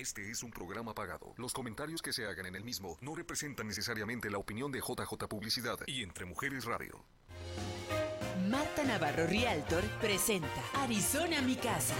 Este 0.00 0.30
es 0.30 0.42
un 0.42 0.50
programa 0.50 0.94
pagado. 0.94 1.34
Los 1.36 1.52
comentarios 1.52 2.00
que 2.00 2.14
se 2.14 2.24
hagan 2.24 2.46
en 2.46 2.56
el 2.56 2.64
mismo 2.64 2.96
no 3.02 3.14
representan 3.14 3.66
necesariamente 3.66 4.30
la 4.30 4.38
opinión 4.38 4.72
de 4.72 4.78
JJ 4.78 5.28
Publicidad 5.28 5.76
y 5.86 6.02
Entre 6.02 6.24
Mujeres 6.24 6.64
Radio. 6.64 7.04
Marta 8.48 8.82
Navarro 8.84 9.26
Realtor 9.26 9.84
presenta 10.00 10.62
Arizona 10.76 11.42
Mi 11.42 11.54
Casa. 11.54 11.94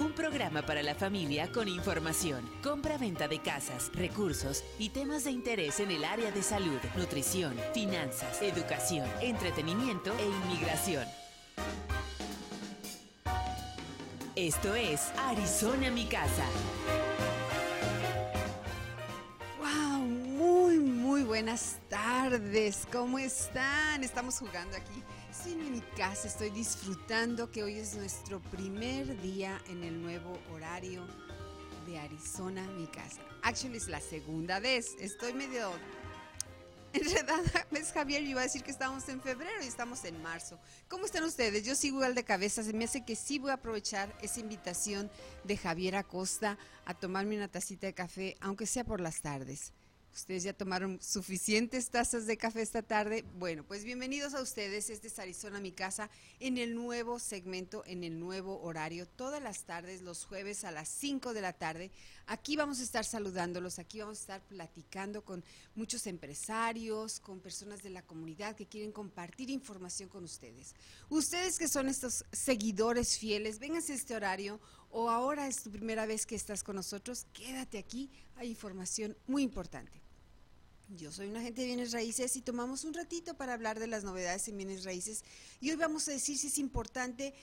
Un 0.00 0.12
programa 0.12 0.62
para 0.62 0.82
la 0.82 0.96
familia 0.96 1.52
con 1.52 1.68
información, 1.68 2.50
compra-venta 2.64 3.28
de 3.28 3.40
casas, 3.40 3.92
recursos 3.94 4.64
y 4.76 4.88
temas 4.88 5.22
de 5.22 5.30
interés 5.30 5.78
en 5.78 5.92
el 5.92 6.04
área 6.04 6.32
de 6.32 6.42
salud, 6.42 6.80
nutrición, 6.96 7.54
finanzas, 7.72 8.42
educación, 8.42 9.08
entretenimiento 9.20 10.12
e 10.18 10.26
inmigración. 10.26 11.06
Esto 14.40 14.74
es 14.74 15.12
Arizona 15.18 15.90
Mi 15.90 16.06
Casa. 16.06 16.46
¡Wow! 19.58 20.00
Muy, 20.06 20.78
muy 20.78 21.24
buenas 21.24 21.76
tardes. 21.90 22.88
¿Cómo 22.90 23.18
están? 23.18 24.02
Estamos 24.02 24.38
jugando 24.38 24.78
aquí. 24.78 25.04
Estoy 25.30 25.52
en 25.52 25.72
mi 25.72 25.82
casa, 25.94 26.26
estoy 26.26 26.48
disfrutando 26.48 27.50
que 27.50 27.62
hoy 27.62 27.74
es 27.80 27.94
nuestro 27.96 28.40
primer 28.40 29.20
día 29.20 29.60
en 29.68 29.84
el 29.84 30.00
nuevo 30.00 30.38
horario 30.54 31.06
de 31.86 31.98
Arizona 31.98 32.66
Mi 32.78 32.86
Casa. 32.86 33.20
Actually 33.42 33.76
es 33.76 33.88
la 33.88 34.00
segunda 34.00 34.58
vez. 34.58 34.96
Estoy 35.00 35.34
medio 35.34 35.70
enredada. 36.92 37.66
¿Ves, 37.70 37.92
Javier? 37.92 38.22
Iba 38.22 38.40
a 38.40 38.44
decir 38.44 38.62
que 38.62 38.70
estamos 38.70 39.08
en 39.08 39.20
febrero 39.20 39.62
y 39.62 39.66
estamos 39.66 40.04
en 40.04 40.20
marzo. 40.22 40.58
¿Cómo 40.88 41.06
están 41.06 41.24
ustedes? 41.24 41.64
Yo 41.64 41.74
sigo 41.74 41.98
igual 41.98 42.14
de 42.14 42.24
cabeza. 42.24 42.62
Se 42.62 42.72
me 42.72 42.84
hace 42.84 43.04
que 43.04 43.16
sí 43.16 43.38
voy 43.38 43.50
a 43.50 43.54
aprovechar 43.54 44.12
esa 44.22 44.40
invitación 44.40 45.10
de 45.44 45.56
Javier 45.56 45.96
Acosta 45.96 46.58
a 46.84 46.94
tomarme 46.94 47.36
una 47.36 47.48
tacita 47.48 47.86
de 47.86 47.94
café, 47.94 48.36
aunque 48.40 48.66
sea 48.66 48.84
por 48.84 49.00
las 49.00 49.20
tardes. 49.20 49.72
Ustedes 50.12 50.42
ya 50.42 50.52
tomaron 50.52 51.00
suficientes 51.00 51.88
tazas 51.90 52.26
de 52.26 52.36
café 52.36 52.62
esta 52.62 52.82
tarde. 52.82 53.24
Bueno, 53.38 53.62
pues 53.62 53.84
bienvenidos 53.84 54.34
a 54.34 54.42
ustedes. 54.42 54.90
Este 54.90 55.06
es 55.06 55.18
Arizona, 55.20 55.60
mi 55.60 55.70
casa, 55.70 56.10
en 56.40 56.58
el 56.58 56.74
nuevo 56.74 57.20
segmento, 57.20 57.84
en 57.86 58.02
el 58.02 58.18
nuevo 58.18 58.60
horario, 58.60 59.06
todas 59.06 59.40
las 59.40 59.64
tardes, 59.64 60.02
los 60.02 60.24
jueves 60.24 60.64
a 60.64 60.72
las 60.72 60.88
5 60.88 61.32
de 61.32 61.40
la 61.40 61.52
tarde. 61.52 61.92
Aquí 62.30 62.54
vamos 62.54 62.78
a 62.78 62.84
estar 62.84 63.04
saludándolos, 63.04 63.80
aquí 63.80 63.98
vamos 63.98 64.18
a 64.18 64.20
estar 64.20 64.40
platicando 64.46 65.24
con 65.24 65.42
muchos 65.74 66.06
empresarios, 66.06 67.18
con 67.18 67.40
personas 67.40 67.82
de 67.82 67.90
la 67.90 68.02
comunidad 68.02 68.54
que 68.54 68.68
quieren 68.68 68.92
compartir 68.92 69.50
información 69.50 70.08
con 70.08 70.22
ustedes. 70.22 70.76
Ustedes 71.08 71.58
que 71.58 71.66
son 71.66 71.88
estos 71.88 72.24
seguidores 72.30 73.18
fieles, 73.18 73.58
vénganse 73.58 73.94
a 73.94 73.96
este 73.96 74.14
horario 74.14 74.60
o 74.90 75.10
ahora 75.10 75.48
es 75.48 75.64
tu 75.64 75.72
primera 75.72 76.06
vez 76.06 76.24
que 76.24 76.36
estás 76.36 76.62
con 76.62 76.76
nosotros, 76.76 77.26
quédate 77.32 77.78
aquí, 77.78 78.12
hay 78.36 78.50
información 78.50 79.16
muy 79.26 79.42
importante. 79.42 80.00
Yo 80.96 81.10
soy 81.10 81.28
un 81.28 81.36
agente 81.36 81.62
de 81.62 81.66
bienes 81.66 81.90
raíces 81.90 82.36
y 82.36 82.42
tomamos 82.42 82.84
un 82.84 82.94
ratito 82.94 83.34
para 83.34 83.54
hablar 83.54 83.80
de 83.80 83.88
las 83.88 84.04
novedades 84.04 84.46
en 84.46 84.56
bienes 84.56 84.84
raíces 84.84 85.24
y 85.60 85.70
hoy 85.70 85.76
vamos 85.76 86.06
a 86.06 86.12
decir 86.12 86.38
si 86.38 86.46
es 86.46 86.58
importante 86.58 87.34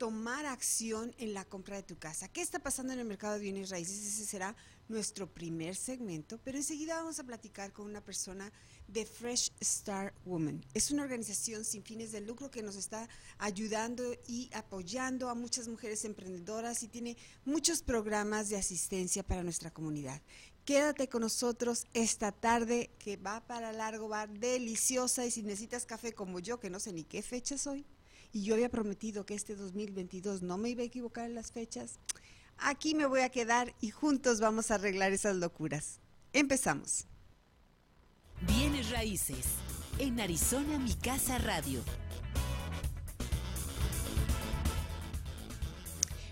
tomar 0.00 0.46
acción 0.46 1.14
en 1.18 1.34
la 1.34 1.44
compra 1.44 1.76
de 1.76 1.82
tu 1.82 1.98
casa. 1.98 2.26
¿Qué 2.26 2.40
está 2.40 2.58
pasando 2.58 2.94
en 2.94 3.00
el 3.00 3.04
mercado 3.04 3.34
de 3.34 3.40
bienes 3.40 3.68
raíces? 3.68 3.98
Ese 3.98 4.24
será 4.24 4.56
nuestro 4.88 5.30
primer 5.30 5.76
segmento, 5.76 6.40
pero 6.42 6.56
enseguida 6.56 6.96
vamos 6.96 7.20
a 7.20 7.24
platicar 7.24 7.74
con 7.74 7.84
una 7.84 8.02
persona 8.02 8.50
de 8.88 9.04
Fresh 9.04 9.52
Star 9.60 10.14
Woman. 10.24 10.64
Es 10.72 10.90
una 10.90 11.02
organización 11.02 11.66
sin 11.66 11.82
fines 11.82 12.12
de 12.12 12.22
lucro 12.22 12.50
que 12.50 12.62
nos 12.62 12.76
está 12.76 13.10
ayudando 13.36 14.02
y 14.26 14.48
apoyando 14.54 15.28
a 15.28 15.34
muchas 15.34 15.68
mujeres 15.68 16.06
emprendedoras 16.06 16.82
y 16.82 16.88
tiene 16.88 17.18
muchos 17.44 17.82
programas 17.82 18.48
de 18.48 18.56
asistencia 18.56 19.22
para 19.22 19.42
nuestra 19.42 19.70
comunidad. 19.70 20.22
Quédate 20.64 21.10
con 21.10 21.20
nosotros 21.20 21.86
esta 21.92 22.32
tarde 22.32 22.88
que 22.98 23.18
va 23.18 23.46
para 23.46 23.70
largo, 23.74 24.08
va 24.08 24.26
deliciosa 24.26 25.26
y 25.26 25.30
si 25.30 25.42
necesitas 25.42 25.84
café 25.84 26.14
como 26.14 26.40
yo, 26.40 26.58
que 26.58 26.70
no 26.70 26.80
sé 26.80 26.90
ni 26.94 27.04
qué 27.04 27.20
fecha 27.20 27.58
soy, 27.58 27.84
y 28.32 28.42
yo 28.42 28.54
había 28.54 28.68
prometido 28.68 29.26
que 29.26 29.34
este 29.34 29.56
2022 29.56 30.42
no 30.42 30.58
me 30.58 30.70
iba 30.70 30.82
a 30.82 30.86
equivocar 30.86 31.26
en 31.26 31.34
las 31.34 31.52
fechas, 31.52 31.98
aquí 32.58 32.94
me 32.94 33.06
voy 33.06 33.20
a 33.20 33.30
quedar 33.30 33.74
y 33.80 33.90
juntos 33.90 34.40
vamos 34.40 34.70
a 34.70 34.76
arreglar 34.76 35.12
esas 35.12 35.36
locuras. 35.36 36.00
Empezamos. 36.32 37.06
Bienes 38.46 38.90
Raíces. 38.90 39.46
En 39.98 40.20
Arizona 40.20 40.78
Mi 40.78 40.94
Casa 40.94 41.38
Radio. 41.38 41.82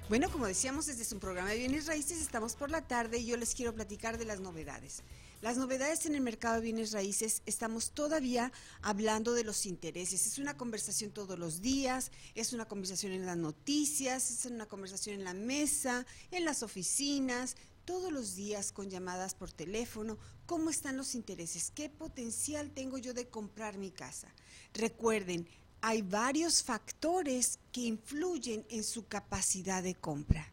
Bueno, 0.08 0.30
como 0.30 0.46
decíamos, 0.46 0.86
desde 0.86 1.04
su 1.04 1.18
programa 1.18 1.50
de 1.50 1.58
bienes 1.58 1.86
raíces 1.86 2.22
estamos 2.22 2.56
por 2.56 2.70
la 2.70 2.80
tarde 2.80 3.18
y 3.18 3.26
yo 3.26 3.36
les 3.36 3.54
quiero 3.54 3.74
platicar 3.74 4.16
de 4.16 4.24
las 4.24 4.40
novedades. 4.40 5.02
Las 5.40 5.56
novedades 5.56 6.04
en 6.04 6.16
el 6.16 6.20
mercado 6.20 6.56
de 6.56 6.62
bienes 6.62 6.90
raíces, 6.90 7.42
estamos 7.46 7.92
todavía 7.92 8.50
hablando 8.82 9.34
de 9.34 9.44
los 9.44 9.66
intereses. 9.66 10.26
Es 10.26 10.38
una 10.38 10.56
conversación 10.56 11.12
todos 11.12 11.38
los 11.38 11.60
días, 11.60 12.10
es 12.34 12.52
una 12.52 12.64
conversación 12.64 13.12
en 13.12 13.24
las 13.24 13.36
noticias, 13.36 14.32
es 14.32 14.46
una 14.46 14.66
conversación 14.66 15.14
en 15.14 15.24
la 15.24 15.34
mesa, 15.34 16.06
en 16.32 16.44
las 16.44 16.64
oficinas, 16.64 17.56
todos 17.84 18.10
los 18.10 18.34
días 18.34 18.72
con 18.72 18.90
llamadas 18.90 19.36
por 19.36 19.52
teléfono, 19.52 20.18
cómo 20.44 20.70
están 20.70 20.96
los 20.96 21.14
intereses, 21.14 21.70
qué 21.72 21.88
potencial 21.88 22.72
tengo 22.72 22.98
yo 22.98 23.14
de 23.14 23.28
comprar 23.28 23.78
mi 23.78 23.92
casa. 23.92 24.34
Recuerden, 24.74 25.48
hay 25.80 26.02
varios 26.02 26.64
factores 26.64 27.60
que 27.70 27.82
influyen 27.82 28.66
en 28.70 28.82
su 28.82 29.06
capacidad 29.06 29.84
de 29.84 29.94
compra. 29.94 30.52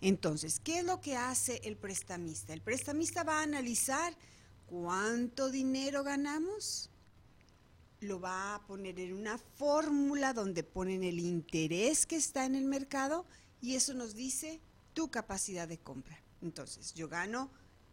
Entonces, 0.00 0.60
¿qué 0.60 0.78
es 0.78 0.84
lo 0.84 1.00
que 1.00 1.16
hace 1.16 1.60
el 1.64 1.76
prestamista? 1.76 2.52
El 2.52 2.62
prestamista 2.62 3.22
va 3.22 3.40
a 3.40 3.42
analizar 3.42 4.16
cuánto 4.66 5.50
dinero 5.50 6.02
ganamos, 6.02 6.90
lo 8.00 8.18
va 8.18 8.54
a 8.54 8.66
poner 8.66 8.98
en 8.98 9.12
una 9.12 9.36
fórmula 9.36 10.32
donde 10.32 10.62
ponen 10.62 11.04
el 11.04 11.18
interés 11.18 12.06
que 12.06 12.16
está 12.16 12.46
en 12.46 12.54
el 12.54 12.64
mercado 12.64 13.26
y 13.60 13.74
eso 13.74 13.92
nos 13.92 14.14
dice 14.14 14.60
tu 14.94 15.10
capacidad 15.10 15.68
de 15.68 15.78
compra. 15.78 16.18
Entonces, 16.40 16.94
yo 16.94 17.08
gano 17.08 17.50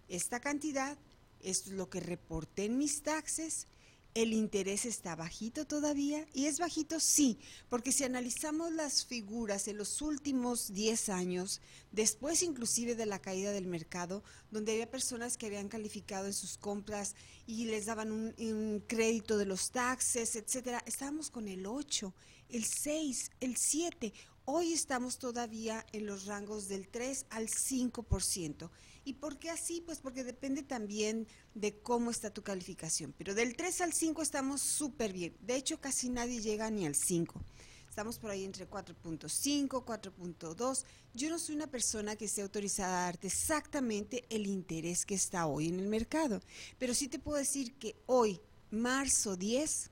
esta 0.07 0.39
cantidad, 0.39 0.97
esto 1.41 1.71
es 1.71 1.75
lo 1.75 1.89
que 1.89 1.99
reporté 1.99 2.65
en 2.65 2.77
mis 2.77 3.03
taxes, 3.03 3.67
el 4.13 4.33
interés 4.33 4.85
está 4.85 5.15
bajito 5.15 5.65
todavía 5.65 6.25
y 6.33 6.45
es 6.45 6.59
bajito 6.59 6.99
sí, 6.99 7.39
porque 7.69 7.91
si 7.91 8.03
analizamos 8.03 8.71
las 8.71 9.05
figuras 9.05 9.67
en 9.67 9.77
los 9.77 10.01
últimos 10.01 10.73
10 10.73 11.09
años, 11.09 11.61
después 11.91 12.41
inclusive 12.43 12.95
de 12.95 13.05
la 13.05 13.19
caída 13.19 13.51
del 13.51 13.67
mercado, 13.67 14.23
donde 14.51 14.73
había 14.73 14.89
personas 14.89 15.37
que 15.37 15.45
habían 15.45 15.69
calificado 15.69 16.25
en 16.25 16.33
sus 16.33 16.57
compras 16.57 17.15
y 17.45 17.65
les 17.65 17.85
daban 17.85 18.11
un, 18.11 18.83
crédito 18.87 19.37
de 19.37 19.45
los 19.45 19.71
taxes, 19.71 20.35
etcétera, 20.35 20.83
estábamos 20.85 21.29
con 21.29 21.47
el 21.47 21.65
8, 21.65 22.13
el 22.49 22.63
6, 22.63 23.31
el 23.39 23.55
7. 23.57 24.13
Hoy 24.45 24.73
estamos 24.73 25.17
todavía 25.17 25.85
en 25.91 26.05
los 26.05 26.25
rangos 26.25 26.67
del 26.67 26.87
3 26.87 27.25
al 27.29 27.47
5%. 27.47 28.69
¿Y 29.07 29.13
por 29.13 29.39
qué 29.39 29.49
así? 29.49 29.79
Pues 29.79 29.99
porque 29.99 30.25
depende 30.25 30.63
también 30.63 31.27
de 31.55 31.79
cómo 31.79 32.11
está 32.11 32.29
tu 32.29 32.43
calificación. 32.43 33.13
Pero 33.17 33.33
del 33.33 33.55
3 33.55 33.79
al 33.79 33.93
5 33.93 34.21
estamos 34.21 34.59
súper 34.59 35.13
bien. 35.13 35.33
De 35.39 35.55
hecho, 35.55 35.79
casi 35.79 36.09
nadie 36.09 36.41
llega 36.41 36.69
ni 36.69 36.85
al 36.85 36.93
5. 36.93 37.41
Estamos 37.89 38.19
por 38.19 38.31
ahí 38.31 38.43
entre 38.43 38.69
4.5, 38.69 39.85
4.2. 39.85 40.83
Yo 41.13 41.29
no 41.29 41.39
soy 41.39 41.55
una 41.55 41.67
persona 41.67 42.17
que 42.17 42.25
esté 42.25 42.41
autorizada 42.41 42.99
a 42.99 43.05
darte 43.05 43.27
exactamente 43.27 44.25
el 44.29 44.45
interés 44.45 45.05
que 45.05 45.15
está 45.15 45.47
hoy 45.47 45.69
en 45.69 45.79
el 45.79 45.87
mercado. 45.87 46.41
Pero 46.77 46.93
sí 46.93 47.07
te 47.07 47.17
puedo 47.17 47.37
decir 47.37 47.75
que 47.75 47.95
hoy, 48.07 48.41
marzo 48.71 49.37
10, 49.37 49.89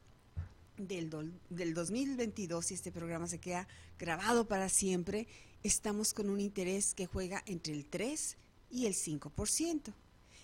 del, 0.75 1.09
del 1.49 1.73
2022, 1.73 2.65
si 2.65 2.73
este 2.73 2.91
programa 2.91 3.29
se 3.29 3.39
queda 3.39 3.65
grabado 3.97 4.45
para 4.45 4.67
siempre, 4.67 5.25
estamos 5.63 6.13
con 6.13 6.29
un 6.29 6.41
interés 6.41 6.93
que 6.93 7.05
juega 7.05 7.41
entre 7.45 7.71
el 7.71 7.85
3 7.85 8.35
y 8.70 8.85
el 8.85 8.94
5%. 8.94 9.94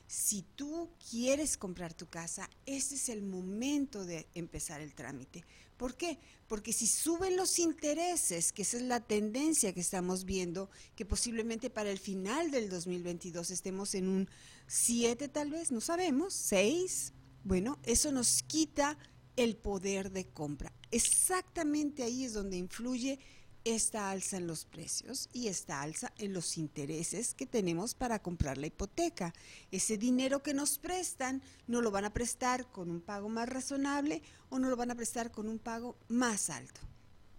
Si 0.08 0.44
tú 0.56 0.90
quieres 1.10 1.56
comprar 1.56 1.94
tu 1.94 2.08
casa, 2.08 2.50
este 2.66 2.96
es 2.96 3.08
el 3.08 3.22
momento 3.22 4.04
de 4.04 4.28
empezar 4.34 4.82
el 4.82 4.94
trámite. 4.94 5.46
¿Por 5.78 5.96
qué? 5.96 6.20
Porque 6.48 6.74
si 6.74 6.86
suben 6.86 7.38
los 7.38 7.58
intereses, 7.60 8.52
que 8.52 8.64
esa 8.64 8.76
es 8.76 8.84
la 8.84 9.00
tendencia 9.00 9.74
que 9.74 9.80
estamos 9.80 10.26
viendo, 10.26 10.70
que 10.98 11.06
posiblemente 11.06 11.70
para 11.70 11.90
el 11.92 11.98
final 11.98 12.52
del 12.52 12.70
2022 12.70 13.52
estemos 13.52 13.96
en 13.96 14.10
un 14.10 14.30
7 14.68 15.30
tal 15.30 15.50
vez, 15.50 15.72
no 15.72 15.80
sabemos, 15.80 16.34
6, 16.34 17.14
bueno, 17.46 17.80
eso 17.84 18.12
nos 18.12 18.44
quita 18.44 18.98
el 19.38 19.56
poder 19.56 20.12
de 20.12 20.28
compra. 20.28 20.74
Exactamente 20.92 22.04
ahí 22.04 22.26
es 22.26 22.34
donde 22.34 22.58
influye 22.58 23.18
esta 23.64 24.10
alza 24.10 24.38
en 24.38 24.48
los 24.48 24.66
precios 24.66 25.30
y 25.34 25.48
esta 25.48 25.82
alza 25.82 26.12
en 26.18 26.34
los 26.34 26.58
intereses 26.58 27.34
que 27.34 27.46
tenemos 27.46 27.94
para 27.94 28.22
comprar 28.22 28.58
la 28.58 28.68
hipoteca. 28.68 29.34
Ese 29.72 29.98
dinero 29.98 30.42
que 30.42 30.54
nos 30.54 30.80
prestan 30.80 31.42
no 31.68 31.82
lo 31.82 31.92
van 31.92 32.06
a 32.06 32.14
prestar 32.14 32.70
con 32.72 32.90
un 32.90 33.02
pago 33.02 33.30
más 33.30 33.48
razonable 33.48 34.22
o 34.50 34.60
no 34.60 34.70
lo 34.70 34.76
van 34.76 34.92
a 34.92 34.96
prestar 34.96 35.32
con 35.32 35.48
un 35.48 35.60
pago 35.60 35.96
más 36.08 36.50
alto. 36.50 36.82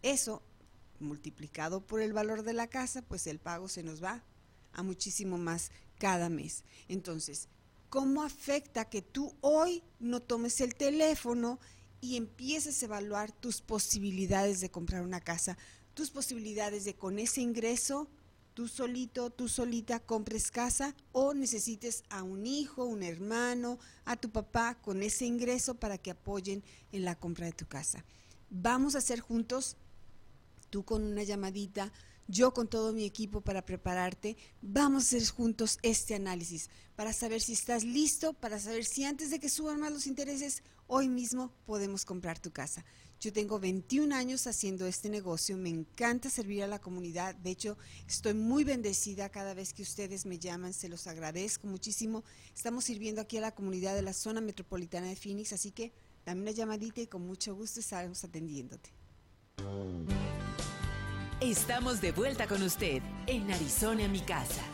Eso 0.02 0.42
multiplicado 1.00 1.80
por 1.80 2.00
el 2.00 2.12
valor 2.12 2.44
de 2.44 2.52
la 2.52 2.68
casa, 2.68 3.02
pues 3.02 3.26
el 3.26 3.38
pago 3.38 3.68
se 3.68 3.82
nos 3.82 4.02
va 4.02 4.22
a 4.72 4.82
muchísimo 4.82 5.38
más 5.38 5.70
cada 5.98 6.28
mes. 6.28 6.64
Entonces, 6.88 7.48
¿cómo 7.90 8.22
afecta 8.22 8.88
que 8.88 9.02
tú 9.02 9.34
hoy 9.40 9.82
no 9.98 10.20
tomes 10.20 10.60
el 10.60 10.74
teléfono 10.74 11.58
y 12.00 12.16
empieces 12.16 12.82
a 12.82 12.86
evaluar 12.86 13.32
tus 13.32 13.60
posibilidades 13.60 14.60
de 14.60 14.70
comprar 14.70 15.02
una 15.02 15.20
casa, 15.20 15.56
tus 15.94 16.10
posibilidades 16.10 16.84
de 16.84 16.94
con 16.94 17.18
ese 17.18 17.40
ingreso 17.40 18.08
tú 18.54 18.68
solito, 18.68 19.30
tú 19.30 19.48
solita 19.48 20.00
compres 20.00 20.50
casa 20.50 20.94
o 21.12 21.34
necesites 21.34 22.04
a 22.10 22.22
un 22.22 22.46
hijo, 22.46 22.84
un 22.84 23.02
hermano, 23.02 23.78
a 24.04 24.16
tu 24.16 24.30
papá 24.30 24.76
con 24.80 25.02
ese 25.02 25.24
ingreso 25.24 25.74
para 25.74 25.98
que 25.98 26.10
apoyen 26.10 26.62
en 26.92 27.04
la 27.04 27.14
compra 27.14 27.46
de 27.46 27.52
tu 27.52 27.66
casa. 27.66 28.04
Vamos 28.50 28.94
a 28.94 28.98
hacer 28.98 29.20
juntos, 29.20 29.76
tú 30.70 30.84
con 30.84 31.02
una 31.02 31.22
llamadita, 31.22 31.92
yo 32.28 32.52
con 32.54 32.68
todo 32.68 32.92
mi 32.92 33.04
equipo 33.04 33.40
para 33.40 33.64
prepararte, 33.64 34.36
vamos 34.60 35.04
a 35.04 35.06
hacer 35.06 35.28
juntos 35.28 35.78
este 35.82 36.14
análisis 36.14 36.70
para 36.94 37.12
saber 37.12 37.40
si 37.40 37.52
estás 37.52 37.84
listo, 37.84 38.32
para 38.34 38.58
saber 38.58 38.84
si 38.84 39.04
antes 39.04 39.30
de 39.30 39.40
que 39.40 39.48
suban 39.48 39.80
más 39.80 39.92
los 39.92 40.06
intereses, 40.06 40.62
hoy 40.86 41.08
mismo 41.08 41.52
podemos 41.66 42.04
comprar 42.04 42.38
tu 42.38 42.52
casa. 42.52 42.84
Yo 43.22 43.32
tengo 43.32 43.60
21 43.60 44.16
años 44.16 44.48
haciendo 44.48 44.84
este 44.84 45.08
negocio, 45.08 45.56
me 45.56 45.68
encanta 45.68 46.28
servir 46.28 46.64
a 46.64 46.66
la 46.66 46.80
comunidad, 46.80 47.36
de 47.36 47.50
hecho 47.50 47.78
estoy 48.08 48.34
muy 48.34 48.64
bendecida 48.64 49.28
cada 49.28 49.54
vez 49.54 49.72
que 49.72 49.82
ustedes 49.82 50.26
me 50.26 50.40
llaman, 50.40 50.72
se 50.72 50.88
los 50.88 51.06
agradezco 51.06 51.68
muchísimo. 51.68 52.24
Estamos 52.52 52.82
sirviendo 52.82 53.20
aquí 53.20 53.36
a 53.36 53.40
la 53.40 53.54
comunidad 53.54 53.94
de 53.94 54.02
la 54.02 54.12
zona 54.12 54.40
metropolitana 54.40 55.06
de 55.06 55.14
Phoenix, 55.14 55.52
así 55.52 55.70
que 55.70 55.92
dame 56.26 56.42
una 56.42 56.50
llamadita 56.50 57.00
y 57.00 57.06
con 57.06 57.24
mucho 57.24 57.54
gusto 57.54 57.78
estaremos 57.78 58.24
atendiéndote. 58.24 58.90
Estamos 61.40 62.00
de 62.00 62.10
vuelta 62.10 62.48
con 62.48 62.60
usted 62.64 63.02
en 63.28 63.52
Arizona, 63.52 64.08
mi 64.08 64.20
casa. 64.22 64.64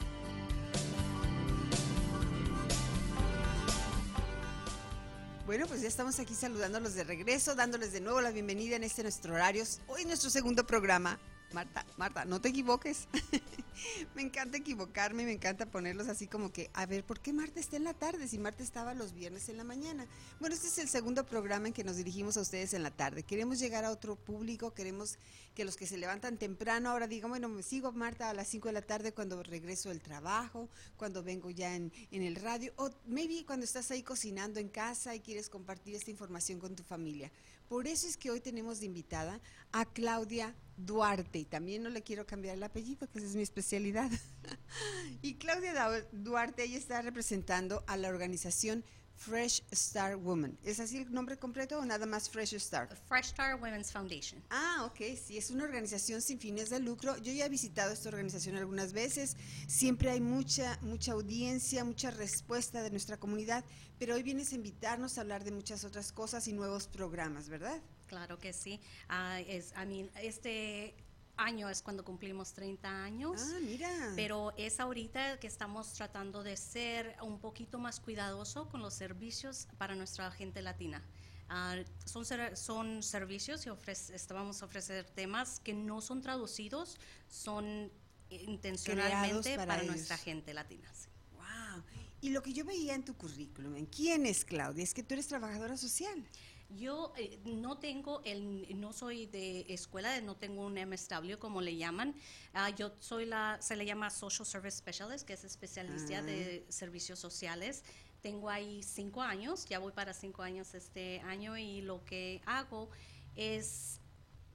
Bueno, 5.48 5.66
pues 5.66 5.80
ya 5.80 5.88
estamos 5.88 6.20
aquí 6.20 6.34
saludándolos 6.34 6.92
de 6.92 7.04
regreso, 7.04 7.54
dándoles 7.54 7.90
de 7.90 8.02
nuevo 8.02 8.20
la 8.20 8.32
bienvenida 8.32 8.76
en 8.76 8.84
este 8.84 9.02
nuestro 9.02 9.32
horario. 9.32 9.64
Hoy 9.86 10.04
nuestro 10.04 10.28
segundo 10.28 10.66
programa 10.66 11.18
Marta, 11.54 11.86
Marta, 11.96 12.26
no 12.26 12.38
te 12.38 12.50
equivoques. 12.50 13.08
me 14.18 14.24
encanta 14.24 14.58
equivocarme, 14.58 15.24
me 15.24 15.30
encanta 15.30 15.66
ponerlos 15.66 16.08
así 16.08 16.26
como 16.26 16.50
que, 16.52 16.70
a 16.74 16.86
ver, 16.86 17.04
¿por 17.04 17.20
qué 17.20 17.32
Marta 17.32 17.60
está 17.60 17.76
en 17.76 17.84
la 17.84 17.94
tarde 17.94 18.26
si 18.26 18.36
Marta 18.36 18.64
estaba 18.64 18.92
los 18.92 19.12
viernes 19.12 19.48
en 19.48 19.56
la 19.56 19.62
mañana? 19.62 20.08
Bueno, 20.40 20.56
este 20.56 20.66
es 20.66 20.78
el 20.78 20.88
segundo 20.88 21.24
programa 21.24 21.68
en 21.68 21.72
que 21.72 21.84
nos 21.84 21.98
dirigimos 21.98 22.36
a 22.36 22.40
ustedes 22.40 22.74
en 22.74 22.82
la 22.82 22.90
tarde. 22.90 23.22
Queremos 23.22 23.60
llegar 23.60 23.84
a 23.84 23.92
otro 23.92 24.16
público, 24.16 24.74
queremos 24.74 25.18
que 25.54 25.64
los 25.64 25.76
que 25.76 25.86
se 25.86 25.96
levantan 25.96 26.36
temprano 26.36 26.90
ahora 26.90 27.06
digan, 27.06 27.30
bueno, 27.30 27.48
me 27.48 27.62
sigo 27.62 27.92
Marta 27.92 28.28
a 28.28 28.34
las 28.34 28.48
5 28.48 28.66
de 28.66 28.72
la 28.72 28.82
tarde 28.82 29.12
cuando 29.12 29.40
regreso 29.44 29.90
del 29.90 30.00
trabajo, 30.00 30.68
cuando 30.96 31.22
vengo 31.22 31.50
ya 31.50 31.76
en, 31.76 31.92
en 32.10 32.22
el 32.24 32.34
radio, 32.34 32.72
o 32.74 32.90
maybe 33.06 33.46
cuando 33.46 33.62
estás 33.62 33.88
ahí 33.92 34.02
cocinando 34.02 34.58
en 34.58 34.68
casa 34.68 35.14
y 35.14 35.20
quieres 35.20 35.48
compartir 35.48 35.94
esta 35.94 36.10
información 36.10 36.58
con 36.58 36.74
tu 36.74 36.82
familia. 36.82 37.30
Por 37.68 37.86
eso 37.86 38.06
es 38.06 38.16
que 38.16 38.30
hoy 38.30 38.40
tenemos 38.40 38.80
de 38.80 38.86
invitada 38.86 39.40
a 39.72 39.84
Claudia 39.84 40.54
Duarte. 40.76 41.38
Y 41.38 41.44
también 41.44 41.82
no 41.82 41.90
le 41.90 42.02
quiero 42.02 42.26
cambiar 42.26 42.56
el 42.56 42.62
apellido, 42.62 43.08
que 43.08 43.18
esa 43.18 43.28
es 43.28 43.36
mi 43.36 43.42
especialidad. 43.42 44.10
y 45.22 45.34
Claudia 45.34 46.06
Duarte, 46.12 46.64
ella 46.64 46.78
está 46.78 47.02
representando 47.02 47.84
a 47.86 47.96
la 47.96 48.08
organización 48.08 48.84
Fresh 49.18 49.64
Star 49.72 50.16
Woman. 50.16 50.56
¿Es 50.62 50.78
así 50.78 50.98
el 50.98 51.12
nombre 51.12 51.36
completo 51.36 51.78
o 51.78 51.84
nada 51.84 52.06
más 52.06 52.30
Fresh 52.30 52.54
Star? 52.54 52.88
Fresh 53.08 53.26
Star 53.26 53.56
Women's 53.56 53.90
Foundation. 53.90 54.42
Ah, 54.48 54.84
ok, 54.86 55.16
sí, 55.20 55.36
es 55.36 55.50
una 55.50 55.64
organización 55.64 56.22
sin 56.22 56.38
fines 56.38 56.70
de 56.70 56.78
lucro. 56.78 57.16
Yo 57.18 57.32
ya 57.32 57.46
he 57.46 57.48
visitado 57.48 57.92
esta 57.92 58.08
organización 58.08 58.56
algunas 58.56 58.92
veces. 58.92 59.36
Siempre 59.66 60.10
hay 60.10 60.20
mucha, 60.20 60.78
mucha 60.82 61.12
audiencia, 61.12 61.84
mucha 61.84 62.12
respuesta 62.12 62.80
de 62.82 62.90
nuestra 62.90 63.18
comunidad, 63.18 63.64
pero 63.98 64.14
hoy 64.14 64.22
vienes 64.22 64.52
a 64.52 64.54
invitarnos 64.54 65.18
a 65.18 65.22
hablar 65.22 65.42
de 65.42 65.50
muchas 65.50 65.84
otras 65.84 66.12
cosas 66.12 66.46
y 66.46 66.52
nuevos 66.52 66.86
programas, 66.86 67.48
¿verdad? 67.48 67.82
Claro 68.06 68.38
que 68.38 68.52
sí. 68.52 68.80
Uh, 69.10 69.42
es, 69.48 69.72
I 69.72 69.86
mean, 69.86 70.10
este 70.22 70.94
año 71.38 71.70
es 71.70 71.80
cuando 71.82 72.04
cumplimos 72.04 72.52
30 72.52 73.04
años. 73.04 73.40
Ah, 73.40 73.58
mira. 73.62 74.12
Pero 74.16 74.52
es 74.56 74.80
ahorita 74.80 75.38
que 75.40 75.46
estamos 75.46 75.92
tratando 75.94 76.42
de 76.42 76.56
ser 76.56 77.16
un 77.22 77.38
poquito 77.40 77.78
más 77.78 78.00
cuidadoso 78.00 78.68
con 78.68 78.82
los 78.82 78.94
servicios 78.94 79.68
para 79.78 79.94
nuestra 79.94 80.30
gente 80.30 80.60
latina. 80.60 81.02
Uh, 81.50 81.82
son, 82.04 82.26
son 82.54 83.02
servicios 83.02 83.64
y 83.64 83.70
ofrece, 83.70 84.14
vamos 84.34 84.60
a 84.60 84.66
ofrecer 84.66 85.08
temas 85.08 85.60
que 85.60 85.72
no 85.72 86.02
son 86.02 86.20
traducidos, 86.20 86.98
son 87.26 87.90
intencionalmente 88.28 89.56
para, 89.56 89.76
para 89.76 89.82
nuestra 89.84 90.18
gente 90.18 90.52
latina. 90.52 90.92
Wow. 91.32 91.82
Y 92.20 92.30
lo 92.30 92.42
que 92.42 92.52
yo 92.52 92.64
veía 92.64 92.94
en 92.94 93.04
tu 93.04 93.16
currículum, 93.16 93.76
¿en 93.76 93.86
quién 93.86 94.26
es 94.26 94.44
Claudia? 94.44 94.84
Es 94.84 94.92
que 94.92 95.02
tú 95.02 95.14
eres 95.14 95.28
trabajadora 95.28 95.76
social. 95.76 96.22
Yo 96.70 97.14
eh, 97.16 97.40
no 97.44 97.78
tengo 97.78 98.20
el, 98.24 98.78
no 98.78 98.92
soy 98.92 99.26
de 99.26 99.64
escuela, 99.68 100.20
no 100.20 100.36
tengo 100.36 100.66
un 100.66 100.74
MSW 100.74 101.38
como 101.38 101.62
le 101.62 101.76
llaman. 101.76 102.14
Uh, 102.54 102.74
yo 102.74 102.92
soy 103.00 103.24
la, 103.24 103.56
se 103.60 103.74
le 103.74 103.86
llama 103.86 104.10
Social 104.10 104.44
Service 104.44 104.78
Specialist, 104.78 105.26
que 105.26 105.32
es 105.32 105.44
especialista 105.44 106.20
de 106.20 106.64
ah. 106.66 106.72
servicios 106.72 107.18
sociales. 107.18 107.84
Tengo 108.20 108.50
ahí 108.50 108.82
cinco 108.82 109.22
años, 109.22 109.64
ya 109.64 109.78
voy 109.78 109.92
para 109.92 110.12
cinco 110.12 110.42
años 110.42 110.74
este 110.74 111.20
año 111.20 111.56
y 111.56 111.80
lo 111.80 112.04
que 112.04 112.42
hago 112.44 112.90
es 113.34 114.00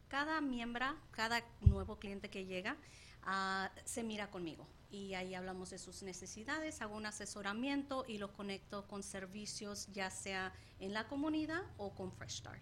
cada 0.07 0.39
miembro, 0.39 0.85
cada 1.11 1.43
nuevo 1.61 1.97
cliente 1.97 2.29
que 2.29 2.45
llega, 2.45 2.77
uh, 3.25 3.69
se 3.85 4.03
mira 4.03 4.29
conmigo 4.29 4.67
y 4.93 5.15
ahí 5.15 5.33
hablamos 5.33 5.71
de 5.71 5.79
sus 5.79 6.03
necesidades, 6.03 6.81
hago 6.81 6.95
un 6.95 7.07
asesoramiento 7.07 8.05
y 8.07 8.19
lo 8.19 8.31
conecto 8.31 8.87
con 8.87 9.01
servicios 9.01 9.87
ya 9.91 10.11
sea 10.11 10.53
en 10.79 10.93
la 10.93 11.07
comunidad 11.07 11.63
o 11.77 11.95
con 11.95 12.11
Fresh 12.11 12.37
Start. 12.37 12.61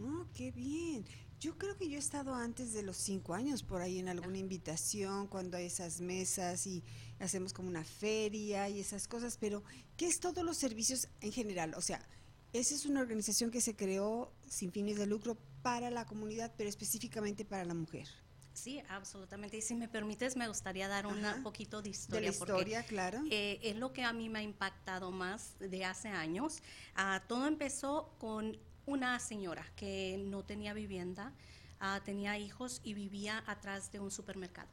Oh, 0.00 0.26
qué 0.34 0.50
bien. 0.50 1.04
Yo 1.38 1.56
creo 1.56 1.76
que 1.76 1.88
yo 1.88 1.94
he 1.94 2.00
estado 2.00 2.34
antes 2.34 2.72
de 2.72 2.82
los 2.82 2.96
cinco 2.96 3.34
años 3.34 3.62
por 3.62 3.82
ahí 3.82 4.00
en 4.00 4.08
alguna 4.08 4.38
invitación, 4.38 5.28
cuando 5.28 5.56
hay 5.56 5.66
esas 5.66 6.00
mesas 6.00 6.66
y 6.66 6.82
hacemos 7.20 7.52
como 7.52 7.68
una 7.68 7.84
feria 7.84 8.68
y 8.68 8.80
esas 8.80 9.06
cosas, 9.06 9.36
pero 9.38 9.62
¿qué 9.96 10.06
es 10.06 10.18
todos 10.18 10.44
los 10.44 10.56
servicios 10.56 11.08
en 11.20 11.30
general? 11.30 11.74
O 11.76 11.82
sea, 11.82 12.04
esa 12.52 12.74
es 12.74 12.84
una 12.84 13.00
organización 13.00 13.52
que 13.52 13.60
se 13.60 13.76
creó 13.76 14.32
sin 14.48 14.72
fines 14.72 14.98
de 14.98 15.06
lucro 15.06 15.38
para 15.62 15.88
la 15.88 16.04
comunidad, 16.04 16.52
pero 16.56 16.68
específicamente 16.68 17.44
para 17.44 17.64
la 17.64 17.74
mujer. 17.74 18.08
Sí, 18.60 18.82
absolutamente. 18.90 19.56
Y 19.56 19.62
si 19.62 19.74
me 19.74 19.88
permites, 19.88 20.36
me 20.36 20.46
gustaría 20.46 20.86
dar 20.86 21.06
un 21.06 21.42
poquito 21.42 21.80
de 21.80 21.88
historia. 21.88 22.20
De 22.20 22.26
la 22.26 22.32
historia, 22.32 22.82
claro. 22.82 23.22
Eh, 23.30 23.58
es 23.62 23.76
lo 23.76 23.94
que 23.94 24.04
a 24.04 24.12
mí 24.12 24.28
me 24.28 24.40
ha 24.40 24.42
impactado 24.42 25.10
más 25.10 25.58
de 25.58 25.86
hace 25.86 26.08
años. 26.08 26.62
Ah, 26.94 27.22
todo 27.26 27.46
empezó 27.46 28.14
con 28.18 28.58
una 28.84 29.18
señora 29.18 29.64
que 29.76 30.22
no 30.26 30.44
tenía 30.44 30.74
vivienda, 30.74 31.32
ah, 31.78 32.02
tenía 32.04 32.36
hijos 32.36 32.82
y 32.84 32.92
vivía 32.92 33.42
atrás 33.46 33.92
de 33.92 34.00
un 34.00 34.10
supermercado. 34.10 34.68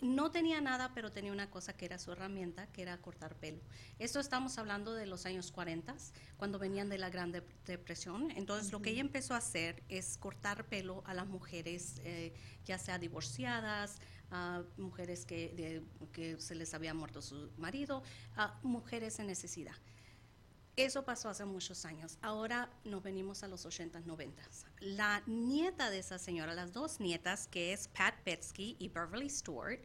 No 0.00 0.30
tenía 0.30 0.60
nada, 0.60 0.92
pero 0.94 1.10
tenía 1.10 1.32
una 1.32 1.50
cosa 1.50 1.72
que 1.72 1.84
era 1.84 1.98
su 1.98 2.12
herramienta, 2.12 2.68
que 2.68 2.82
era 2.82 2.96
cortar 2.98 3.34
pelo. 3.34 3.60
Esto 3.98 4.20
estamos 4.20 4.56
hablando 4.56 4.94
de 4.94 5.06
los 5.06 5.26
años 5.26 5.50
40, 5.50 5.96
cuando 6.36 6.58
venían 6.60 6.88
de 6.88 6.98
la 6.98 7.10
Gran 7.10 7.32
Depresión. 7.66 8.30
Entonces, 8.36 8.70
lo 8.70 8.80
que 8.80 8.90
ella 8.90 9.00
empezó 9.00 9.34
a 9.34 9.38
hacer 9.38 9.82
es 9.88 10.16
cortar 10.16 10.66
pelo 10.66 11.02
a 11.04 11.14
las 11.14 11.26
mujeres, 11.26 12.00
eh, 12.04 12.32
ya 12.64 12.78
sea 12.78 12.98
divorciadas, 12.98 13.98
a 14.30 14.62
mujeres 14.76 15.24
que, 15.24 15.82
que 16.12 16.40
se 16.40 16.54
les 16.54 16.74
había 16.74 16.94
muerto 16.94 17.20
su 17.20 17.50
marido, 17.56 18.02
a 18.36 18.58
mujeres 18.62 19.18
en 19.18 19.26
necesidad. 19.26 19.74
Eso 20.78 21.04
pasó 21.04 21.28
hace 21.28 21.44
muchos 21.44 21.84
años. 21.84 22.18
Ahora 22.22 22.70
nos 22.84 23.02
venimos 23.02 23.42
a 23.42 23.48
los 23.48 23.66
80, 23.66 23.98
90. 23.98 24.44
La 24.78 25.24
nieta 25.26 25.90
de 25.90 25.98
esa 25.98 26.20
señora, 26.20 26.54
las 26.54 26.72
dos 26.72 27.00
nietas, 27.00 27.48
que 27.48 27.72
es 27.72 27.88
Pat 27.88 28.14
Betsky 28.24 28.76
y 28.78 28.86
Beverly 28.86 29.28
Stewart, 29.28 29.80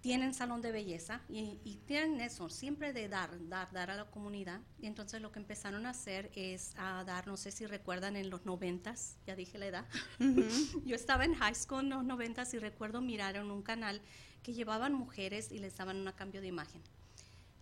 tienen 0.00 0.34
salón 0.34 0.60
de 0.60 0.72
belleza 0.72 1.20
y, 1.28 1.80
tienen 1.86 2.20
eso, 2.20 2.48
siempre 2.48 2.92
de 2.92 3.08
dar, 3.08 3.30
dar, 3.48 3.70
dar 3.70 3.92
a 3.92 3.94
la 3.94 4.10
comunidad. 4.10 4.60
Y 4.80 4.88
entonces 4.88 5.22
lo 5.22 5.30
que 5.30 5.38
empezaron 5.38 5.86
a 5.86 5.90
hacer 5.90 6.32
es 6.34 6.74
a 6.78 7.04
dar, 7.04 7.28
no 7.28 7.36
sé 7.36 7.52
si 7.52 7.64
recuerdan 7.66 8.16
en 8.16 8.28
los 8.28 8.44
noventas, 8.44 9.18
ya 9.24 9.36
dije 9.36 9.56
la 9.56 9.66
edad, 9.66 9.86
yo 10.84 10.96
estaba 10.96 11.26
en 11.26 11.34
high 11.34 11.54
school 11.54 11.84
en 11.84 11.90
los 11.90 12.04
noventas 12.04 12.52
y 12.54 12.58
recuerdo 12.58 13.00
mirar 13.00 13.36
en 13.36 13.52
un 13.52 13.62
canal 13.62 14.02
que 14.42 14.52
llevaban 14.52 14.94
mujeres 14.94 15.52
y 15.52 15.60
les 15.60 15.76
daban 15.76 16.04
un 16.04 16.12
cambio 16.12 16.40
de 16.40 16.48
imagen 16.48 16.82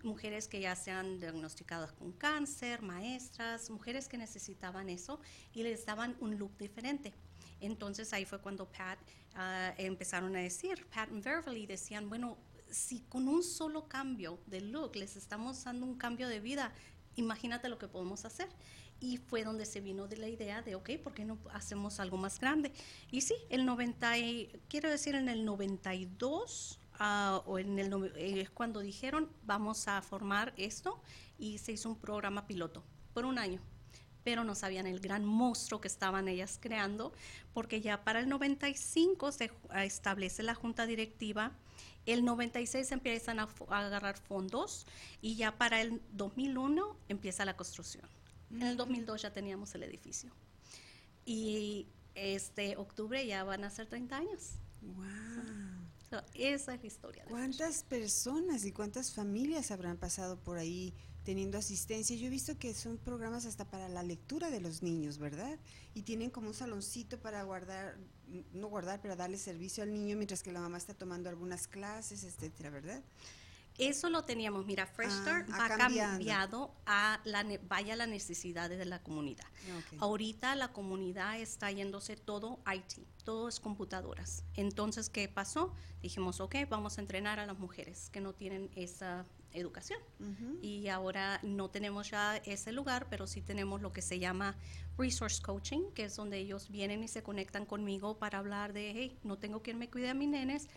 mujeres 0.06 0.48
que 0.48 0.60
ya 0.60 0.74
sean 0.74 1.20
diagnosticadas 1.20 1.92
con 1.92 2.12
cáncer, 2.12 2.80
maestras, 2.80 3.68
mujeres 3.68 4.08
que 4.08 4.16
necesitaban 4.16 4.88
eso 4.88 5.20
y 5.52 5.62
les 5.62 5.84
daban 5.84 6.16
un 6.20 6.38
look 6.38 6.56
diferente. 6.56 7.12
Entonces 7.60 8.12
ahí 8.12 8.24
fue 8.24 8.40
cuando 8.40 8.66
Pat 8.66 8.98
uh, 9.34 9.74
empezaron 9.76 10.34
a 10.36 10.40
decir, 10.40 10.86
Pat 10.86 11.10
y 11.12 11.20
Beverly 11.20 11.66
decían, 11.66 12.08
bueno, 12.08 12.38
si 12.70 13.00
con 13.00 13.28
un 13.28 13.42
solo 13.42 13.88
cambio 13.88 14.38
de 14.46 14.60
look 14.60 14.96
les 14.96 15.16
estamos 15.16 15.64
dando 15.64 15.86
un 15.86 15.96
cambio 15.96 16.28
de 16.28 16.40
vida, 16.40 16.72
imagínate 17.16 17.68
lo 17.68 17.78
que 17.78 17.88
podemos 17.88 18.24
hacer. 18.24 18.48
Y 18.98 19.18
fue 19.18 19.44
donde 19.44 19.66
se 19.66 19.80
vino 19.80 20.08
de 20.08 20.16
la 20.16 20.28
idea 20.28 20.62
de, 20.62 20.74
ok, 20.74 20.92
¿por 21.02 21.12
qué 21.12 21.26
no 21.26 21.38
hacemos 21.52 22.00
algo 22.00 22.16
más 22.16 22.40
grande? 22.40 22.72
Y 23.10 23.20
sí, 23.20 23.34
el 23.50 23.66
90, 23.66 24.12
quiero 24.68 24.88
decir, 24.88 25.14
en 25.14 25.28
el 25.28 25.44
92 25.44 26.78
ah, 26.98 27.42
o 27.46 27.58
en 27.58 27.78
el, 27.78 27.92
eh, 28.16 28.40
es 28.42 28.50
cuando 28.50 28.80
dijeron 28.80 29.30
vamos 29.44 29.88
a 29.88 30.02
formar 30.02 30.52
esto 30.56 31.00
y 31.38 31.58
se 31.58 31.72
hizo 31.72 31.88
un 31.88 31.96
programa 31.96 32.46
piloto 32.46 32.82
por 33.12 33.24
un 33.24 33.38
año. 33.38 33.60
Pero 34.24 34.42
no 34.42 34.54
sabían 34.54 34.86
el 34.86 34.98
gran 34.98 35.24
monstruo 35.24 35.80
que 35.80 35.88
estaban 35.88 36.26
ellas 36.26 36.58
creando, 36.60 37.12
porque 37.54 37.80
ya 37.80 38.02
para 38.02 38.18
el 38.18 38.28
95 38.28 39.30
se 39.32 39.52
ah, 39.70 39.84
establece 39.84 40.42
la 40.42 40.54
junta 40.54 40.86
directiva, 40.86 41.52
el 42.06 42.24
96 42.24 42.90
empiezan 42.92 43.40
a, 43.40 43.48
a 43.68 43.78
agarrar 43.78 44.16
fondos 44.16 44.86
y 45.20 45.36
ya 45.36 45.56
para 45.56 45.80
el 45.80 46.00
2001 46.12 46.96
empieza 47.08 47.44
la 47.44 47.56
construcción. 47.56 48.08
En 48.50 48.62
el 48.62 48.76
2002 48.76 49.22
ya 49.22 49.32
teníamos 49.32 49.74
el 49.74 49.82
edificio. 49.82 50.30
Y 51.24 51.88
este 52.14 52.76
octubre 52.76 53.26
ya 53.26 53.44
van 53.44 53.64
a 53.64 53.70
ser 53.70 53.86
30 53.86 54.16
años. 54.16 54.52
Wow. 54.82 55.75
Esa 56.34 56.74
es 56.74 56.80
la 56.80 56.86
historia. 56.86 57.24
¿Cuántas 57.28 57.82
personas 57.82 58.64
y 58.64 58.72
cuántas 58.72 59.12
familias 59.12 59.70
habrán 59.70 59.96
pasado 59.96 60.38
por 60.38 60.58
ahí 60.58 60.94
teniendo 61.24 61.58
asistencia? 61.58 62.16
Yo 62.16 62.26
he 62.26 62.30
visto 62.30 62.58
que 62.58 62.74
son 62.74 62.98
programas 62.98 63.46
hasta 63.46 63.64
para 63.64 63.88
la 63.88 64.02
lectura 64.02 64.50
de 64.50 64.60
los 64.60 64.82
niños, 64.82 65.18
¿verdad? 65.18 65.58
Y 65.94 66.02
tienen 66.02 66.30
como 66.30 66.48
un 66.48 66.54
saloncito 66.54 67.18
para 67.18 67.42
guardar, 67.42 67.96
no 68.52 68.68
guardar, 68.68 69.00
pero 69.00 69.16
darle 69.16 69.38
servicio 69.38 69.82
al 69.82 69.92
niño 69.92 70.16
mientras 70.16 70.42
que 70.42 70.52
la 70.52 70.60
mamá 70.60 70.78
está 70.78 70.94
tomando 70.94 71.28
algunas 71.28 71.66
clases, 71.66 72.24
etcétera, 72.24 72.70
¿verdad? 72.70 73.02
Eso 73.78 74.08
lo 74.10 74.24
teníamos. 74.24 74.64
Mira, 74.66 74.86
Fresh 74.86 75.10
Ah, 75.12 75.20
Start 75.22 75.50
ha 75.50 75.64
ha 75.64 75.76
cambiado. 75.76 76.74
a 76.86 77.20
la, 77.24 77.44
vaya 77.68 77.96
las 77.96 78.08
necesidades 78.08 78.78
de 78.78 78.84
la 78.84 79.02
comunidad. 79.02 79.44
Ahorita 79.98 80.54
la 80.54 80.72
comunidad 80.72 81.38
está 81.40 81.70
yéndose 81.70 82.16
todo 82.16 82.60
IT, 82.72 83.04
todo 83.24 83.48
es 83.48 83.60
computadoras. 83.60 84.44
Entonces, 84.54 85.10
¿qué 85.10 85.28
pasó? 85.28 85.74
Dijimos, 86.02 86.40
ok, 86.40 86.56
vamos 86.68 86.98
a 86.98 87.00
entrenar 87.00 87.38
a 87.40 87.46
las 87.46 87.58
mujeres 87.58 88.10
que 88.10 88.20
no 88.20 88.32
tienen 88.32 88.70
esa 88.76 89.24
educación. 89.52 89.98
Y 90.62 90.88
ahora 90.88 91.40
no 91.42 91.70
tenemos 91.70 92.10
ya 92.10 92.36
ese 92.38 92.72
lugar, 92.72 93.06
pero 93.08 93.26
sí 93.26 93.40
tenemos 93.40 93.80
lo 93.80 93.92
que 93.92 94.02
se 94.02 94.18
llama 94.18 94.54
Resource 94.98 95.42
Coaching, 95.42 95.92
que 95.94 96.04
es 96.04 96.16
donde 96.16 96.38
ellos 96.38 96.68
vienen 96.70 97.02
y 97.02 97.08
se 97.08 97.22
conectan 97.22 97.64
conmigo 97.66 98.18
para 98.18 98.38
hablar 98.38 98.72
de, 98.72 98.90
hey, 98.92 99.18
no 99.22 99.38
tengo 99.38 99.62
quien 99.62 99.78
me 99.78 99.88
cuide 99.88 100.10
a 100.10 100.14
mis 100.14 100.28
nenes, 100.28 100.68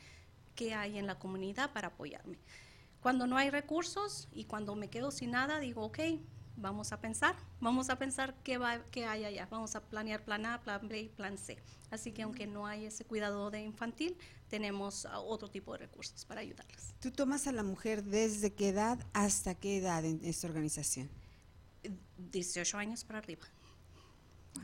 ¿qué 0.56 0.74
hay 0.74 0.98
en 0.98 1.08
la 1.08 1.20
comunidad 1.20 1.72
para 1.74 1.90
apoyarme? 1.90 2.38
Cuando 3.02 3.28
no 3.28 3.38
hay 3.38 3.50
recursos 3.50 4.28
y 4.34 4.46
cuando 4.46 4.76
me 4.76 4.90
quedo 4.90 5.12
sin 5.12 5.32
nada, 5.32 5.60
digo, 5.60 5.84
ok, 5.84 6.00
vamos 6.58 6.92
a 6.92 7.00
pensar, 7.00 7.36
vamos 7.60 7.90
a 7.90 7.98
pensar 7.98 8.36
qué, 8.44 8.58
va, 8.58 8.84
qué 8.92 9.06
hay 9.06 9.26
allá, 9.26 9.48
vamos 9.50 9.76
a 9.76 9.82
planear 9.82 10.24
plan 10.24 10.46
A, 10.46 10.62
plan 10.62 10.88
B 10.88 11.00
y 11.00 11.10
plan 11.10 11.38
C. 11.38 11.58
Así 11.92 12.12
que 12.12 12.24
aunque 12.24 12.46
no 12.46 12.68
hay 12.68 12.86
ese 12.86 13.06
cuidado 13.06 13.50
de 13.52 13.62
infantil, 13.62 14.18
tenemos 14.50 15.06
ah, 15.06 15.20
otro 15.20 15.48
tipo 15.50 15.72
de 15.74 15.80
recursos 15.80 16.26
para 16.26 16.42
ayudarlas. 16.42 16.94
¿Tú 17.00 17.12
tomas 17.12 17.48
a 17.48 17.52
la 17.52 17.64
mujer 17.64 18.04
desde 18.04 18.54
qué 18.54 18.70
edad 18.70 19.00
hasta 19.14 19.56
qué 19.56 19.78
edad 19.78 20.04
en 20.04 20.20
esta 20.24 20.48
organización? 20.48 21.10
18 22.18 22.78
años 22.78 23.04
para 23.04 23.20
arriba. 23.20 23.46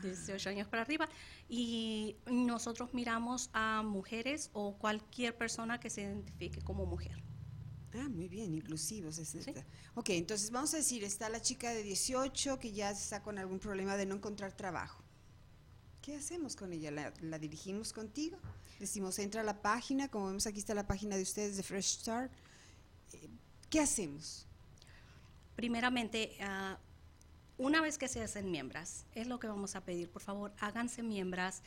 18 0.02 0.50
años 0.50 0.68
para 0.68 0.82
arriba. 0.82 1.08
Y 1.48 2.16
nosotros 2.26 2.92
miramos 2.92 3.48
a 3.52 3.82
mujeres 3.82 4.50
o 4.52 4.74
cualquier 4.76 5.36
persona 5.36 5.80
que 5.80 5.88
se 5.88 6.02
identifique 6.02 6.60
como 6.60 6.84
mujer. 6.84 7.22
Ah, 7.98 8.08
muy 8.08 8.28
bien, 8.28 8.54
inclusivos, 8.54 9.18
etcétera. 9.18 9.64
Ok, 9.94 10.10
entonces 10.10 10.50
vamos 10.50 10.74
a 10.74 10.78
decir, 10.78 11.02
está 11.02 11.28
la 11.28 11.40
chica 11.40 11.70
de 11.70 11.82
18 11.82 12.58
que 12.58 12.72
ya 12.72 12.90
está 12.90 13.22
con 13.22 13.38
algún 13.38 13.58
problema 13.58 13.96
de 13.96 14.04
no 14.06 14.16
encontrar 14.16 14.52
trabajo. 14.52 15.02
¿Qué 16.02 16.16
hacemos 16.16 16.56
con 16.56 16.72
ella? 16.72 16.90
¿La, 16.90 17.12
la 17.20 17.38
dirigimos 17.38 17.92
contigo? 17.92 18.38
Decimos, 18.78 19.18
entra 19.18 19.40
a 19.40 19.44
la 19.44 19.62
página, 19.62 20.08
como 20.08 20.26
vemos 20.26 20.46
aquí 20.46 20.58
está 20.58 20.74
la 20.74 20.86
página 20.86 21.16
de 21.16 21.22
ustedes 21.22 21.56
de 21.56 21.62
Fresh 21.62 22.00
Start. 22.00 22.30
Eh, 23.12 23.28
¿Qué 23.70 23.80
hacemos? 23.80 24.46
Primeramente, 25.56 26.36
ah, 26.40 26.78
una 27.56 27.80
vez 27.80 27.96
que 27.96 28.08
se 28.08 28.22
hacen 28.22 28.50
miembros, 28.50 29.06
es 29.14 29.26
lo 29.26 29.40
que 29.40 29.46
vamos 29.46 29.74
a 29.74 29.80
pedir, 29.84 30.10
por 30.10 30.20
favor, 30.20 30.52
háganse 30.60 31.02
miembros 31.02 31.62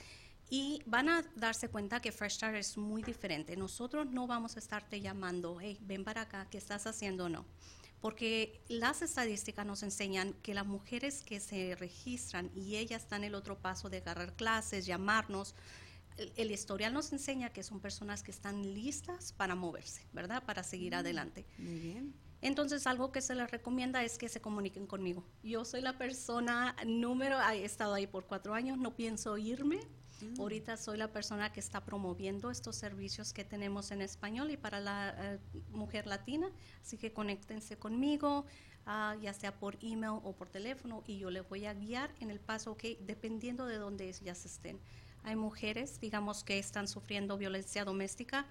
y 0.49 0.81
van 0.85 1.09
a 1.09 1.23
darse 1.35 1.69
cuenta 1.69 2.01
que 2.01 2.11
Fresh 2.11 2.33
Start 2.33 2.55
es 2.55 2.77
muy 2.77 3.03
diferente. 3.03 3.55
Nosotros 3.55 4.07
no 4.07 4.27
vamos 4.27 4.55
a 4.55 4.59
estarte 4.59 4.99
llamando, 4.99 5.59
hey, 5.61 5.77
ven 5.81 6.03
para 6.03 6.21
acá, 6.21 6.47
¿qué 6.49 6.57
estás 6.57 6.87
haciendo 6.87 7.29
no? 7.29 7.45
Porque 8.01 8.61
las 8.69 9.01
estadísticas 9.01 9.65
nos 9.65 9.83
enseñan 9.83 10.33
que 10.41 10.53
las 10.53 10.65
mujeres 10.65 11.21
que 11.21 11.39
se 11.39 11.75
registran 11.75 12.49
y 12.55 12.77
ellas 12.77 13.03
están 13.03 13.23
en 13.23 13.29
el 13.29 13.35
otro 13.35 13.59
paso 13.59 13.89
de 13.89 13.97
agarrar 13.97 14.35
clases, 14.35 14.85
llamarnos, 14.85 15.53
el, 16.17 16.31
el 16.37 16.51
historial 16.51 16.93
nos 16.93 17.11
enseña 17.11 17.49
que 17.49 17.61
son 17.61 17.79
personas 17.79 18.23
que 18.23 18.31
están 18.31 18.73
listas 18.73 19.33
para 19.33 19.53
moverse, 19.55 20.07
¿verdad? 20.13 20.43
Para 20.45 20.63
seguir 20.63 20.95
adelante. 20.95 21.45
Muy 21.57 21.79
bien. 21.79 22.13
Entonces, 22.41 22.87
algo 22.87 23.11
que 23.11 23.21
se 23.21 23.35
les 23.35 23.51
recomienda 23.51 24.03
es 24.03 24.17
que 24.17 24.29
se 24.29 24.39
comuniquen 24.39 24.87
conmigo. 24.87 25.25
Yo 25.43 25.65
soy 25.65 25.81
la 25.81 25.97
persona 25.97 26.75
número, 26.85 27.37
he 27.51 27.65
estado 27.65 27.93
ahí 27.93 28.07
por 28.07 28.25
cuatro 28.25 28.53
años, 28.53 28.77
no 28.77 28.95
pienso 28.95 29.37
irme. 29.37 29.81
Ahorita 30.37 30.77
soy 30.77 30.97
la 30.97 31.11
persona 31.11 31.51
que 31.51 31.59
está 31.59 31.83
promoviendo 31.83 32.51
estos 32.51 32.75
servicios 32.75 33.33
que 33.33 33.43
tenemos 33.43 33.91
en 33.91 34.01
español 34.01 34.51
y 34.51 34.57
para 34.57 34.79
la 34.79 35.15
eh, 35.17 35.39
mujer 35.71 36.07
latina. 36.07 36.49
Así 36.81 36.97
que 36.97 37.13
conéctense 37.13 37.77
conmigo, 37.77 38.45
ah, 38.85 39.15
ya 39.21 39.33
sea 39.33 39.57
por 39.59 39.77
email 39.81 40.19
o 40.23 40.33
por 40.33 40.49
teléfono, 40.49 41.03
y 41.07 41.19
yo 41.19 41.29
les 41.29 41.47
voy 41.47 41.65
a 41.65 41.73
guiar 41.73 42.13
en 42.19 42.31
el 42.31 42.39
paso, 42.39 42.71
ok, 42.71 42.83
dependiendo 43.01 43.65
de 43.65 43.77
dónde 43.77 44.09
ellas 44.09 44.45
estén. 44.45 44.79
Hay 45.23 45.35
mujeres, 45.35 45.99
digamos, 45.99 46.43
que 46.43 46.59
están 46.59 46.87
sufriendo 46.87 47.37
violencia 47.37 47.83
doméstica 47.85 48.45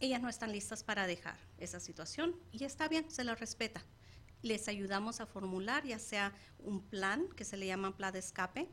ellas 0.00 0.20
no 0.20 0.28
están 0.28 0.52
listas 0.52 0.82
para 0.82 1.06
dejar 1.06 1.36
esa 1.58 1.80
situación 1.80 2.34
y 2.52 2.64
está 2.64 2.88
bien, 2.88 3.10
se 3.10 3.24
les 3.24 3.38
respeta. 3.38 3.82
Les 4.42 4.68
ayudamos 4.68 5.20
a 5.20 5.26
formular 5.26 5.84
ya 5.84 5.98
sea 5.98 6.32
un 6.58 6.82
plan 6.82 7.28
que 7.36 7.44
se 7.44 7.56
le 7.56 7.66
llama 7.66 7.96
plan 7.96 8.12
de 8.12 8.18
escape. 8.18 8.68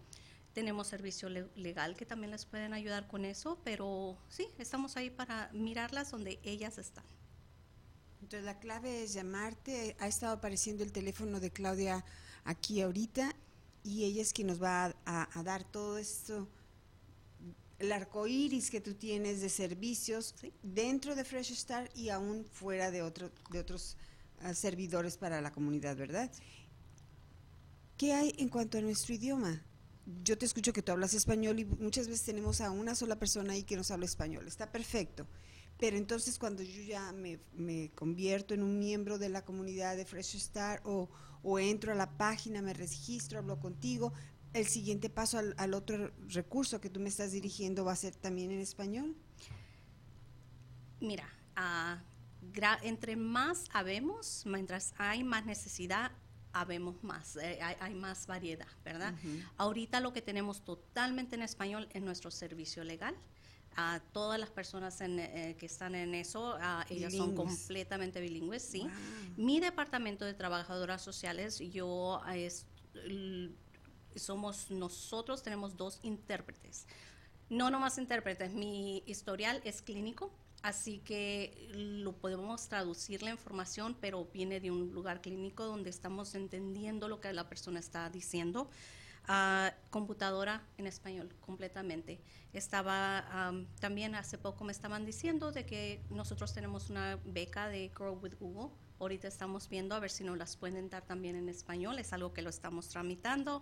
Tenemos 0.53 0.87
servicio 0.87 1.29
le- 1.29 1.47
legal 1.55 1.95
que 1.95 2.05
también 2.05 2.31
les 2.31 2.45
pueden 2.45 2.73
ayudar 2.73 3.07
con 3.07 3.23
eso, 3.25 3.59
pero 3.63 4.17
sí, 4.29 4.47
estamos 4.57 4.97
ahí 4.97 5.09
para 5.09 5.49
mirarlas 5.53 6.11
donde 6.11 6.39
ellas 6.43 6.77
están. 6.77 7.05
Entonces 8.21 8.43
la 8.43 8.59
clave 8.59 9.03
es 9.03 9.13
llamarte. 9.13 9.95
Ha 9.99 10.07
estado 10.07 10.33
apareciendo 10.33 10.83
el 10.83 10.91
teléfono 10.91 11.39
de 11.39 11.51
Claudia 11.51 12.03
aquí 12.43 12.81
ahorita 12.81 13.33
y 13.83 14.03
ella 14.03 14.21
es 14.21 14.33
quien 14.33 14.47
nos 14.47 14.61
va 14.61 14.85
a, 14.85 14.93
a- 15.05 15.39
a 15.39 15.43
dar 15.43 15.63
todo 15.63 15.97
esto, 15.97 16.47
el 17.79 17.91
arco 17.93 18.27
iris 18.27 18.69
que 18.69 18.79
tú 18.79 18.93
tienes 18.93 19.41
de 19.41 19.49
servicios 19.49 20.35
Sí. 20.39 20.53
dentro 20.61 21.15
de 21.15 21.23
Fresh 21.25 21.55
Start 21.55 21.95
y 21.97 22.09
aún 22.09 22.45
fuera 22.51 22.91
de, 22.91 23.01
otro, 23.01 23.31
de 23.49 23.59
otros 23.59 23.97
ah, 24.41 24.53
servidores 24.53 25.17
para 25.17 25.41
la 25.41 25.51
comunidad, 25.51 25.95
¿verdad? 25.95 26.29
¿Qué 27.97 28.13
hay 28.13 28.35
en 28.37 28.49
cuanto 28.49 28.77
a 28.77 28.81
nuestro 28.81 29.15
idioma? 29.15 29.63
Yo 30.23 30.37
te 30.37 30.45
escucho 30.45 30.73
que 30.73 30.81
tú 30.81 30.91
hablas 30.91 31.13
español 31.13 31.59
y 31.59 31.65
muchas 31.65 32.07
veces 32.07 32.23
tenemos 32.23 32.61
a 32.61 32.71
una 32.71 32.95
sola 32.95 33.17
persona 33.17 33.53
ahí 33.53 33.63
que 33.63 33.75
nos 33.75 33.91
habla 33.91 34.05
español. 34.05 34.47
Está 34.47 34.71
perfecto. 34.71 35.27
Pero 35.79 35.97
entonces 35.97 36.37
cuando 36.37 36.63
yo 36.63 36.81
ya 36.83 37.11
me, 37.11 37.39
me 37.53 37.91
convierto 37.95 38.53
en 38.53 38.61
un 38.61 38.77
miembro 38.79 39.17
de 39.17 39.29
la 39.29 39.43
comunidad 39.43 39.95
de 39.95 40.05
Fresh 40.05 40.37
Start 40.37 40.83
o, 40.85 41.09
o 41.43 41.59
entro 41.59 41.91
a 41.91 41.95
la 41.95 42.17
página, 42.17 42.61
me 42.61 42.73
registro, 42.73 43.39
hablo 43.39 43.59
contigo, 43.59 44.13
el 44.53 44.67
siguiente 44.67 45.09
paso 45.09 45.37
al, 45.37 45.55
al 45.57 45.73
otro 45.73 46.11
recurso 46.27 46.81
que 46.81 46.89
tú 46.89 46.99
me 46.99 47.09
estás 47.09 47.31
dirigiendo 47.31 47.85
va 47.85 47.93
a 47.93 47.95
ser 47.95 48.15
también 48.15 48.51
en 48.51 48.59
español. 48.59 49.15
Mira, 50.99 51.27
ah, 51.55 51.99
entre 52.83 53.15
más 53.15 53.65
habemos, 53.73 54.43
mientras 54.45 54.93
hay 54.97 55.23
más 55.23 55.45
necesidad, 55.45 56.11
habemos 56.53 57.03
más, 57.03 57.35
eh, 57.35 57.59
hay, 57.61 57.75
hay 57.79 57.93
más 57.93 58.27
variedad, 58.27 58.67
¿verdad? 58.83 59.13
Ahorita 59.57 59.99
lo 59.99 60.13
que 60.13 60.21
tenemos 60.21 60.63
totalmente 60.63 61.35
en 61.35 61.43
español 61.43 61.87
es 61.93 62.01
nuestro 62.01 62.31
servicio 62.31 62.83
legal. 62.83 63.15
A 63.77 64.01
todas 64.11 64.37
las 64.37 64.49
personas 64.49 64.99
en, 64.99 65.17
eh, 65.19 65.55
que 65.57 65.65
están 65.65 65.95
en 65.95 66.13
eso, 66.13 66.57
ah, 66.59 66.85
ellas 66.89 67.15
son 67.15 67.33
completamente 67.35 68.19
bilingües, 68.19 68.63
sí. 68.63 68.81
Wow. 68.81 68.91
Mi 69.37 69.59
departamento 69.61 70.25
de 70.25 70.33
trabajadoras 70.33 71.01
sociales, 71.01 71.57
yo 71.59 72.19
ah, 72.25 72.35
es, 72.35 72.65
somos 74.17 74.69
nosotros 74.71 75.41
tenemos 75.41 75.77
dos 75.77 75.99
intérpretes. 76.03 76.85
No 77.49 77.69
nomás 77.69 77.97
intérpretes, 77.97 78.51
mi 78.51 79.03
historial 79.05 79.61
es 79.63 79.81
clínico, 79.81 80.33
así 80.61 80.99
que 80.99 81.67
lo 81.73 82.13
podemos 82.13 82.67
traducir 82.67 83.23
la 83.23 83.31
información, 83.31 83.97
pero 83.99 84.25
viene 84.33 84.59
de 84.59 84.71
un 84.71 84.91
lugar 84.93 85.21
clínico 85.21 85.65
donde 85.65 85.89
estamos 85.89 86.35
entendiendo 86.35 87.07
lo 87.07 87.19
que 87.19 87.31
la 87.33 87.47
persona 87.49 87.79
está 87.79 88.09
diciendo. 88.09 88.69
Ah, 89.27 89.71
computadora 89.91 90.67
en 90.77 90.87
español 90.87 91.33
completamente. 91.41 92.19
Estaba 92.53 93.19
am, 93.47 93.67
también 93.79 94.15
hace 94.15 94.37
poco 94.39 94.63
me 94.63 94.71
estaban 94.71 95.05
diciendo 95.05 95.51
de 95.51 95.63
que 95.65 96.01
nosotros 96.09 96.53
tenemos 96.53 96.89
una 96.89 97.19
beca 97.25 97.67
de 97.69 97.89
Grow 97.89 98.19
with 98.19 98.33
Google. 98.39 98.71
Ahorita 98.99 99.27
estamos 99.27 99.69
viendo 99.69 99.93
a 99.95 99.99
ver 99.99 100.09
si 100.09 100.23
nos 100.23 100.37
las 100.37 100.57
pueden 100.57 100.89
dar 100.89 101.03
también 101.05 101.35
en 101.35 101.49
español. 101.49 101.99
Es 101.99 102.13
algo 102.13 102.33
que 102.33 102.41
lo 102.41 102.49
estamos 102.49 102.89
tramitando. 102.89 103.61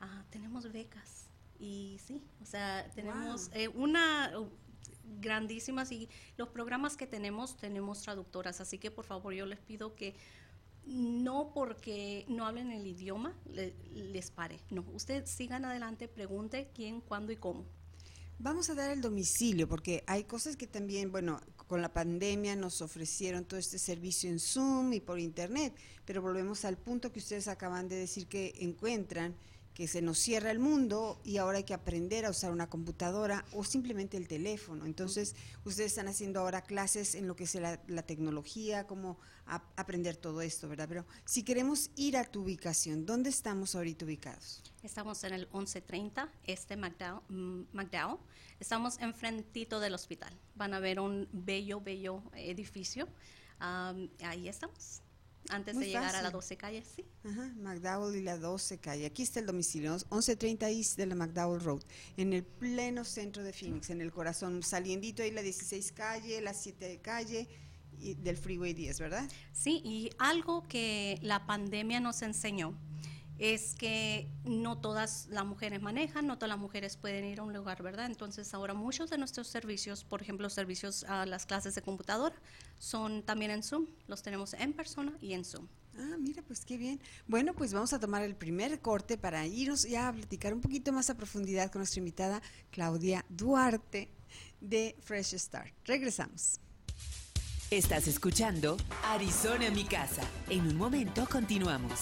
Ah, 0.00 0.24
tenemos 0.30 0.70
becas 0.70 1.30
y 1.58 1.98
sí, 2.04 2.22
o 2.42 2.44
sea, 2.44 2.88
tenemos 2.94 3.48
Wow. 3.48 3.58
eh, 3.58 3.68
una 3.68 4.30
grandísimas 5.20 5.92
y 5.92 6.08
los 6.36 6.48
programas 6.48 6.96
que 6.96 7.06
tenemos 7.06 7.56
tenemos 7.56 8.02
traductoras, 8.02 8.60
así 8.60 8.78
que 8.78 8.90
por 8.90 9.04
favor 9.04 9.32
yo 9.32 9.46
les 9.46 9.58
pido 9.58 9.94
que 9.94 10.14
no 10.86 11.52
porque 11.52 12.24
no 12.28 12.46
hablen 12.46 12.72
el 12.72 12.86
idioma 12.86 13.36
les 13.92 14.30
pare, 14.30 14.60
no, 14.70 14.84
ustedes 14.94 15.30
sigan 15.30 15.64
adelante, 15.64 16.08
pregunte 16.08 16.70
quién, 16.74 17.00
cuándo 17.00 17.32
y 17.32 17.36
cómo. 17.36 17.66
Vamos 18.40 18.70
a 18.70 18.74
dar 18.74 18.90
el 18.90 19.00
domicilio 19.00 19.68
porque 19.68 20.04
hay 20.06 20.22
cosas 20.22 20.56
que 20.56 20.68
también, 20.68 21.10
bueno, 21.10 21.40
con 21.66 21.82
la 21.82 21.92
pandemia 21.92 22.54
nos 22.54 22.80
ofrecieron 22.80 23.44
todo 23.44 23.58
este 23.58 23.78
servicio 23.78 24.30
en 24.30 24.38
Zoom 24.38 24.92
y 24.92 25.00
por 25.00 25.18
Internet, 25.18 25.74
pero 26.04 26.22
volvemos 26.22 26.64
al 26.64 26.78
punto 26.78 27.12
que 27.12 27.18
ustedes 27.18 27.48
acaban 27.48 27.88
de 27.88 27.96
decir 27.96 28.28
que 28.28 28.54
encuentran 28.60 29.34
que 29.78 29.86
se 29.86 30.02
nos 30.02 30.18
cierra 30.18 30.50
el 30.50 30.58
mundo 30.58 31.20
y 31.22 31.36
ahora 31.36 31.58
hay 31.58 31.62
que 31.62 31.72
aprender 31.72 32.26
a 32.26 32.30
usar 32.30 32.50
una 32.50 32.68
computadora 32.68 33.44
o 33.52 33.62
simplemente 33.62 34.16
el 34.16 34.26
teléfono. 34.26 34.84
Entonces, 34.84 35.36
ustedes 35.64 35.92
están 35.92 36.08
haciendo 36.08 36.40
ahora 36.40 36.62
clases 36.62 37.14
en 37.14 37.28
lo 37.28 37.36
que 37.36 37.44
es 37.44 37.54
la, 37.54 38.02
tecnología, 38.02 38.88
cómo 38.88 39.20
aprender 39.76 40.16
todo 40.16 40.42
esto, 40.42 40.68
¿verdad? 40.68 40.86
Pero 40.88 41.06
si 41.24 41.44
queremos 41.44 41.92
ir 41.94 42.16
a 42.16 42.24
tu 42.24 42.42
ubicación, 42.42 43.06
¿dónde 43.06 43.30
estamos 43.30 43.76
ahorita 43.76 44.04
ubicados? 44.04 44.64
Estamos 44.82 45.22
en 45.22 45.34
el 45.34 45.42
1130, 45.52 46.28
este 46.42 46.76
McDowell. 46.76 47.22
Mm, 47.28 48.18
estamos 48.58 48.98
enfrentito 48.98 49.78
del 49.78 49.94
hospital. 49.94 50.34
Van 50.56 50.74
a 50.74 50.80
ver 50.80 50.98
un 50.98 51.28
bello, 51.30 51.80
bello 51.80 52.24
edificio. 52.34 53.06
ahí 53.60 54.48
estamos 54.48 55.02
antes 55.50 55.78
de 55.78 55.86
llegar 55.86 56.14
a 56.14 56.22
la 56.22 56.30
12 56.30 56.56
calle, 56.56 56.82
sí. 56.84 57.04
Ajá, 57.24 57.52
McDowell 57.56 58.16
y 58.16 58.22
la 58.22 58.38
12 58.38 58.78
calle. 58.78 59.06
Aquí 59.06 59.22
está 59.22 59.40
el 59.40 59.46
domicilio, 59.46 59.92
1130 59.92 60.70
East 60.70 60.96
de 60.96 61.06
la 61.06 61.14
McDowell 61.14 61.60
Road, 61.60 61.82
en 62.16 62.32
el 62.32 62.44
pleno 62.44 63.04
centro 63.04 63.42
de 63.42 63.52
Phoenix, 63.52 63.90
en 63.90 64.00
el 64.00 64.12
corazón, 64.12 64.62
saliendito 64.62 65.22
ahí 65.22 65.30
la 65.30 65.42
16 65.42 65.92
calle, 65.92 66.40
la 66.40 66.54
7 66.54 67.00
calle 67.02 67.48
y 68.00 68.14
del 68.14 68.36
Freeway 68.36 68.74
10, 68.74 69.00
¿verdad? 69.00 69.28
Sí, 69.52 69.80
y 69.84 70.10
algo 70.18 70.66
que 70.68 71.18
la 71.22 71.46
pandemia 71.46 72.00
nos 72.00 72.22
enseñó 72.22 72.78
es 73.38 73.74
que 73.74 74.28
no 74.44 74.78
todas 74.78 75.28
las 75.30 75.44
mujeres 75.44 75.80
manejan, 75.80 76.26
no 76.26 76.36
todas 76.36 76.50
las 76.50 76.58
mujeres 76.58 76.96
pueden 76.96 77.24
ir 77.24 77.40
a 77.40 77.44
un 77.44 77.52
lugar, 77.52 77.82
¿verdad? 77.82 78.06
Entonces 78.06 78.52
ahora 78.52 78.74
muchos 78.74 79.10
de 79.10 79.18
nuestros 79.18 79.46
servicios, 79.46 80.04
por 80.04 80.22
ejemplo, 80.22 80.50
servicios 80.50 81.04
a 81.04 81.24
las 81.24 81.46
clases 81.46 81.74
de 81.74 81.82
computadora, 81.82 82.34
son 82.78 83.22
también 83.22 83.50
en 83.50 83.62
Zoom, 83.62 83.86
los 84.08 84.22
tenemos 84.22 84.54
en 84.54 84.72
persona 84.72 85.16
y 85.20 85.34
en 85.34 85.44
Zoom. 85.44 85.68
Ah, 85.96 86.16
mira, 86.18 86.42
pues 86.42 86.64
qué 86.64 86.76
bien. 86.76 87.00
Bueno, 87.26 87.54
pues 87.54 87.72
vamos 87.72 87.92
a 87.92 87.98
tomar 87.98 88.22
el 88.22 88.36
primer 88.36 88.80
corte 88.80 89.18
para 89.18 89.46
irnos 89.46 89.82
ya 89.82 90.08
a 90.08 90.12
platicar 90.12 90.54
un 90.54 90.60
poquito 90.60 90.92
más 90.92 91.10
a 91.10 91.16
profundidad 91.16 91.72
con 91.72 91.80
nuestra 91.80 91.98
invitada 91.98 92.42
Claudia 92.70 93.24
Duarte 93.28 94.08
de 94.60 94.96
Fresh 95.00 95.36
Start. 95.36 95.72
Regresamos. 95.84 96.60
Estás 97.70 98.08
escuchando 98.08 98.76
Arizona 99.04 99.66
en 99.66 99.74
mi 99.74 99.84
casa. 99.84 100.22
En 100.48 100.68
un 100.68 100.76
momento 100.76 101.26
continuamos. 101.30 102.00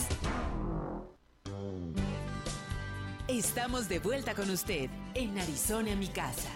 Estamos 3.28 3.88
de 3.88 3.98
vuelta 3.98 4.34
con 4.34 4.48
usted 4.50 4.88
en 5.14 5.38
Arizona, 5.38 5.96
mi 5.96 6.08
casa. 6.08 6.48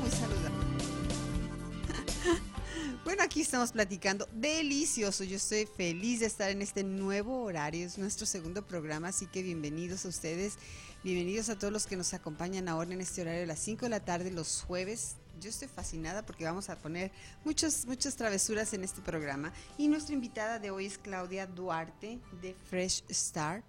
Muy 0.00 0.10
saludable. 0.10 0.72
Bueno, 3.04 3.24
aquí 3.24 3.40
estamos 3.40 3.72
platicando. 3.72 4.28
Delicioso. 4.32 5.24
Yo 5.24 5.36
estoy 5.36 5.66
feliz 5.66 6.20
de 6.20 6.26
estar 6.26 6.50
en 6.50 6.62
este 6.62 6.84
nuevo 6.84 7.42
horario. 7.42 7.84
Es 7.84 7.98
nuestro 7.98 8.26
segundo 8.26 8.64
programa, 8.64 9.08
así 9.08 9.26
que 9.26 9.42
bienvenidos 9.42 10.06
a 10.06 10.08
ustedes. 10.08 10.54
Bienvenidos 11.02 11.48
a 11.48 11.58
todos 11.58 11.72
los 11.72 11.86
que 11.86 11.96
nos 11.96 12.14
acompañan 12.14 12.68
ahora 12.68 12.92
en 12.92 13.00
este 13.00 13.22
horario 13.22 13.40
de 13.40 13.46
las 13.46 13.58
5 13.58 13.86
de 13.86 13.90
la 13.90 14.04
tarde 14.04 14.30
los 14.30 14.62
jueves. 14.62 15.16
Yo 15.40 15.50
estoy 15.50 15.66
fascinada 15.66 16.24
porque 16.24 16.44
vamos 16.44 16.70
a 16.70 16.78
poner 16.78 17.10
muchas, 17.44 17.86
muchas 17.86 18.14
travesuras 18.14 18.72
en 18.72 18.84
este 18.84 19.02
programa. 19.02 19.52
Y 19.76 19.88
nuestra 19.88 20.14
invitada 20.14 20.60
de 20.60 20.70
hoy 20.70 20.86
es 20.86 20.98
Claudia 20.98 21.48
Duarte 21.48 22.20
de 22.40 22.54
Fresh 22.54 23.02
Start. 23.10 23.64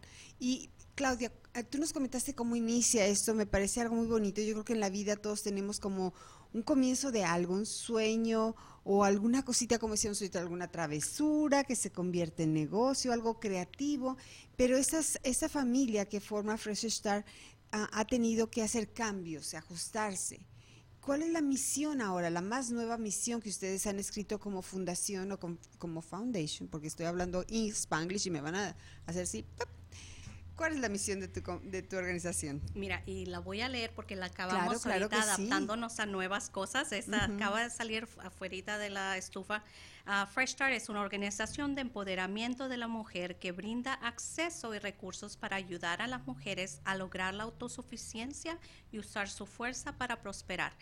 Y 0.46 0.70
Claudia, 0.96 1.32
ah, 1.54 1.64
tú 1.64 1.78
nos 1.78 1.94
comentaste 1.94 2.36
cómo 2.36 2.58
inicia 2.58 3.06
esto, 3.06 3.34
me 3.34 3.46
parece 3.46 3.80
algo 3.80 3.96
muy 3.96 4.08
bonito. 4.08 4.42
Yo 4.42 4.52
creo 4.52 4.66
que 4.66 4.74
en 4.74 4.82
la 4.82 4.90
vida 4.90 5.16
todos 5.16 5.42
tenemos 5.42 5.80
como 5.80 6.14
un 6.52 6.64
comienzo 6.64 7.14
de 7.14 7.24
algo, 7.24 7.54
un 7.54 7.66
sueño 7.66 8.54
o 8.84 9.06
alguna 9.06 9.46
cosita, 9.46 9.80
como 9.80 9.94
decíamos 9.94 10.20
ahorita, 10.20 10.42
alguna 10.42 10.70
travesura 10.70 11.64
que 11.64 11.78
se 11.78 11.94
convierte 11.94 12.44
en 12.44 12.54
negocio, 12.54 13.14
algo 13.14 13.40
creativo, 13.40 14.18
pero 14.58 14.76
esas, 14.76 15.18
esa 15.24 15.48
familia 15.48 16.10
que 16.10 16.20
forma 16.20 16.58
Fresh 16.58 16.90
Start 16.90 17.26
ah, 17.72 17.90
ha 17.94 18.04
tenido 18.04 18.52
que 18.52 18.64
hacer 18.64 18.92
cambios, 18.92 19.54
ajustarse. 19.54 20.46
¿Cuál 21.00 21.22
es 21.22 21.32
la 21.32 21.42
misión 21.42 22.02
ahora, 22.02 22.30
la 22.30 22.42
más 22.42 22.70
nueva 22.70 22.98
misión 22.98 23.40
que 23.40 23.48
ustedes 23.48 23.88
han 23.88 23.98
escrito 23.98 24.42
como 24.42 24.62
fundación 24.62 25.32
o 25.32 25.40
como, 25.40 26.02
foundation? 26.02 26.68
Porque 26.68 26.88
estoy 26.88 27.06
hablando 27.06 27.46
en 27.48 27.68
Spanglish 27.68 28.28
y 28.28 28.30
me 28.30 28.42
van 28.42 28.56
a 28.56 28.76
hacer 29.06 29.24
así, 29.24 29.46
¿Cuál 30.56 30.74
es 30.74 30.80
la 30.80 30.90
misión 30.90 31.20
de 31.20 31.28
tu, 31.28 31.42
de 31.64 31.82
tu 31.82 31.96
organización? 31.96 32.62
Mira, 32.76 33.02
y 33.08 33.26
la 33.26 33.40
voy 33.40 33.62
a 33.62 33.70
leer 33.70 33.92
porque 33.96 34.16
la 34.16 34.28
acabamos 34.28 34.86
ahorita 34.86 35.22
adaptándonos 35.22 36.00
a 36.00 36.06
nuevas 36.06 36.50
cosas. 36.50 36.92
Esta 36.92 37.26
acaba 37.26 37.64
de 37.64 37.70
salir 37.72 38.08
afuera 38.20 38.78
de 38.78 38.90
la 38.92 39.18
estufa. 39.18 39.64
Uh, 40.06 40.28
Fresh 40.28 40.52
Start 40.52 40.74
es 40.74 40.90
una 40.90 41.02
organización 41.02 41.74
de 41.76 41.82
empoderamiento 41.82 42.70
de 42.70 42.78
la 42.78 42.88
mujer 42.88 43.40
que 43.40 43.52
brinda 43.52 43.94
acceso 43.94 44.76
y 44.76 44.80
recursos 44.80 45.38
para 45.38 45.56
ayudar 45.56 46.02
a 46.02 46.08
las 46.08 46.28
mujeres 46.28 46.82
a 46.84 46.96
lograr 46.96 47.34
la 47.34 47.44
autosuficiencia 47.44 48.60
y 48.92 49.00
usar 49.00 49.30
su 49.30 49.48
fuerza 49.48 49.98
para 49.98 50.22
prosperar. 50.22 50.74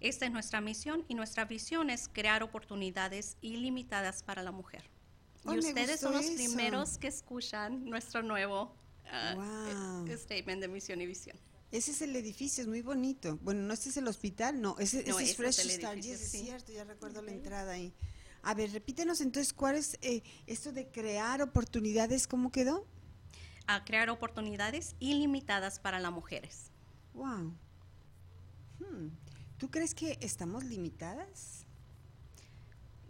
Esta 0.00 0.26
es 0.26 0.32
nuestra 0.32 0.60
misión 0.60 1.04
y 1.06 1.14
nuestra 1.14 1.44
visión 1.44 1.90
es 1.90 2.08
crear 2.08 2.42
oportunidades 2.42 3.36
ilimitadas 3.40 4.24
para 4.24 4.42
la 4.42 4.50
mujer. 4.50 4.90
y 5.44 5.58
ustedes 5.58 6.00
son 6.00 6.14
los 6.14 6.26
primeros 6.30 6.98
que 6.98 7.06
escuchan 7.06 7.84
nuestro 7.84 8.22
nuevo 8.22 8.81
wow. 9.34 10.06
Eh, 10.06 10.16
statement 10.16 10.60
de 10.60 10.68
misión 10.68 11.00
y 11.00 11.06
visión. 11.06 11.36
Ese 11.70 11.92
es 11.92 12.02
el 12.02 12.14
edificio, 12.16 12.62
es 12.62 12.68
muy 12.68 12.82
bonito. 12.82 13.38
Bueno, 13.42 13.62
no 13.62 13.72
este 13.72 13.88
es 13.88 13.96
el 13.96 14.06
hospital, 14.06 14.60
no, 14.60 14.76
ese, 14.78 15.08
es 15.08 15.36
Fresh 15.36 15.68
Start, 15.70 16.04
es 16.04 16.30
cierto, 16.30 16.70
ya 16.72 16.84
recuerdo 16.84 17.22
la 17.22 17.30
entrada 17.30 17.72
ahí. 17.72 17.94
A 18.42 18.54
ver, 18.54 18.72
repítenos 18.72 19.20
entonces, 19.20 19.52
¿cuál 19.52 19.76
es 19.76 19.96
eh, 20.02 20.22
esto 20.46 20.72
de 20.72 20.88
crear 20.88 21.40
oportunidades? 21.40 22.26
¿Cómo 22.26 22.50
quedó? 22.50 22.86
A 23.66 23.84
crear 23.84 24.10
oportunidades 24.10 24.96
ilimitadas 24.98 25.78
para 25.78 26.00
las 26.00 26.12
mujeres. 26.12 26.70
Wow. 27.14 27.54
Hmm. 28.80 29.08
¿Tú 29.56 29.70
crees 29.70 29.94
que 29.94 30.18
estamos 30.20 30.64
limitadas? 30.64 31.61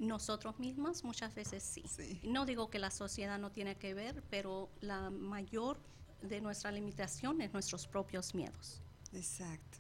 Nosotros 0.02 0.58
mismos 0.58 1.04
muchas 1.04 1.32
veces 1.32 1.62
sí. 1.62 1.84
No 2.24 2.44
digo 2.44 2.70
que 2.70 2.80
la 2.80 2.90
sociedad 2.90 3.38
no 3.38 3.52
tiene 3.52 3.76
que 3.76 3.94
ver, 3.94 4.24
pero 4.30 4.68
la 4.80 5.10
mayor 5.10 5.78
de 6.22 6.40
nuestra 6.40 6.72
limitación 6.72 7.40
es 7.40 7.52
nuestros 7.52 7.86
propios 7.86 8.34
miedos. 8.34 8.82
Exacto. 9.12 9.78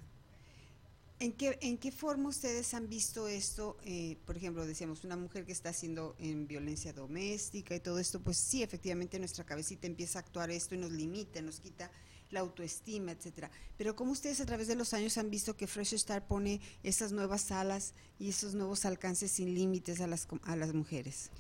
¿En 1.18 1.32
qué, 1.32 1.58
¿En 1.60 1.76
qué 1.76 1.90
forma 1.90 2.28
ustedes 2.28 2.72
han 2.72 2.88
visto 2.88 3.26
esto? 3.26 3.78
Eh, 3.84 4.16
por 4.24 4.36
ejemplo, 4.36 4.64
decíamos, 4.64 5.02
una 5.02 5.16
mujer 5.16 5.44
que 5.44 5.50
está 5.50 5.70
haciendo 5.70 6.14
en 6.20 6.46
violencia 6.46 6.92
doméstica 6.92 7.74
y 7.74 7.80
todo 7.80 7.98
esto, 7.98 8.20
pues 8.20 8.36
sí, 8.36 8.62
efectivamente 8.62 9.18
nuestra 9.18 9.44
cabecita 9.44 9.88
empieza 9.88 10.20
a 10.20 10.22
actuar 10.22 10.52
esto 10.52 10.76
y 10.76 10.78
nos 10.78 10.92
limita, 10.92 11.42
nos 11.42 11.58
quita 11.58 11.90
la 12.32 12.40
autoestima, 12.40 13.12
etcétera. 13.12 13.50
Pero 13.76 13.94
cómo 13.94 14.12
ustedes 14.12 14.40
a 14.40 14.46
través 14.46 14.66
de 14.66 14.74
los 14.74 14.92
años 14.94 15.18
han 15.18 15.30
visto 15.30 15.56
que 15.56 15.66
Fresh 15.66 15.96
Start 15.98 16.26
pone 16.26 16.60
esas 16.82 17.12
nuevas 17.12 17.42
salas 17.42 17.94
y 18.18 18.30
esos 18.30 18.54
nuevos 18.54 18.84
alcances 18.84 19.30
sin 19.30 19.54
límites 19.54 20.00
a 20.00 20.06
las, 20.06 20.26
a 20.42 20.56
las 20.56 20.74
mujeres. 20.74 21.30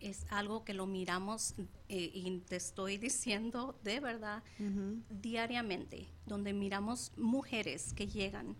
Es 0.00 0.26
algo 0.30 0.64
que 0.64 0.74
lo 0.74 0.86
miramos 0.86 1.54
eh, 1.88 2.10
y 2.14 2.38
te 2.40 2.56
estoy 2.56 2.96
diciendo 2.96 3.78
de 3.84 4.00
verdad 4.00 4.42
diariamente, 5.10 6.08
donde 6.26 6.54
miramos 6.54 7.12
mujeres 7.16 7.92
que 7.92 8.06
llegan 8.06 8.56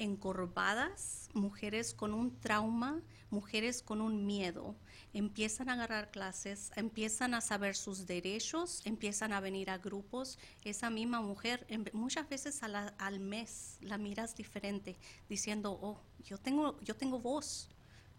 encorvadas, 0.00 1.28
mujeres 1.34 1.94
con 1.94 2.14
un 2.14 2.40
trauma, 2.40 3.02
mujeres 3.30 3.82
con 3.82 4.00
un 4.00 4.26
miedo, 4.26 4.74
empiezan 5.12 5.68
a 5.68 5.74
agarrar 5.74 6.10
clases, 6.10 6.72
empiezan 6.74 7.34
a 7.34 7.40
saber 7.40 7.76
sus 7.76 8.06
derechos, 8.06 8.80
empiezan 8.86 9.32
a 9.32 9.40
venir 9.40 9.70
a 9.70 9.78
grupos. 9.78 10.38
Esa 10.64 10.88
misma 10.88 11.20
mujer, 11.20 11.66
muchas 11.92 12.28
veces 12.28 12.60
al 12.62 13.20
mes 13.20 13.76
la 13.82 13.98
miras 13.98 14.34
diferente, 14.34 14.96
diciendo, 15.28 15.78
oh, 15.82 16.00
yo 16.24 16.38
tengo, 16.38 16.80
yo 16.80 16.96
tengo 16.96 17.20
voz. 17.20 17.68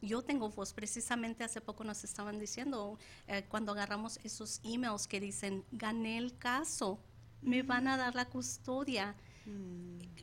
Yo 0.03 0.23
tengo 0.23 0.49
voz, 0.49 0.73
precisamente 0.73 1.43
hace 1.43 1.61
poco 1.61 1.83
nos 1.83 2.03
estaban 2.03 2.39
diciendo, 2.39 2.97
eh, 3.27 3.45
cuando 3.47 3.71
agarramos 3.71 4.19
esos 4.23 4.59
emails 4.63 5.05
que 5.05 5.19
dicen, 5.19 5.63
gané 5.71 6.17
el 6.17 6.35
caso, 6.39 6.99
me 7.43 7.61
van 7.61 7.87
a 7.87 7.97
dar 7.97 8.15
la 8.15 8.25
custodia. 8.25 9.15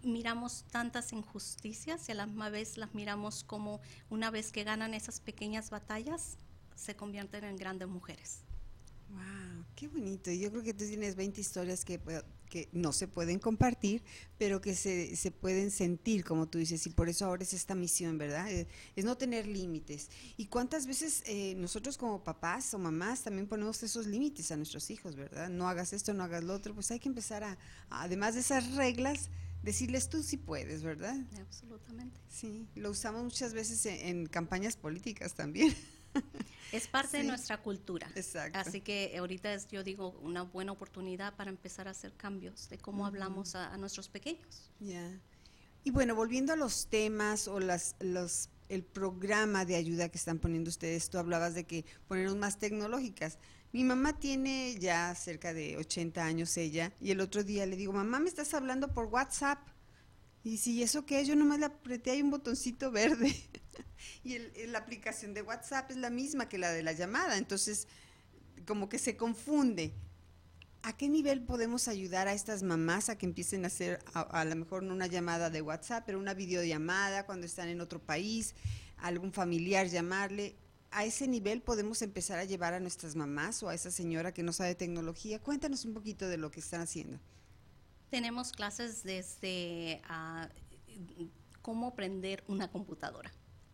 Miramos 0.03 0.65
tantas 0.71 1.13
injusticias 1.13 2.09
y 2.09 2.13
a 2.13 2.15
la 2.15 2.27
misma 2.27 2.51
vez 2.51 2.77
las 2.77 2.95
miramos 2.95 3.45
como 3.45 3.81
una 4.11 4.31
vez 4.31 4.53
que 4.53 4.65
ganan 4.65 4.95
esas 4.95 5.21
pequeñas 5.21 5.71
batallas, 5.71 6.39
se 6.77 6.95
convierten 6.95 7.45
en 7.45 7.57
grandes 7.57 7.89
mujeres. 7.89 8.43
Wow, 9.11 9.65
qué 9.75 9.89
bonito. 9.89 10.31
Yo 10.31 10.51
creo 10.51 10.63
que 10.63 10.75
tú 10.75 10.85
tienes 10.87 11.17
20 11.17 11.41
historias 11.41 11.85
que 11.85 11.99
que 12.49 12.69
no 12.73 12.93
se 12.93 13.09
pueden 13.09 13.39
compartir, 13.39 14.03
pero 14.39 14.61
que 14.61 14.75
se, 14.75 15.17
se, 15.17 15.31
pueden 15.31 15.71
sentir, 15.71 16.25
como 16.25 16.49
tú 16.49 16.59
dices, 16.59 16.87
y 16.87 16.91
por 16.91 17.09
eso 17.09 17.27
ahora 17.27 17.43
es 17.43 17.53
esta 17.53 17.75
misión, 17.75 18.19
¿verdad? 18.19 18.51
Eh, 18.51 18.67
es, 18.97 19.05
no 19.05 19.17
tener 19.17 19.47
límites. 19.47 20.11
¿Y 20.37 20.47
cuántas 20.47 20.87
veces 20.87 21.23
eh, 21.27 21.55
nosotros 21.57 21.97
como 21.97 22.25
papás 22.25 22.73
o 22.75 22.79
mamás 22.79 23.23
también 23.23 23.47
ponemos 23.47 23.83
esos 23.83 24.07
límites 24.07 24.51
a 24.51 24.57
nuestros 24.57 24.91
hijos, 24.91 25.17
¿verdad? 25.17 25.49
No 25.49 25.69
hagas 25.69 25.93
esto, 25.93 26.15
no 26.15 26.25
hagas 26.25 26.45
lo 26.45 26.55
otro, 26.55 26.75
pues 26.75 26.91
hay 26.91 27.01
que 27.01 27.09
empezar 27.09 27.45
a, 27.45 27.59
además 27.91 28.35
de 28.35 28.41
esas 28.41 28.75
reglas, 28.75 29.31
decirles 29.63 30.09
tú 30.09 30.23
sí 30.23 30.37
puedes, 30.37 30.83
¿verdad? 30.83 31.17
Absolutamente. 31.41 32.21
Sí, 32.29 32.69
lo 32.75 32.91
usamos 32.91 33.23
muchas 33.25 33.55
veces 33.55 33.85
en 33.87 34.27
campañas 34.27 34.77
políticas 34.77 35.35
también. 35.35 35.75
Es 36.73 36.87
parte 36.87 37.19
de 37.19 37.25
nuestra 37.25 37.63
cultura. 37.63 38.11
Exacto. 38.15 38.59
Así 38.59 38.83
que 38.83 39.15
ahorita 39.19 39.55
es, 39.55 39.69
yo 39.69 39.83
digo, 39.83 40.11
una 40.21 40.43
buena 40.43 40.73
oportunidad 40.73 41.35
para 41.35 41.51
empezar 41.51 41.89
a 41.89 41.93
hacer 41.93 42.13
cambios 42.15 42.69
de 42.69 42.79
cómo 42.79 43.07
hablamos 43.07 43.55
a, 43.55 43.75
nuestros 43.79 44.09
pequeños. 44.09 44.71
Ya. 44.79 45.19
Y 45.85 45.91
bueno, 45.91 46.15
volviendo 46.15 46.53
a 46.53 46.57
los 46.57 46.89
temas 46.89 47.49
o 47.49 47.59
las, 47.59 47.97
los, 48.01 48.51
el 48.69 48.83
programa 48.83 49.65
de 49.65 49.77
ayuda 49.77 50.11
que 50.11 50.19
están 50.19 50.39
poniendo 50.39 50.69
ustedes, 50.69 51.09
tú 51.09 51.17
hablabas 51.17 51.55
de 51.55 51.65
que 51.65 51.87
ponernos 52.07 52.37
más 52.37 52.59
tecnológicas. 52.59 53.39
Mi 53.73 53.85
mamá 53.85 54.19
tiene 54.19 54.77
ya 54.79 55.15
cerca 55.15 55.55
de 55.55 55.77
80 55.77 56.25
años 56.25 56.57
ella, 56.57 56.93
y 57.01 57.11
el 57.13 57.21
otro 57.21 57.45
día 57.45 57.65
le 57.67 57.77
digo, 57.77 57.93
mamá, 57.93 58.19
me 58.19 58.29
estás 58.29 58.53
hablando 58.53 58.89
por 58.93 59.07
WhatsApp. 59.07 59.59
Y 60.45 60.59
si 60.59 60.83
eso 60.83 61.05
que 61.05 61.25
yo 61.25 61.37
nomás 61.37 61.59
le 61.59 61.67
apreté 61.67 62.11
hay 62.11 62.23
un 62.23 62.31
botoncito 62.31 62.91
verde. 62.91 63.35
y 64.25 64.39
la 64.67 64.79
aplicación 64.79 65.35
de 65.35 65.43
WhatsApp 65.43 65.91
es 65.91 65.97
la 65.97 66.11
misma 66.11 66.49
que 66.49 66.59
la 66.59 66.71
de 66.71 66.83
la 66.83 66.93
llamada. 66.93 67.37
Entonces, 67.37 67.87
como 68.67 68.89
que 68.89 68.99
se 68.99 69.17
confunde. 69.17 69.93
¿A 70.83 70.97
qué 70.97 71.09
nivel 71.09 71.43
podemos 71.43 71.89
ayudar 71.89 72.29
a 72.29 72.35
estas 72.35 72.63
mamás 72.63 73.09
a 73.09 73.19
que 73.19 73.27
empiecen 73.27 73.65
a 73.65 73.67
hacer, 73.67 73.99
a, 74.15 74.45
lo 74.45 74.55
mejor 74.55 74.85
no 74.85 74.95
una 74.95 75.09
llamada 75.09 75.51
de 75.51 75.61
WhatsApp, 75.61 76.05
pero 76.07 76.19
una 76.19 76.35
videollamada 76.35 77.27
cuando 77.27 77.47
están 77.47 77.69
en 77.69 77.81
otro 77.81 78.01
país, 78.01 78.55
algún 78.99 79.33
familiar 79.33 79.89
llamarle? 79.89 80.55
¿A 80.91 81.05
ese 81.05 81.27
nivel 81.27 81.61
podemos 81.63 82.01
empezar 82.01 82.39
a 82.39 82.45
llevar 82.45 82.75
a 82.75 82.81
nuestras 82.81 83.17
mamás 83.17 83.63
o 83.63 83.69
a 83.69 83.75
esa 83.75 83.91
señora 83.91 84.33
que 84.33 84.43
no 84.43 84.53
sabe 84.53 84.75
tecnología? 84.75 85.41
Cuéntanos 85.41 85.85
un 85.85 85.95
poquito 85.95 86.29
de 86.29 86.39
lo 86.39 86.51
que 86.51 86.61
están 86.61 86.81
haciendo. 86.81 87.19
Tenemos 88.11 88.53
clases 88.53 89.03
desde 89.03 90.01
uh, 90.09 91.27
cómo 91.61 91.95
prender 91.95 92.43
una 92.47 92.71
computadora. 92.71 93.31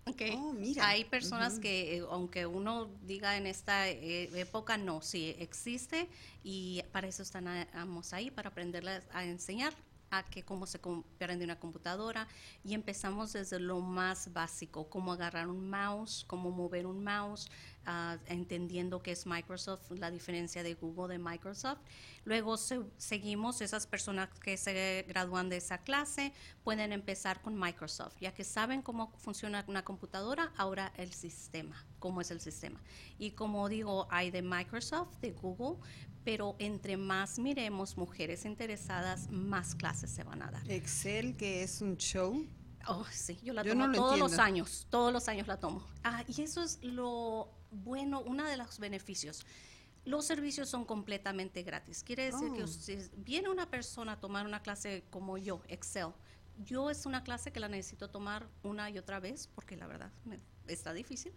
Okay. 0.06 0.34
Oh, 0.36 0.54
Hay 0.82 1.04
personas 1.04 1.58
que, 1.58 1.96
eh, 1.96 2.04
aunque 2.10 2.44
uno 2.46 2.90
diga 3.02 3.36
en 3.36 3.46
esta 3.46 3.88
eh, 3.88 4.28
época, 4.38 4.76
no, 4.76 5.00
sí 5.00 5.34
existe 5.38 6.08
y 6.42 6.82
para 6.92 7.08
eso 7.08 7.22
estamos 7.22 8.12
ahí, 8.12 8.30
para 8.30 8.50
aprenderles 8.50 9.02
a 9.12 9.24
enseñar 9.24 9.72
a 10.10 10.22
que 10.22 10.42
cómo 10.42 10.66
se 10.66 10.78
prende 11.18 11.44
una 11.44 11.58
computadora 11.58 12.28
y 12.62 12.74
empezamos 12.74 13.32
desde 13.32 13.58
lo 13.58 13.80
más 13.80 14.32
básico, 14.32 14.88
cómo 14.88 15.12
agarrar 15.12 15.48
un 15.48 15.68
mouse, 15.68 16.24
cómo 16.26 16.50
mover 16.50 16.86
un 16.86 17.02
mouse, 17.02 17.50
uh, 17.86 18.18
entendiendo 18.26 19.02
que 19.02 19.12
es 19.12 19.26
Microsoft, 19.26 19.90
la 19.92 20.10
diferencia 20.10 20.62
de 20.62 20.74
Google 20.74 21.14
de 21.14 21.18
Microsoft. 21.18 21.78
Luego 22.24 22.56
seguimos, 22.56 23.60
esas 23.60 23.86
personas 23.86 24.28
que 24.40 24.56
se 24.56 25.04
gradúan 25.08 25.48
de 25.48 25.58
esa 25.58 25.78
clase 25.78 26.32
pueden 26.62 26.92
empezar 26.92 27.42
con 27.42 27.58
Microsoft, 27.58 28.16
ya 28.20 28.32
que 28.32 28.44
saben 28.44 28.82
cómo 28.82 29.12
funciona 29.18 29.64
una 29.68 29.84
computadora, 29.84 30.52
ahora 30.56 30.92
el 30.96 31.12
sistema, 31.12 31.84
cómo 31.98 32.20
es 32.20 32.30
el 32.30 32.40
sistema. 32.40 32.80
Y 33.18 33.32
como 33.32 33.68
digo, 33.68 34.06
hay 34.10 34.30
de 34.30 34.42
Microsoft, 34.42 35.16
de 35.20 35.32
Google, 35.32 35.78
pero 36.24 36.56
entre 36.58 36.96
más 36.96 37.38
miremos 37.38 37.96
mujeres 37.98 38.44
interesadas, 38.44 39.30
más 39.30 39.74
clases 39.74 40.10
se 40.10 40.24
van 40.24 40.42
a 40.42 40.50
dar. 40.50 40.70
Excel, 40.70 41.36
que 41.36 41.62
es 41.62 41.82
un 41.82 41.96
show. 41.98 42.46
Oh, 42.86 43.04
sí, 43.10 43.38
yo 43.42 43.52
la 43.52 43.64
tomo 43.64 43.90
todos 43.92 44.18
los 44.18 44.38
años, 44.38 44.86
todos 44.90 45.12
los 45.12 45.28
años 45.28 45.46
la 45.46 45.58
tomo. 45.58 45.86
Ah, 46.02 46.24
y 46.26 46.42
eso 46.42 46.62
es 46.62 46.82
lo 46.82 47.50
bueno, 47.74 48.20
uno 48.20 48.44
de 48.44 48.56
los 48.56 48.78
beneficios. 48.78 49.44
Los 50.04 50.26
servicios 50.26 50.68
son 50.68 50.84
completamente 50.84 51.62
gratis. 51.62 52.02
Quiere 52.02 52.24
decir 52.24 52.52
que 52.52 52.66
si 52.66 52.94
oh. 52.94 52.98
viene 53.16 53.48
una 53.48 53.70
persona 53.70 54.12
a 54.12 54.20
tomar 54.20 54.46
una 54.46 54.62
clase 54.62 55.04
como 55.10 55.38
yo, 55.38 55.62
Excel, 55.68 56.12
yo 56.58 56.90
es 56.90 57.06
una 57.06 57.24
clase 57.24 57.52
que 57.52 57.60
la 57.60 57.68
necesito 57.68 58.08
tomar 58.08 58.46
una 58.62 58.90
y 58.90 58.98
otra 58.98 59.18
vez 59.18 59.48
porque 59.54 59.76
la 59.76 59.86
verdad 59.86 60.10
está 60.68 60.92
difícil. 60.92 61.32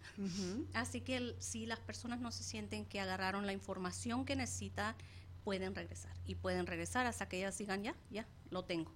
Así 0.74 1.00
que 1.00 1.34
si 1.38 1.66
las 1.66 1.80
personas 1.80 2.20
no 2.20 2.30
se 2.30 2.44
sienten 2.44 2.84
que 2.84 3.00
agarraron 3.00 3.46
la 3.46 3.52
información 3.52 4.24
que 4.24 4.36
necesitan, 4.36 4.94
pueden 5.44 5.74
regresar. 5.74 6.12
Y 6.26 6.34
pueden 6.34 6.66
regresar 6.66 7.06
hasta 7.06 7.28
que 7.28 7.38
ellas 7.38 7.58
digan, 7.58 7.82
ya, 7.82 7.94
ya, 8.10 8.26
lo 8.50 8.64
tengo. 8.64 8.92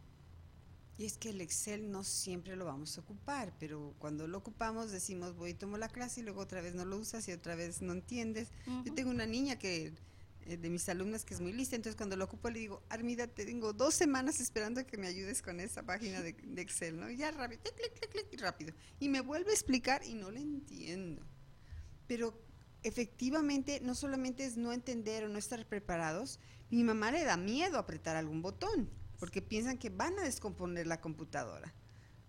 Y 0.98 1.06
es 1.06 1.16
que 1.16 1.30
el 1.30 1.40
Excel 1.40 1.90
no 1.90 2.04
siempre 2.04 2.54
lo 2.54 2.66
vamos 2.66 2.96
a 2.96 3.00
ocupar, 3.00 3.52
pero 3.58 3.94
cuando 3.98 4.28
lo 4.28 4.38
ocupamos 4.38 4.90
decimos, 4.90 5.34
voy 5.34 5.50
y 5.50 5.54
tomo 5.54 5.78
la 5.78 5.88
clase 5.88 6.20
y 6.20 6.22
luego 6.22 6.40
otra 6.40 6.60
vez 6.60 6.74
no 6.74 6.84
lo 6.84 6.98
usas 6.98 7.26
y 7.28 7.32
otra 7.32 7.54
vez 7.54 7.80
no 7.80 7.92
entiendes. 7.92 8.48
Yo 8.84 8.92
tengo 8.94 9.10
una 9.10 9.26
niña 9.26 9.58
que 9.58 9.94
eh, 10.46 10.56
de 10.56 10.70
mis 10.70 10.88
alumnas 10.88 11.24
que 11.24 11.34
es 11.34 11.40
muy 11.40 11.52
lista, 11.52 11.76
entonces 11.76 11.96
cuando 11.96 12.16
lo 12.16 12.24
ocupo 12.24 12.50
le 12.50 12.58
digo, 12.58 12.82
Armida, 12.88 13.26
te 13.26 13.46
tengo 13.46 13.72
dos 13.72 13.94
semanas 13.94 14.40
esperando 14.40 14.84
que 14.86 14.98
me 14.98 15.06
ayudes 15.06 15.40
con 15.40 15.60
esa 15.60 15.82
página 15.82 16.20
de, 16.20 16.36
Excel, 16.56 16.98
¿no? 16.98 17.08
Y 17.10 17.16
ya 17.16 17.30
rápido, 17.30 17.62
clic, 17.62 17.92
clic, 17.94 18.28
clic, 18.28 18.40
rápido. 18.40 18.74
Y 19.00 19.08
me 19.08 19.20
vuelve 19.20 19.50
a 19.50 19.54
explicar 19.54 20.04
y 20.04 20.14
no 20.14 20.30
le 20.30 20.40
entiendo. 20.40 21.22
Pero 22.06 22.38
efectivamente, 22.82 23.80
no 23.82 23.94
solamente 23.94 24.44
es 24.44 24.56
no 24.56 24.72
entender 24.72 25.24
o 25.24 25.28
no 25.28 25.38
estar 25.38 25.64
preparados, 25.66 26.40
mi 26.70 26.82
mamá 26.82 27.12
le 27.12 27.24
da 27.24 27.36
miedo 27.36 27.78
apretar 27.78 28.16
algún 28.16 28.42
botón 28.42 28.90
porque 29.22 29.40
piensan 29.40 29.78
que 29.78 29.88
van 29.88 30.18
a 30.18 30.22
descomponer 30.22 30.84
la 30.88 31.00
computadora. 31.00 31.72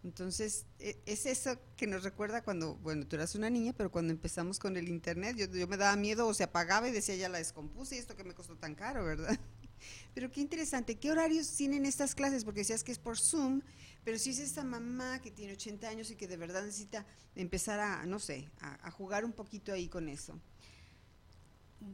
Entonces, 0.04 0.68
e, 0.78 1.02
es 1.08 1.26
eso 1.26 1.58
que 1.76 1.88
nos 1.88 2.04
recuerda 2.04 2.44
cuando, 2.44 2.76
bueno, 2.76 3.08
tú 3.08 3.16
eras 3.16 3.34
una 3.34 3.50
niña, 3.50 3.74
pero 3.76 3.90
cuando 3.90 4.14
empezamos 4.14 4.60
con 4.60 4.78
el 4.78 4.88
Internet, 4.88 5.36
yo, 5.36 5.68
me 5.68 5.76
daba 5.76 5.96
miedo 5.96 6.28
o 6.28 6.36
se 6.36 6.44
apagaba 6.44 6.88
y 6.88 6.92
decía, 6.92 7.16
ya 7.16 7.30
la 7.30 7.40
descompuse 7.40 7.96
y 7.96 7.98
esto 7.98 8.16
que 8.16 8.24
me 8.24 8.36
costó 8.36 8.58
tan 8.58 8.76
caro, 8.76 9.04
¿verdad? 9.06 9.36
Pero 10.14 10.30
qué 10.30 10.42
interesante, 10.42 11.00
¿qué 11.00 11.10
horarios 11.10 11.50
tienen 11.56 11.88
estas 11.88 12.14
clases? 12.14 12.46
Porque 12.46 12.60
decías 12.60 12.84
que 12.84 12.92
es 12.92 13.00
por 13.00 13.18
Zoom, 13.18 13.64
pero 14.04 14.20
si 14.20 14.30
es 14.30 14.38
esta 14.38 14.64
mamá 14.64 15.20
que 15.20 15.32
tiene 15.32 15.54
80 15.54 15.90
años 15.90 16.12
y 16.12 16.16
que 16.16 16.28
de 16.28 16.38
verdad 16.38 16.64
necesita 16.64 17.08
empezar 17.36 17.80
a, 17.80 18.06
no 18.06 18.20
sé, 18.20 18.52
a 18.60 18.92
jugar 18.92 19.26
un 19.26 19.34
poquito 19.34 19.74
ahí 19.74 19.90
con 19.90 20.10
eso. 20.10 20.40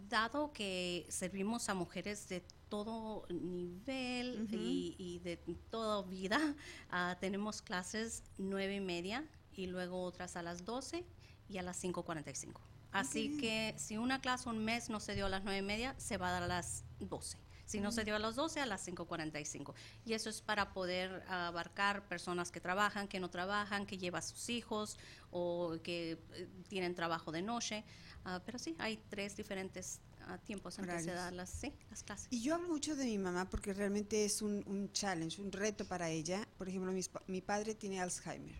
Dado 0.07 0.51
que 0.53 1.05
servimos 1.09 1.69
a 1.69 1.73
mujeres 1.73 2.27
de 2.29 2.43
todo 2.69 3.25
nivel 3.29 4.47
y, 4.51 5.19
de 5.23 5.37
toda 5.69 6.03
vida. 6.03 6.39
Ah, 6.91 7.17
tenemos 7.19 7.61
clases 7.61 8.23
nueve 8.37 8.75
y 8.75 8.79
media 8.79 9.23
y 9.53 9.67
luego 9.67 10.01
otras 10.03 10.35
a 10.35 10.41
las 10.41 10.65
12 10.65 11.05
y 11.49 11.57
a 11.57 11.61
las 11.61 11.83
5.45. 11.83 12.59
Así 12.91 13.37
que 13.37 13.75
si 13.77 13.97
una 13.97 14.19
clase 14.21 14.49
un 14.49 14.63
mes 14.63 14.89
no 14.89 14.99
se 14.99 15.13
dio 15.13 15.27
a 15.27 15.29
las 15.29 15.43
nueve 15.43 15.59
y 15.59 15.61
media, 15.61 15.93
se 15.99 16.17
va 16.17 16.29
a 16.29 16.31
dar 16.31 16.43
a 16.43 16.47
las 16.47 16.83
12. 16.99 17.37
Si 17.69 17.79
no 17.79 17.91
se 17.91 18.03
dio 18.03 18.15
a 18.15 18.19
las 18.19 18.35
12, 18.35 18.61
a 18.61 18.65
las 18.65 18.87
5.45. 18.87 19.75
Y 20.03 20.13
eso 20.13 20.27
es 20.31 20.41
para 20.41 20.73
poder 20.73 21.23
abarcar 21.29 22.07
personas 22.07 22.49
que 22.49 22.59
trabajan, 22.59 23.07
que 23.07 23.19
no 23.19 23.29
trabajan, 23.29 23.85
que 23.85 23.99
llevan 23.99 24.19
a 24.19 24.21
sus 24.23 24.49
hijos 24.49 24.97
o 25.29 25.77
que 25.83 26.17
eh, 26.33 26.47
tienen 26.67 26.95
trabajo 26.95 27.31
de 27.31 27.43
noche. 27.43 27.85
Ah, 28.25 28.41
pero 28.43 28.57
sí, 28.57 28.75
hay 28.79 28.97
tres 29.09 29.37
diferentes 29.37 30.01
tiempos 30.45 30.79
en 30.79 30.85
que 30.85 30.99
se 30.99 31.11
dan 31.11 31.37
las, 31.37 31.51
sí, 31.51 31.71
las 31.91 32.01
clases. 32.01 32.27
Y 32.31 32.41
yo 32.41 32.55
hablo 32.55 32.69
mucho 32.69 32.95
de 32.95 33.05
mi 33.05 33.19
mamá 33.19 33.47
porque 33.47 33.71
realmente 33.71 34.25
es 34.25 34.41
un, 34.41 34.63
un 34.65 34.91
challenge, 34.91 35.39
un 35.39 35.51
reto 35.51 35.85
para 35.85 36.09
ella. 36.09 36.47
Por 36.57 36.69
ejemplo, 36.69 36.91
mi 37.27 37.41
padre 37.41 37.75
tiene 37.75 38.01
Alzheimer. 38.01 38.55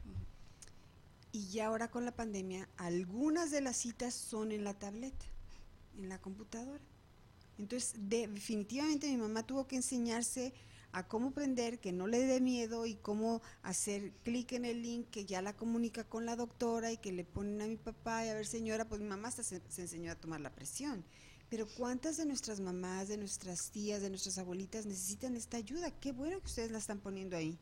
Y 1.32 1.48
ya 1.48 1.66
ahora 1.66 1.90
con 1.90 2.06
la 2.06 2.16
pandemia, 2.16 2.70
algunas 2.78 3.50
de 3.50 3.62
las 3.62 3.78
citas 3.78 4.14
son 4.14 4.52
en 4.52 4.64
la 4.64 4.76
tableta, 4.76 5.26
en 5.98 6.10
la 6.10 6.22
computadora. 6.22 6.84
Entonces, 7.60 7.94
definitivamente 7.98 9.08
mi 9.08 9.18
mamá 9.18 9.44
tuvo 9.46 9.68
que 9.68 9.76
enseñarse 9.76 10.54
a 10.92 11.08
cómo 11.08 11.28
aprender, 11.28 11.80
que 11.80 11.92
no 11.92 12.08
le 12.08 12.20
dé 12.20 12.42
miedo 12.42 12.88
y 12.88 12.96
cómo 12.96 13.42
hacer 13.62 14.12
clic 14.24 14.54
en 14.54 14.66
el 14.66 14.82
link 14.82 15.10
que 15.12 15.26
ya 15.26 15.42
la 15.42 15.56
comunica 15.56 16.04
con 16.04 16.26
la 16.26 16.36
doctora 16.36 16.92
y 16.92 16.98
que 16.98 17.12
le 17.12 17.26
ponen 17.26 17.62
a 17.62 17.68
mi 17.68 17.78
papá 17.78 18.26
y 18.26 18.30
a 18.30 18.34
ver 18.34 18.48
señora, 18.48 18.88
pues 18.88 19.02
mi 19.02 19.08
mamá 19.08 19.28
hasta 19.28 19.44
se 19.44 19.62
enseñó 19.78 20.12
a 20.12 20.16
tomar 20.16 20.42
la 20.42 20.56
presión. 20.56 21.06
Pero 21.50 21.68
¿cuántas 21.68 22.18
de 22.18 22.26
nuestras 22.26 22.60
mamás, 22.60 23.08
de 23.08 23.18
nuestras 23.18 23.72
tías, 23.72 24.02
de 24.02 24.10
nuestras 24.10 24.38
abuelitas 24.38 24.86
necesitan 24.86 25.36
esta 25.36 25.58
ayuda? 25.58 25.92
Qué 26.00 26.12
bueno 26.12 26.40
que 26.40 26.46
ustedes 26.46 26.72
la 26.72 26.78
están 26.78 27.00
poniendo 27.00 27.36
ahí. 27.36 27.58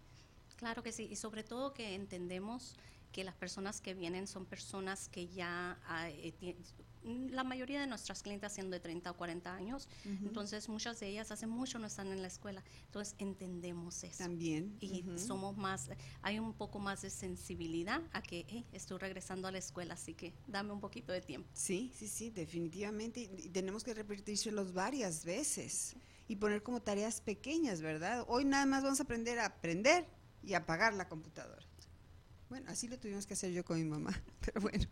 Claro 0.57 0.83
que 0.83 0.91
sí, 0.91 1.07
y 1.09 1.15
sobre 1.15 1.43
todo 1.43 1.73
que 1.73 1.95
entendemos 1.95 2.75
que 3.11 3.23
las 3.23 3.35
personas 3.35 3.79
que 3.79 3.93
vienen 3.93 4.27
son 4.27 4.45
personas 4.45 5.07
que 5.07 5.27
ya 5.27 5.79
ah, 5.87 6.09
eh, 6.09 6.55
la 7.07 7.43
mayoría 7.43 7.79
de 7.79 7.87
nuestras 7.87 8.21
clientes 8.21 8.51
siendo 8.53 8.75
de 8.75 8.79
30 8.79 9.11
o 9.11 9.17
40 9.17 9.53
años, 9.55 9.87
entonces 10.23 10.69
muchas 10.69 10.99
de 10.99 11.07
ellas 11.07 11.31
hace 11.31 11.47
mucho 11.47 11.79
no 11.79 11.87
están 11.87 12.07
en 12.07 12.21
la 12.21 12.27
escuela, 12.27 12.63
entonces 12.85 13.15
entendemos 13.17 14.03
eso. 14.03 14.17
También. 14.23 14.77
Y 14.79 15.03
somos 15.17 15.57
más, 15.57 15.89
hay 16.21 16.39
un 16.39 16.53
poco 16.53 16.79
más 16.79 17.01
de 17.01 17.09
sensibilidad 17.09 18.01
a 18.11 18.21
que 18.21 18.45
"Hey, 18.47 18.65
estoy 18.71 18.97
regresando 18.99 19.47
a 19.47 19.51
la 19.51 19.57
escuela, 19.57 19.93
así 19.95 20.13
que 20.13 20.33
dame 20.47 20.71
un 20.73 20.79
poquito 20.79 21.11
de 21.11 21.21
tiempo. 21.21 21.49
Sí, 21.53 21.91
sí, 21.95 22.07
sí, 22.07 22.29
definitivamente. 22.29 23.21
Y 23.21 23.47
y 23.47 23.49
tenemos 23.49 23.83
que 23.83 23.93
repetírselos 23.93 24.73
varias 24.73 25.23
veces 25.23 25.95
y 26.27 26.35
poner 26.35 26.61
como 26.63 26.81
tareas 26.81 27.21
pequeñas, 27.21 27.81
¿verdad? 27.81 28.25
Hoy 28.27 28.43
nada 28.45 28.65
más 28.65 28.83
vamos 28.83 28.99
a 28.99 29.03
aprender 29.03 29.39
a 29.39 29.45
aprender 29.45 30.05
y 30.43 30.53
a 30.53 30.57
apagar 30.59 30.93
la 30.93 31.07
computadora. 31.07 31.65
Bueno, 32.49 32.69
así 32.69 32.87
lo 32.87 32.97
tuvimos 32.97 33.27
que 33.27 33.33
hacer 33.33 33.51
yo 33.51 33.65
con 33.65 33.77
mi 33.77 33.83
mamá, 33.83 34.11
pero 34.45 34.61
bueno, 34.61 34.85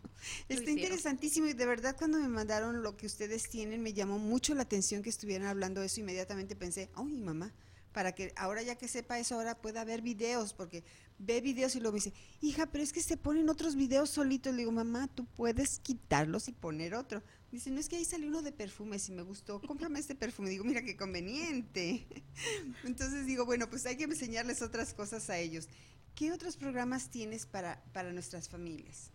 está 0.48 0.70
interesantísimo 0.70 1.46
y 1.46 1.54
de 1.54 1.66
verdad 1.66 1.96
cuando 1.96 2.18
me 2.18 2.28
mandaron 2.28 2.82
lo 2.82 2.96
que 2.96 3.06
ustedes 3.06 3.48
tienen 3.48 3.82
me 3.82 3.94
llamó 3.94 4.18
mucho 4.18 4.54
la 4.54 4.62
atención 4.62 5.02
que 5.02 5.08
estuvieran 5.08 5.48
hablando 5.48 5.80
de 5.80 5.86
eso, 5.86 6.00
inmediatamente 6.00 6.54
pensé, 6.54 6.90
mi 7.04 7.22
mamá, 7.22 7.54
para 7.96 8.12
que 8.12 8.30
ahora 8.36 8.60
ya 8.60 8.74
que 8.74 8.88
sepa 8.88 9.18
eso, 9.18 9.36
ahora 9.36 9.54
pueda 9.54 9.82
ver 9.82 10.02
videos, 10.02 10.52
porque 10.52 10.84
ve 11.18 11.40
videos 11.40 11.74
y 11.76 11.80
luego 11.80 11.94
me 11.94 12.00
dice, 12.00 12.12
hija, 12.42 12.66
pero 12.66 12.84
es 12.84 12.92
que 12.92 13.00
se 13.00 13.16
ponen 13.16 13.48
otros 13.48 13.74
videos 13.74 14.10
solitos. 14.10 14.52
Le 14.52 14.58
digo, 14.58 14.72
mamá, 14.72 15.08
tú 15.08 15.24
puedes 15.24 15.78
quitarlos 15.78 16.48
y 16.48 16.52
poner 16.52 16.94
otro. 16.94 17.22
Dice, 17.50 17.70
no 17.70 17.80
es 17.80 17.88
que 17.88 17.96
ahí 17.96 18.04
salió 18.04 18.28
uno 18.28 18.42
de 18.42 18.52
perfumes 18.52 19.08
y 19.08 19.12
me 19.12 19.22
gustó, 19.22 19.62
cómprame 19.62 19.98
este 19.98 20.14
perfume. 20.14 20.50
Digo, 20.50 20.62
mira 20.64 20.82
qué 20.82 20.94
conveniente. 20.94 22.06
Entonces 22.84 23.24
digo, 23.24 23.46
bueno, 23.46 23.70
pues 23.70 23.86
hay 23.86 23.96
que 23.96 24.04
enseñarles 24.04 24.60
otras 24.60 24.92
cosas 24.92 25.30
a 25.30 25.38
ellos. 25.38 25.68
¿Qué 26.16 26.32
otros 26.32 26.56
programas 26.56 27.10
tienes 27.10 27.44
para, 27.44 27.78
para 27.92 28.10
nuestras 28.10 28.48
familias? 28.48 29.10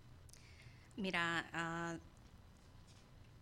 Mira, 0.95 1.49
ah, 1.51 1.97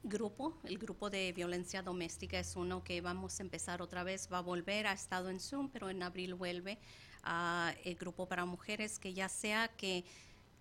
grupo, 0.02 0.58
el 0.64 0.78
grupo 0.78 1.10
de 1.10 1.34
violencia 1.34 1.82
doméstica 1.82 2.40
es 2.40 2.56
uno 2.56 2.86
que 2.86 3.02
vamos 3.02 3.38
a 3.38 3.44
empezar 3.44 3.82
otra 3.82 4.06
vez, 4.06 4.30
va 4.32 4.38
a 4.38 4.42
volver, 4.42 4.88
ha 4.88 4.94
estado 4.94 5.30
en 5.30 5.42
Zoom, 5.42 5.68
pero 5.72 5.90
en 5.90 6.02
abril 6.04 6.36
vuelve 6.36 6.80
ah, 7.24 7.74
el 7.84 7.96
grupo 7.96 8.30
para 8.30 8.46
mujeres 8.46 8.98
que 8.98 9.14
ya 9.14 9.28
sea 9.28 9.68
que 9.68 10.06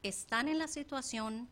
están 0.02 0.48
en 0.48 0.58
la 0.58 0.66
situación, 0.66 1.48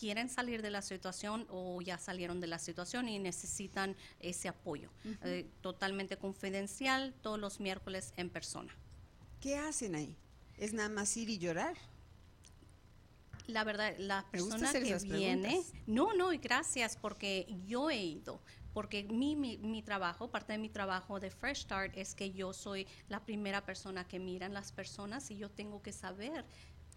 quieren 0.00 0.30
salir 0.30 0.62
de 0.62 0.70
la 0.70 0.80
situación 0.80 1.46
o 1.50 1.82
ya 1.82 1.98
salieron 1.98 2.40
de 2.40 2.46
la 2.46 2.58
situación 2.58 3.06
y 3.10 3.18
necesitan 3.18 3.94
ese 4.18 4.48
apoyo. 4.48 4.90
Eh, 5.24 5.46
totalmente 5.60 6.16
confidencial, 6.16 7.12
todos 7.20 7.38
los 7.38 7.60
miércoles 7.60 8.14
en 8.16 8.30
persona. 8.30 8.74
¿Qué 9.42 9.58
hacen 9.58 9.94
ahí? 9.94 10.16
¿Es 10.56 10.72
nada 10.72 10.88
más 10.88 11.16
ir 11.16 11.28
y 11.28 11.38
llorar? 11.38 11.76
La 13.46 13.62
verdad, 13.62 13.94
la 13.98 14.26
persona 14.30 14.72
que 14.72 14.80
viene, 14.80 15.48
preguntas. 15.48 15.82
no, 15.86 16.12
no, 16.14 16.32
y 16.32 16.38
gracias 16.38 16.96
porque 16.96 17.46
yo 17.64 17.90
he 17.90 18.02
ido, 18.02 18.40
porque 18.72 19.04
mi, 19.04 19.36
mi, 19.36 19.56
mi 19.58 19.82
trabajo, 19.82 20.30
parte 20.30 20.54
de 20.54 20.58
mi 20.58 20.68
trabajo 20.68 21.20
de 21.20 21.30
Fresh 21.30 21.62
Start 21.62 21.96
es 21.96 22.14
que 22.14 22.32
yo 22.32 22.52
soy 22.52 22.88
la 23.08 23.24
primera 23.24 23.64
persona 23.64 24.08
que 24.08 24.18
miran 24.18 24.52
las 24.52 24.72
personas 24.72 25.30
y 25.30 25.36
yo 25.36 25.48
tengo 25.48 25.80
que 25.80 25.92
saber 25.92 26.44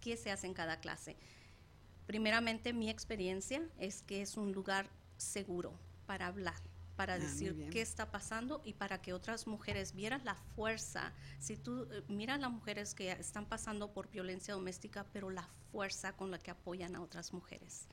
qué 0.00 0.16
se 0.16 0.32
hace 0.32 0.48
en 0.48 0.54
cada 0.54 0.80
clase. 0.80 1.16
Primeramente, 2.06 2.72
mi 2.72 2.90
experiencia 2.90 3.62
es 3.78 4.02
que 4.02 4.22
es 4.22 4.36
un 4.36 4.52
lugar 4.52 4.90
seguro 5.16 5.72
para 6.06 6.26
hablar, 6.26 6.60
para 7.00 7.14
Ah, 7.14 7.18
decir 7.18 7.70
qué 7.70 7.80
está 7.80 8.10
pasando 8.10 8.60
y 8.62 8.74
para 8.74 9.00
que 9.00 9.14
otras 9.14 9.46
mujeres 9.46 9.94
vieran 9.94 10.22
la 10.22 10.34
fuerza. 10.34 11.14
Si 11.38 11.56
tú 11.56 11.88
eh, 11.90 12.02
miras 12.08 12.38
las 12.38 12.50
mujeres 12.50 12.94
que 12.94 13.10
están 13.12 13.46
pasando 13.46 13.94
por 13.94 14.10
violencia 14.10 14.52
doméstica, 14.52 15.06
pero 15.10 15.30
la 15.30 15.48
fuerza 15.72 16.14
con 16.14 16.30
la 16.30 16.38
que 16.38 16.50
apoyan 16.50 16.94
a 16.94 17.00
otras 17.00 17.32
mujeres. 17.32 17.86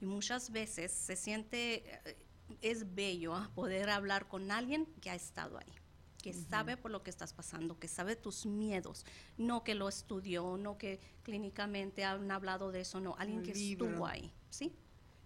Y 0.00 0.06
muchas 0.06 0.50
veces 0.50 0.90
se 0.90 1.14
siente, 1.14 1.84
eh, 2.04 2.16
es 2.60 2.96
bello 2.96 3.36
ah, 3.36 3.48
poder 3.54 3.90
hablar 3.90 4.26
con 4.26 4.50
alguien 4.50 4.86
que 5.00 5.10
ha 5.10 5.14
estado 5.14 5.56
ahí 5.58 5.72
que 6.20 6.32
sabe 6.32 6.76
por 6.76 6.90
lo 6.90 7.04
que 7.04 7.10
estás 7.10 7.32
pasando, 7.32 7.78
que 7.78 7.86
sabe 7.86 8.16
tus 8.16 8.44
miedos, 8.44 9.06
no 9.36 9.62
que 9.62 9.76
lo 9.76 9.88
estudió, 9.88 10.56
no 10.56 10.76
que 10.76 10.98
clínicamente 11.22 12.04
han 12.04 12.28
hablado 12.32 12.72
de 12.72 12.80
eso, 12.80 12.98
no, 12.98 13.14
alguien 13.18 13.38
Un 13.38 13.44
que 13.44 13.54
libro. 13.54 13.86
estuvo 13.86 14.04
ahí, 14.04 14.32
¿sí? 14.50 14.74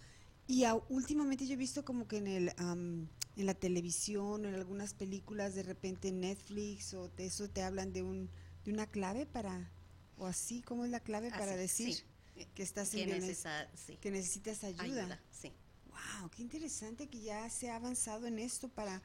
Y 0.48 0.64
últimamente 0.88 1.46
yo 1.46 1.52
he 1.52 1.58
visto 1.58 1.84
como 1.84 2.08
que 2.08 2.16
en 2.16 2.26
el 2.26 2.52
am, 2.56 3.06
en 3.36 3.44
la 3.44 3.52
televisión 3.52 4.46
en 4.46 4.54
algunas 4.54 4.94
películas 4.94 5.54
de 5.54 5.62
repente 5.62 6.08
en 6.08 6.20
Netflix 6.20 6.94
o 6.94 7.10
de 7.18 7.26
eso 7.26 7.50
te 7.50 7.62
hablan 7.62 7.92
de 7.92 8.02
un 8.02 8.30
de 8.66 8.72
una 8.72 8.86
clave 8.86 9.26
para 9.26 9.70
o 10.18 10.26
así 10.26 10.60
cómo 10.62 10.84
es 10.84 10.90
la 10.90 11.00
clave 11.00 11.30
para 11.30 11.56
decir 11.56 11.94
sí. 12.34 12.46
que 12.54 12.62
estás 12.62 12.92
en 12.94 13.00
Que 13.00 13.06
violencia, 13.06 13.30
necesita- 13.62 13.76
sí, 13.76 13.96
que 13.96 14.10
necesitas 14.10 14.64
ayuda. 14.64 14.82
ayuda, 14.82 15.20
sí. 15.30 15.52
Wow, 15.88 16.28
qué 16.30 16.42
interesante 16.42 17.08
que 17.08 17.20
ya 17.20 17.48
se 17.48 17.70
ha 17.70 17.76
avanzado 17.76 18.26
en 18.26 18.38
esto 18.38 18.68
para 18.68 19.02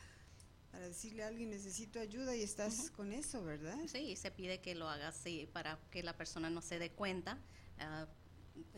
para 0.72 0.88
decirle 0.88 1.24
a 1.24 1.28
alguien 1.28 1.50
necesito 1.50 2.00
ayuda 2.00 2.34
y 2.34 2.44
estás 2.44 2.90
con 2.92 3.12
eso, 3.12 3.44
¿verdad? 3.44 3.78
Sí, 3.92 3.98
y 4.00 4.16
se 4.16 4.32
pide 4.32 4.62
que 4.62 4.74
lo 4.74 4.88
hagas 4.90 5.18
sí, 5.22 5.50
para 5.52 5.78
que 5.92 6.02
la 6.02 6.16
persona 6.16 6.50
no 6.50 6.62
se 6.62 6.80
dé 6.80 6.92
cuenta 6.92 7.38
ah, 7.80 8.08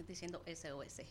diciendo 0.08 0.44
SOS. 0.48 1.02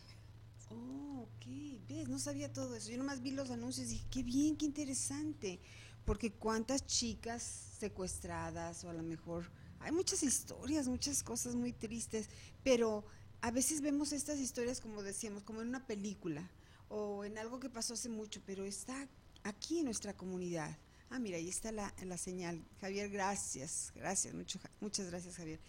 Oh, 0.71 1.21
ok, 1.21 1.45
ves, 1.87 2.09
no 2.09 2.19
sabía 2.19 2.51
todo 2.51 2.75
eso. 2.75 2.91
Yo 2.91 2.97
nomás 2.97 3.21
vi 3.21 3.31
los 3.31 3.49
anuncios 3.49 3.87
y 3.87 3.91
dije, 3.91 4.05
qué 4.11 4.23
bien, 4.23 4.57
qué 4.57 4.65
interesante. 4.65 5.61
Porque 6.03 6.33
cuántas 6.33 6.85
chicas 6.85 7.41
secuestradas 7.79 8.83
o 8.83 8.89
a 8.89 8.93
lo 8.93 9.03
mejor 9.03 9.49
hay 9.83 9.91
muchas 9.91 10.23
historias, 10.23 10.87
muchas 10.87 11.23
cosas 11.23 11.55
muy 11.55 11.73
tristes, 11.73 12.29
pero 12.63 13.05
a 13.41 13.51
veces 13.51 13.81
vemos 13.81 14.13
estas 14.13 14.39
historias 14.39 14.79
como 14.79 15.03
decíamos, 15.03 15.43
como 15.43 15.61
en 15.61 15.67
una 15.67 15.85
película 15.85 16.49
o 16.89 17.25
en 17.25 17.37
algo 17.37 17.59
que 17.59 17.69
pasó 17.69 17.93
hace 17.93 18.09
mucho, 18.09 18.41
pero 18.45 18.65
está 18.65 19.07
aquí 19.43 19.79
en 19.79 19.85
nuestra 19.85 20.15
comunidad. 20.15 20.77
Ah, 21.09 21.19
mira, 21.19 21.37
ahí 21.37 21.49
está 21.49 21.71
la, 21.71 21.93
la 22.03 22.17
señal. 22.17 22.63
Javier, 22.81 23.09
gracias, 23.09 23.91
gracias, 23.95 24.33
mucho, 24.33 24.59
muchas 24.79 25.07
gracias, 25.07 25.35
Javier. 25.35 25.59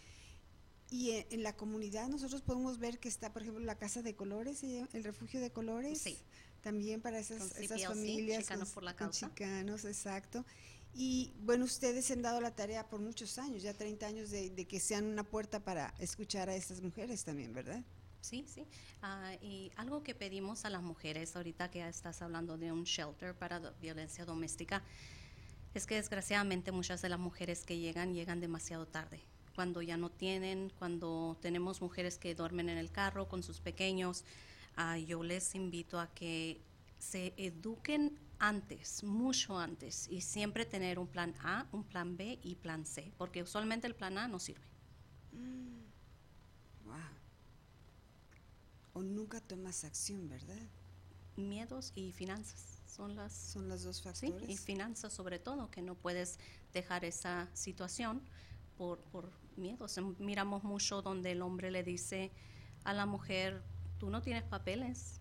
Y 0.91 1.11
en, 1.11 1.27
en 1.31 1.43
la 1.43 1.57
comunidad 1.57 2.09
nosotros 2.09 2.43
podemos 2.43 2.79
ver 2.79 2.99
que 2.99 3.09
está, 3.09 3.33
por 3.33 3.43
ejemplo, 3.43 3.65
la 3.65 3.77
Casa 3.77 4.03
de 4.03 4.15
Colores, 4.15 4.63
el 4.63 5.05
Refugio 5.05 5.41
de 5.41 5.51
Colores. 5.51 6.01
Sí. 6.01 6.17
También 6.65 7.03
para 7.03 7.19
esas, 7.19 7.53
familias. 7.87 8.45
Chicanos 8.45 8.71
por 8.71 8.85
la 8.85 8.97
Causa. 8.97 9.29
chicanos, 9.29 9.85
exacto. 9.85 10.47
Y 10.97 11.33
bueno, 11.41 11.65
ustedes 11.65 12.09
han 12.13 12.23
dado 12.23 12.41
la 12.41 12.55
tarea 12.55 12.89
por 12.89 13.01
muchos 13.01 13.39
años, 13.39 13.63
ya 13.63 13.75
30 13.75 14.07
años, 14.07 14.31
de, 14.31 14.65
que 14.65 14.79
sean 14.79 15.07
una 15.07 15.25
puerta 15.25 15.59
para 15.59 15.93
escuchar 15.99 16.49
a 16.49 16.55
estas 16.55 16.81
mujeres 16.81 17.25
también, 17.25 17.53
¿verdad? 17.53 17.83
Sí, 18.21 18.45
sí. 18.47 18.65
Ah, 19.03 19.35
y 19.43 19.73
algo 19.77 20.03
que 20.05 20.15
pedimos 20.15 20.65
a 20.65 20.71
las 20.71 20.83
mujeres, 20.83 21.35
ahorita 21.35 21.71
que 21.71 21.87
estás 21.87 22.23
hablando 22.23 22.57
de 22.57 22.71
un 22.71 22.85
shelter 22.85 23.35
para 23.35 23.59
violencia 23.83 24.25
doméstica, 24.25 24.83
es 25.75 25.87
que 25.87 25.97
desgraciadamente 25.97 26.71
muchas 26.71 27.03
de 27.03 27.09
las 27.09 27.19
mujeres 27.19 27.65
que 27.65 27.79
llegan 27.79 28.15
llegan 28.15 28.41
demasiado 28.41 28.87
tarde, 28.87 29.21
cuando 29.57 29.83
ya 29.83 29.97
no 29.97 30.11
tienen, 30.11 30.71
cuando 30.79 31.37
tenemos 31.43 31.81
mujeres 31.81 32.19
que 32.19 32.37
duermen 32.37 32.69
en 32.69 32.79
el 32.79 32.93
carro 32.93 33.29
con 33.29 33.43
sus 33.43 33.61
pequeños. 33.61 34.25
ah, 34.77 34.97
yo 34.97 35.25
les 35.25 35.55
invito 35.57 35.99
a 35.99 36.07
que 36.15 36.61
se 36.99 37.35
eduquen 37.37 38.17
antes, 38.49 39.03
mucho 39.05 39.59
antes, 39.59 40.09
y 40.11 40.21
siempre 40.21 40.65
tener 40.67 40.99
un 40.99 41.07
plan 41.07 41.35
A, 41.43 41.67
un 41.73 41.83
plan 41.85 42.17
B 42.17 42.39
y 42.43 42.55
plan 42.57 42.85
C, 42.85 43.13
porque 43.17 43.43
usualmente 43.43 43.87
el 43.87 43.95
plan 43.95 44.19
A 44.19 44.29
no 44.29 44.39
sirve. 44.39 44.67
Wow. 46.85 46.95
O 48.95 49.03
nunca 49.03 49.41
tomas 49.41 49.85
acción, 49.85 50.29
¿verdad? 50.29 50.61
Miedos 51.37 51.93
y 51.97 52.13
finanzas 52.13 52.81
son 52.87 53.17
las 53.17 53.33
Son 53.33 53.69
los 53.69 53.83
dos 53.83 53.97
Sí, 53.97 54.03
factores. 54.29 54.49
y 54.51 54.57
finanzas 54.57 55.13
sobre 55.13 55.39
todo, 55.39 55.71
que 55.71 55.83
no 55.83 55.95
puedes 55.97 56.39
dejar 56.73 57.05
esa 57.05 57.49
situación 57.55 58.21
por, 58.77 59.01
por 59.11 59.33
miedos. 59.57 59.99
Miramos 60.19 60.63
mucho 60.63 61.03
donde 61.03 61.33
el 61.33 61.43
hombre 61.43 61.71
le 61.71 61.83
dice 61.83 62.31
a 62.85 62.93
la 62.93 63.07
mujer, 63.07 63.63
tú 63.99 64.11
no 64.11 64.23
tienes 64.23 64.45
papeles, 64.45 65.21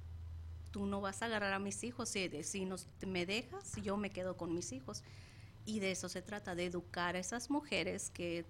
tú 0.73 0.87
no 0.87 0.99
vas 0.99 1.21
a 1.21 1.27
agarrar 1.27 1.53
a 1.53 1.59
mis 1.59 1.83
hijos, 1.83 2.09
si, 2.09 2.43
si 2.43 2.67
me 3.05 3.25
dejas, 3.25 3.75
yo 3.81 3.95
me 3.95 4.09
quedo 4.09 4.35
con 4.35 4.53
mis 4.53 4.73
hijos. 4.73 5.03
Y 5.65 5.79
de 5.79 5.91
eso 5.91 6.09
se 6.09 6.21
trata, 6.21 6.55
de 6.55 6.65
educar 6.65 7.15
a 7.15 7.19
esas 7.19 7.49
mujeres 7.49 8.09
que 8.09 8.43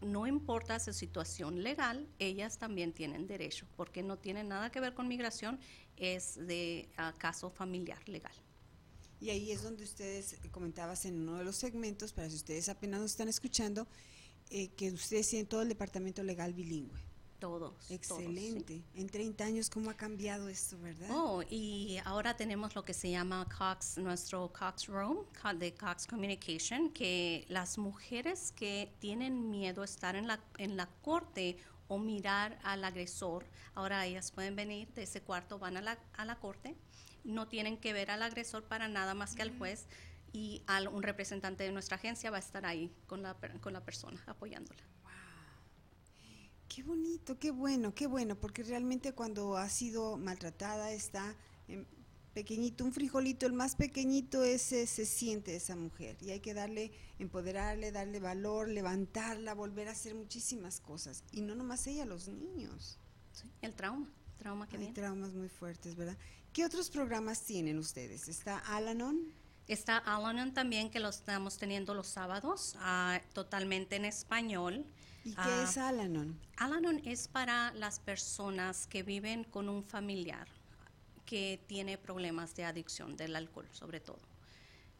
no 0.00 0.26
importa 0.26 0.80
su 0.80 0.94
situación 0.94 1.62
legal, 1.62 2.08
ellas 2.18 2.58
también 2.58 2.92
tienen 2.92 3.26
derecho, 3.26 3.66
porque 3.76 4.02
no 4.02 4.16
tiene 4.18 4.42
nada 4.44 4.70
que 4.70 4.80
ver 4.80 4.94
con 4.94 5.08
migración, 5.08 5.60
es 5.98 6.34
de 6.46 6.88
caso 7.18 7.50
familiar 7.50 8.08
legal. 8.08 8.34
Y 9.20 9.30
ahí 9.30 9.52
es 9.52 9.62
donde 9.62 9.84
ustedes 9.84 10.38
comentabas 10.50 11.04
en 11.04 11.20
uno 11.20 11.36
de 11.36 11.44
los 11.44 11.56
segmentos, 11.56 12.14
para 12.14 12.30
si 12.30 12.36
ustedes 12.36 12.68
apenas 12.70 13.00
nos 13.00 13.10
están 13.10 13.28
escuchando, 13.28 13.86
eh, 14.48 14.68
que 14.68 14.90
ustedes 14.90 15.28
tienen 15.28 15.46
todo 15.46 15.60
el 15.62 15.68
departamento 15.68 16.22
legal 16.22 16.54
bilingüe. 16.54 17.05
Todos. 17.38 17.60
todos, 17.60 17.84
sí. 17.86 17.94
Excelente. 17.94 18.82
En 18.94 19.08
30 19.08 19.44
años, 19.44 19.70
¿cómo 19.70 19.90
ha 19.90 19.94
cambiado 19.94 20.48
esto, 20.48 20.78
verdad? 20.78 21.08
Oh, 21.10 21.42
y 21.48 21.98
ahora 22.04 22.36
tenemos 22.36 22.74
lo 22.74 22.84
que 22.84 22.94
se 22.94 23.10
llama 23.10 23.46
Cox, 23.56 23.98
nuestro 23.98 24.52
Cox 24.52 24.86
Room 24.86 25.18
de 25.58 25.74
Cox 25.74 26.06
Communication, 26.06 26.90
que 26.90 27.44
las 27.48 27.78
mujeres 27.78 28.52
que 28.52 28.92
tienen 28.98 29.50
miedo 29.50 29.82
a 29.82 29.84
estar 29.84 30.16
en 30.16 30.26
la, 30.26 30.40
en 30.58 30.76
la 30.76 30.86
corte 31.02 31.56
o 31.88 31.98
mirar 31.98 32.58
al 32.64 32.84
agresor, 32.84 33.46
ahora 33.74 34.04
ellas 34.06 34.30
pueden 34.32 34.56
venir 34.56 34.88
de 34.94 35.04
ese 35.04 35.20
cuarto, 35.22 35.58
van 35.58 35.76
a 35.76 35.80
la, 35.80 35.98
a 36.14 36.24
la 36.24 36.36
corte, 36.36 36.74
no 37.24 37.48
tienen 37.48 37.76
que 37.76 37.92
ver 37.92 38.10
al 38.10 38.22
agresor 38.22 38.64
para 38.64 38.88
nada 38.88 39.14
más 39.14 39.34
que 39.34 39.42
al 39.42 39.56
juez 39.56 39.86
y 40.32 40.62
al, 40.66 40.88
un 40.88 41.02
representante 41.02 41.64
de 41.64 41.72
nuestra 41.72 41.96
agencia 41.96 42.30
va 42.30 42.36
a 42.36 42.40
estar 42.40 42.66
ahí 42.66 42.92
con 43.06 43.22
la, 43.22 43.36
con 43.60 43.72
la 43.72 43.84
persona 43.84 44.22
apoyándola. 44.26 44.82
Qué 46.76 46.82
bonito, 46.82 47.38
qué 47.38 47.52
bueno, 47.52 47.94
qué 47.94 48.06
bueno, 48.06 48.36
porque 48.36 48.62
realmente 48.62 49.14
cuando 49.14 49.56
ha 49.56 49.66
sido 49.70 50.18
maltratada 50.18 50.92
está 50.92 51.34
en 51.68 51.86
pequeñito, 52.34 52.84
un 52.84 52.92
frijolito, 52.92 53.46
el 53.46 53.54
más 53.54 53.76
pequeñito 53.76 54.44
ese 54.44 54.86
se 54.86 55.06
siente 55.06 55.56
esa 55.56 55.74
mujer 55.74 56.18
y 56.20 56.32
hay 56.32 56.40
que 56.40 56.52
darle, 56.52 56.92
empoderarle, 57.18 57.92
darle 57.92 58.20
valor, 58.20 58.68
levantarla, 58.68 59.54
volver 59.54 59.88
a 59.88 59.92
hacer 59.92 60.14
muchísimas 60.14 60.80
cosas 60.80 61.24
y 61.32 61.40
no 61.40 61.54
nomás 61.54 61.86
ella, 61.86 62.04
los 62.04 62.28
niños. 62.28 62.98
Sí, 63.32 63.50
El 63.62 63.72
trauma, 63.72 64.12
trauma 64.36 64.68
que 64.68 64.76
Hay 64.76 64.80
viene. 64.80 64.94
traumas 64.94 65.32
muy 65.32 65.48
fuertes, 65.48 65.96
¿verdad? 65.96 66.18
¿Qué 66.52 66.62
otros 66.62 66.90
programas 66.90 67.40
tienen 67.40 67.78
ustedes? 67.78 68.28
¿Está 68.28 68.58
Alanon? 68.58 69.32
Está 69.66 69.96
Alanon 69.96 70.52
también, 70.52 70.90
que 70.90 71.00
lo 71.00 71.08
estamos 71.08 71.56
teniendo 71.56 71.94
los 71.94 72.08
sábados, 72.08 72.76
ah, 72.80 73.18
totalmente 73.32 73.96
en 73.96 74.04
español. 74.04 74.84
¿Y 75.26 75.32
qué 75.32 75.40
Ah, 75.42 75.64
es 75.68 75.76
Alanon? 75.76 76.38
Alanon 76.56 77.00
es 77.04 77.26
para 77.26 77.74
las 77.74 77.98
personas 77.98 78.86
que 78.86 79.02
viven 79.02 79.42
con 79.42 79.68
un 79.68 79.82
familiar 79.82 80.46
que 81.24 81.60
tiene 81.66 81.98
problemas 81.98 82.54
de 82.54 82.64
adicción 82.64 83.16
del 83.16 83.34
alcohol, 83.34 83.66
sobre 83.72 83.98
todo. 83.98 84.20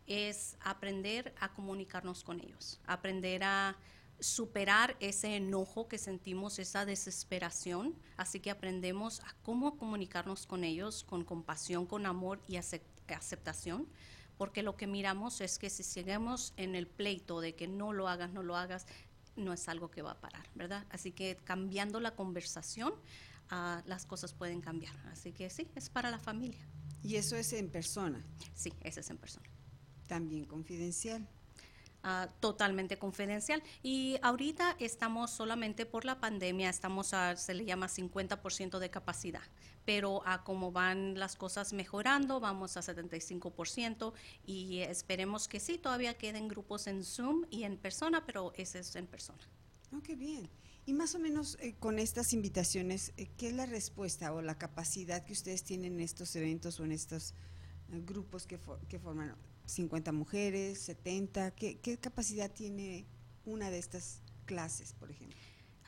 Es 0.09 0.57
aprender 0.61 1.33
a 1.39 1.55
comunicarnos 1.55 2.25
con 2.25 2.41
ellos, 2.41 2.81
aprender 2.87 3.45
a 3.45 3.77
superar 4.19 4.97
ese 4.99 5.37
enojo 5.37 5.87
que 5.87 5.99
sentimos, 5.99 6.59
esa 6.59 6.85
desesperación. 6.85 7.95
Así 8.17 8.41
que 8.41 8.51
aprendemos 8.51 9.21
a 9.21 9.33
cómo 9.45 9.77
comunicarnos 9.79 10.45
con 10.47 10.65
ellos 10.65 11.05
con 11.05 11.23
compasión, 11.25 11.87
con 11.87 12.05
amor 12.05 12.41
y 12.49 12.55
acep- 12.55 12.83
aceptación. 13.15 13.87
Porque 14.39 14.63
lo 14.63 14.77
que 14.77 14.87
miramos 14.87 15.41
es 15.41 15.59
que 15.59 15.71
si 15.71 15.83
seguimos 15.83 16.53
en 16.59 16.75
el 16.75 16.87
pleito 16.87 17.41
de 17.41 17.55
que 17.55 17.69
no 17.69 17.93
lo 17.95 18.07
hagas, 18.07 18.31
no 18.33 18.43
lo 18.43 18.55
hagas, 18.57 18.87
no 19.37 19.53
es 19.53 19.69
algo 19.69 19.91
que 19.91 20.03
va 20.03 20.13
a 20.13 20.21
parar, 20.21 20.47
¿verdad? 20.55 20.87
Así 20.91 21.13
que 21.13 21.37
cambiando 21.45 22.01
la 22.01 22.15
conversación, 22.15 22.93
ah, 23.51 23.83
las 23.87 24.07
cosas 24.07 24.33
pueden 24.33 24.61
cambiar. 24.61 24.95
Así 25.13 25.33
que 25.33 25.51
sí, 25.51 25.69
es 25.75 25.89
para 25.91 26.11
la 26.11 26.19
familia. 26.19 26.61
Y 27.03 27.17
eso 27.17 27.37
es 27.37 27.53
en 27.53 27.69
persona, 27.71 28.25
Sí, 28.55 28.73
ese 28.83 29.01
es 29.01 29.11
en 29.11 29.19
persona. 29.19 29.47
también 30.09 30.45
confidencial. 30.45 31.27
Ah, 32.09 32.29
totalmente 32.39 32.99
confidencial. 32.99 33.65
Y 33.83 34.17
ahorita 34.23 34.77
estamos 34.79 35.33
solamente 35.33 35.87
por 35.87 36.05
la 36.05 36.21
pandemia, 36.21 36.71
estamos 36.71 37.13
a, 37.13 37.35
se 37.35 37.53
le 37.53 37.65
llama 37.65 37.89
50% 37.89 38.79
de 38.79 38.91
capacidad. 38.91 39.43
Pero 39.85 40.23
a 40.25 40.45
como 40.45 40.71
van 40.71 41.19
las 41.19 41.35
cosas 41.35 41.73
mejorando, 41.73 42.39
vamos 42.39 42.77
a 42.77 42.81
75% 42.81 44.13
y 44.47 44.83
esperemos 44.83 45.49
que 45.49 45.59
sí, 45.59 45.79
todavía 45.79 46.15
queden 46.15 46.47
grupos 46.47 46.87
en 46.87 47.03
Zoom 47.03 47.45
y 47.51 47.65
en 47.65 47.77
persona, 47.77 48.25
pero 48.25 48.53
ese 48.55 48.79
es 48.79 48.95
en 48.95 49.09
persona. 49.09 49.43
Oh, 49.93 50.01
qué 50.01 50.15
bien. 50.15 50.49
Y 50.85 50.93
más 50.93 51.17
o 51.17 51.19
menos 51.19 51.59
eh, 51.61 51.75
con 51.77 51.99
estas 51.99 52.33
invitaciones, 52.33 53.15
eh, 53.17 53.27
¿qué 53.37 53.49
es 53.49 53.53
la 53.53 53.67
respuesta 53.67 54.33
o 54.33 54.43
la 54.43 54.59
capacidad 54.59 55.25
que 55.25 55.33
ustedes 55.33 55.65
tienen 55.65 55.95
en 55.95 56.01
estos 56.03 56.37
eventos 56.37 56.79
o 56.79 56.85
en 56.85 56.93
estos 56.93 57.33
eh, 57.91 58.01
grupos 58.07 58.47
que 58.47 58.59
forman 59.01 59.35
50 59.67 60.13
mujeres, 60.13 60.81
70? 60.81 61.51
¿qué, 61.55 61.79
¿Qué 61.81 61.99
capacidad 61.99 62.51
tiene 62.51 63.07
una 63.45 63.71
de 63.71 63.79
estas 63.79 64.23
clases, 64.47 64.93
por 64.95 65.11
ejemplo? 65.11 65.39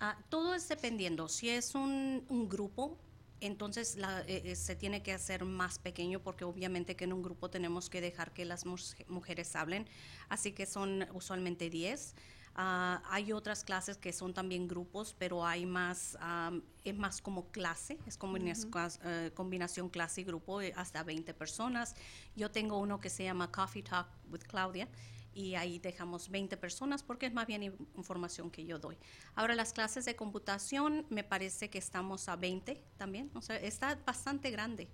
Ah, 0.00 0.16
todo 0.28 0.54
es 0.54 0.68
dependiendo. 0.68 1.28
Si 1.28 1.48
es 1.48 1.74
un, 1.74 2.24
un 2.28 2.48
grupo, 2.48 2.98
entonces 3.40 3.96
la- 3.96 4.20
eh, 4.22 4.42
eh, 4.44 4.56
se 4.56 4.76
tiene 4.76 5.02
que 5.02 5.12
hacer 5.12 5.44
más 5.44 5.78
pequeño 5.78 6.20
porque 6.20 6.44
obviamente 6.44 6.96
que 6.96 7.04
en 7.04 7.12
un 7.12 7.22
grupo 7.22 7.50
tenemos 7.50 7.88
que 7.90 8.00
dejar 8.00 8.32
que 8.32 8.44
las 8.44 8.64
mujeres 9.08 9.56
hablen. 9.56 9.88
Así 10.28 10.52
que 10.52 10.66
son 10.66 11.06
usualmente 11.12 11.70
10. 11.70 12.14
Ah, 12.60 13.00
hay 13.08 13.30
otras 13.32 13.62
clases 13.62 13.96
que 13.98 14.12
son 14.12 14.34
también 14.34 14.66
grupos, 14.66 15.14
pero 15.16 15.46
hay 15.46 15.64
más, 15.64 16.16
am, 16.20 16.60
es 16.82 16.96
más 16.98 17.22
como 17.22 17.52
clase, 17.52 17.98
es 18.04 18.18
combina- 18.18 18.52
clas- 18.68 18.98
eh, 19.04 19.30
combinación 19.32 19.88
clase 19.88 20.22
y 20.22 20.24
grupo, 20.24 20.58
hasta 20.74 21.04
20 21.04 21.34
personas. 21.34 21.94
Yo 22.34 22.50
tengo 22.50 22.78
uno 22.78 22.98
que 22.98 23.10
se 23.10 23.22
llama 23.22 23.52
Coffee 23.52 23.84
Talk 23.84 24.08
with 24.28 24.40
Claudia 24.42 24.88
y 25.32 25.54
ahí 25.54 25.78
dejamos 25.78 26.30
20 26.30 26.56
personas 26.56 27.04
porque 27.04 27.26
es 27.26 27.32
más 27.32 27.46
bien 27.46 27.62
in- 27.62 27.88
información 27.96 28.50
que 28.50 28.64
yo 28.64 28.80
doy. 28.80 28.98
Ahora 29.36 29.54
las 29.54 29.72
clases 29.72 30.04
de 30.04 30.16
computación 30.16 31.06
me 31.10 31.22
parece 31.22 31.70
que 31.70 31.78
estamos 31.78 32.28
a 32.28 32.34
20 32.34 32.82
también, 32.96 33.30
o 33.34 33.40
sea, 33.40 33.54
está 33.56 33.94
bastante 34.04 34.50
grande, 34.50 34.88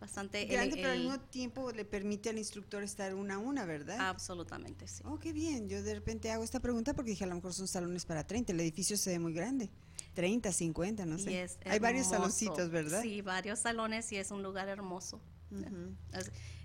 bastante 0.00 0.42
el- 0.42 0.48
Grande, 0.48 0.76
pero 0.76 0.92
al 0.92 1.00
mismo 1.00 1.20
tiempo 1.20 1.70
le 1.72 1.84
permite 1.84 2.30
al 2.30 2.38
instructor 2.38 2.82
estar 2.82 3.14
una 3.14 3.34
a 3.34 3.38
una, 3.38 3.64
¿verdad? 3.66 3.96
absolutamente 4.00 4.88
sí. 4.88 5.02
Oh, 5.06 5.18
qué 5.18 5.32
bien. 5.32 5.68
Yo 5.68 5.82
de 5.82 5.94
repente 5.94 6.30
hago 6.30 6.42
esta 6.42 6.60
pregunta 6.60 6.94
porque 6.94 7.10
dije, 7.10 7.24
a 7.24 7.26
lo 7.26 7.34
mejor 7.34 7.52
son 7.52 7.68
salones 7.68 8.04
para 8.06 8.26
30. 8.26 8.52
El 8.52 8.60
edificio 8.60 8.96
se 8.96 9.10
ve 9.10 9.18
muy 9.18 9.32
grande. 9.34 9.70
30, 10.14 10.50
50, 10.50 11.06
no 11.06 11.18
sé. 11.18 11.48
Hay 11.66 11.78
varios 11.78 12.08
saloncitos, 12.08 12.70
¿verdad? 12.70 13.02
Sí, 13.02 13.20
varios 13.22 13.60
salones 13.60 14.10
y 14.12 14.16
es 14.16 14.30
un 14.30 14.42
lugar 14.42 14.68
hermoso. 14.68 15.20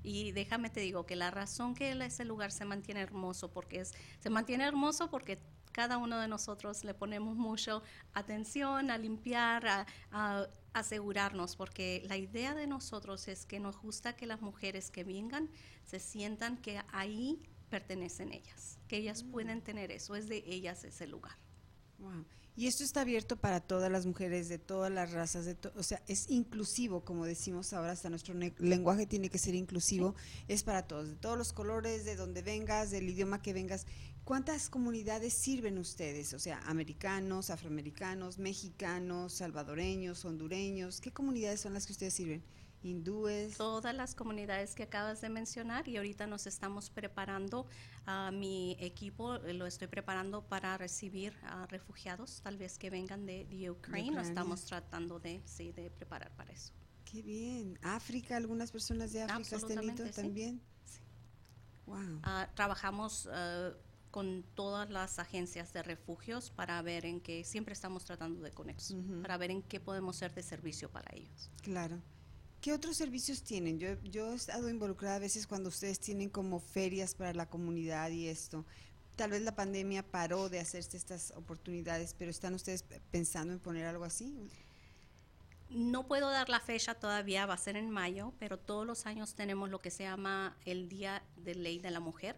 Y 0.03 0.31
déjame 0.31 0.69
te 0.69 0.79
digo 0.79 1.05
que 1.05 1.15
la 1.15 1.31
razón 1.31 1.73
que 1.73 1.91
ese 1.91 2.25
lugar 2.25 2.51
se 2.51 2.65
mantiene 2.65 3.01
hermoso, 3.01 3.51
porque 3.51 3.81
es, 3.81 3.93
se 4.19 4.29
mantiene 4.29 4.63
hermoso 4.65 5.09
porque 5.09 5.39
cada 5.71 5.97
uno 5.97 6.19
de 6.19 6.27
nosotros 6.27 6.83
le 6.83 6.93
ponemos 6.93 7.35
mucho 7.35 7.81
atención 8.13 8.91
a 8.91 8.97
limpiar, 8.97 9.67
a, 9.67 9.85
a 10.11 10.47
asegurarnos, 10.75 11.55
porque 11.55 12.03
la 12.05 12.17
idea 12.17 12.53
de 12.53 12.67
nosotros 12.67 13.29
es 13.29 13.45
que 13.45 13.61
nos 13.61 13.77
gusta 13.77 14.15
que 14.17 14.25
las 14.25 14.41
mujeres 14.41 14.91
que 14.91 15.05
vengan 15.05 15.49
se 15.85 15.99
sientan 15.99 16.57
que 16.57 16.81
ahí 16.91 17.41
pertenecen 17.69 18.33
ellas, 18.33 18.77
que 18.89 18.97
ellas 18.97 19.23
pueden 19.23 19.61
tener 19.61 19.89
eso, 19.91 20.15
es 20.15 20.27
de 20.27 20.43
ellas 20.45 20.83
ese 20.83 21.07
lugar. 21.07 21.37
Y 22.57 22.67
esto 22.67 22.83
está 22.83 23.01
abierto 23.01 23.37
para 23.37 23.61
todas 23.61 23.89
las 23.89 24.05
mujeres 24.05 24.49
de 24.49 24.59
todas 24.59 24.91
las 24.91 25.11
razas, 25.13 25.45
de 25.45 25.57
o 25.75 25.83
sea, 25.83 26.01
es 26.07 26.29
inclusivo, 26.29 27.05
como 27.05 27.25
decimos 27.25 27.71
ahora, 27.71 27.93
hasta 27.93 28.09
nuestro 28.09 28.33
lenguaje 28.33 29.05
tiene 29.07 29.29
que 29.29 29.37
ser 29.37 29.55
inclusivo, 29.55 30.13
es 30.49 30.63
para 30.63 30.87
todos, 30.87 31.07
de 31.07 31.15
todos 31.15 31.37
los 31.37 31.53
colores, 31.53 32.03
de 32.03 32.17
donde 32.17 32.41
vengas, 32.41 32.91
del 32.91 33.09
idioma 33.09 33.41
que 33.41 33.53
vengas. 33.53 33.85
¿Cuántas 34.25 34.69
comunidades 34.69 35.33
sirven 35.33 35.77
ustedes? 35.77 36.33
O 36.33 36.39
sea, 36.39 36.59
americanos, 36.65 37.51
afroamericanos, 37.51 38.39
mexicanos, 38.39 39.33
salvadoreños, 39.33 40.25
hondureños, 40.25 40.99
¿qué 40.99 41.13
comunidades 41.13 41.61
son 41.61 41.75
las 41.75 41.85
que 41.85 41.93
ustedes 41.93 42.15
sirven? 42.15 42.43
hindúes. 42.81 43.57
Todas 43.57 43.95
las 43.95 44.15
comunidades 44.15 44.75
que 44.75 44.83
acabas 44.83 45.19
de 45.21 45.29
mencionar 45.29 45.87
y 45.87 45.97
ahorita 45.97 46.27
nos 46.27 46.45
estamos 46.45 46.89
preparando, 46.89 47.67
a 48.05 48.31
mi 48.31 48.77
equipo 48.79 49.35
eh, 49.35 49.53
lo 49.53 49.65
estoy 49.65 49.87
preparando 49.87 50.43
para 50.43 50.77
recibir 50.77 51.33
a 51.43 51.65
refugiados, 51.65 52.41
tal 52.41 52.57
vez 52.57 52.77
que 52.77 52.89
vengan 52.89 53.25
de, 53.25 53.69
Ucrania. 53.71 54.21
Estamos 54.21 54.65
tratando 54.65 55.19
de, 55.19 55.41
sí, 55.45 55.71
de 55.71 55.89
preparar 55.89 56.31
para 56.35 56.51
eso. 56.51 56.73
Qué 57.03 57.21
bien. 57.21 57.79
África, 57.81 58.37
algunas 58.37 58.71
personas 58.71 59.13
de 59.13 59.23
África 59.23 59.55
has 59.55 59.65
tenido 59.65 60.05
también. 60.11 60.61
Sí. 60.83 60.99
Wow. 61.87 62.19
Ah, 62.23 62.49
trabajamos 62.53 63.25
uh, 63.25 63.75
con 64.15 64.45
todas 64.55 64.89
las 64.89 65.19
agencias 65.19 65.73
de 65.73 65.83
refugios 65.83 66.49
para 66.49 66.81
ver 66.81 67.05
en 67.05 67.19
qué, 67.19 67.43
siempre 67.43 67.73
estamos 67.73 68.05
tratando 68.05 68.41
de 68.41 68.49
conexión, 68.49 69.19
para 69.21 69.35
ver 69.35 69.51
en 69.51 69.61
qué 69.61 69.81
podemos 69.81 70.15
ser 70.15 70.33
de 70.33 70.41
servicio 70.41 70.89
para 70.89 71.13
ellos. 71.13 71.51
Claro. 71.63 71.99
¿Qué 72.61 72.71
otros 72.71 72.95
servicios 72.95 73.43
tienen? 73.43 73.77
Yo, 73.77 74.01
yo 74.03 74.31
he 74.31 74.35
estado 74.35 74.69
involucrada 74.69 75.17
a 75.17 75.19
veces 75.19 75.45
cuando 75.45 75.67
ustedes 75.67 75.99
tienen 75.99 76.29
como 76.29 76.61
ferias 76.61 77.13
para 77.13 77.33
la 77.33 77.49
comunidad 77.49 78.09
y 78.09 78.29
esto. 78.29 78.65
Tal 79.17 79.31
vez 79.31 79.41
la 79.41 79.53
pandemia 79.53 80.01
paró 80.01 80.47
de 80.47 80.61
hacerse 80.61 80.95
estas 80.95 81.31
oportunidades, 81.31 82.15
pero 82.17 82.31
¿están 82.31 82.53
ustedes 82.53 82.85
pensando 83.11 83.51
en 83.51 83.59
poner 83.59 83.85
algo 83.85 84.05
así? 84.05 84.33
No 85.69 86.07
puedo 86.07 86.29
dar 86.29 86.47
la 86.47 86.61
fecha 86.61 86.93
todavía, 86.95 87.45
va 87.47 87.55
a 87.55 87.57
ser 87.57 87.75
en 87.75 87.89
mayo, 87.89 88.31
pero 88.39 88.57
todos 88.57 88.87
los 88.87 89.07
años 89.07 89.35
tenemos 89.35 89.69
lo 89.69 89.81
que 89.81 89.91
se 89.91 90.03
llama 90.03 90.55
el 90.63 90.87
Día 90.87 91.21
de 91.35 91.55
Ley 91.55 91.79
de 91.79 91.91
la 91.91 91.99
Mujer 91.99 92.37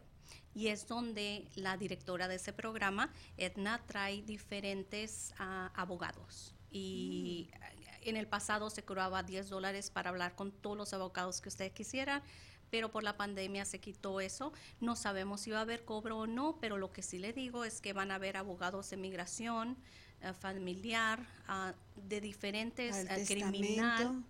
y 0.54 0.68
es 0.68 0.88
donde 0.88 1.48
la 1.56 1.78
directora 1.78 2.28
de 2.28 2.36
ese 2.36 2.54
programa, 2.54 3.14
Edna, 3.38 3.82
trae 3.86 4.22
diferentes 4.24 5.34
ah, 5.38 5.72
abogados. 5.76 6.56
Y 6.72 7.50
mm. 7.52 8.10
en 8.10 8.18
el 8.18 8.28
pasado 8.28 8.70
se 8.70 8.84
cobraba 8.84 9.24
10 9.24 9.50
dólares 9.50 9.92
para 9.92 10.10
hablar 10.10 10.36
con 10.36 10.52
todos 10.52 10.78
los 10.78 10.94
abogados 10.94 11.42
que 11.42 11.50
usted 11.50 11.72
quisiera, 11.72 12.24
pero 12.70 12.92
por 12.92 13.04
la 13.04 13.16
pandemia 13.18 13.66
se 13.66 13.80
quitó 13.80 14.20
eso. 14.20 14.52
No 14.80 14.96
sabemos 14.96 15.42
si 15.42 15.52
va 15.52 15.60
a 15.60 15.62
haber 15.62 15.86
cobro 15.86 16.20
o 16.20 16.28
no, 16.28 16.58
pero 16.60 16.78
lo 16.78 16.92
que 16.92 17.02
sí 17.02 17.18
le 17.18 17.34
digo 17.34 17.64
es 17.64 17.80
que 17.80 17.94
van 17.94 18.12
a 18.12 18.16
haber 18.16 18.36
abogados 18.36 18.90
de 18.90 18.98
migración, 18.98 19.78
eh, 20.22 20.34
familiar, 20.34 21.26
ah, 21.48 21.74
de 21.96 22.20
diferentes 22.20 23.06
uh, 23.06 23.26
criminal, 23.26 24.24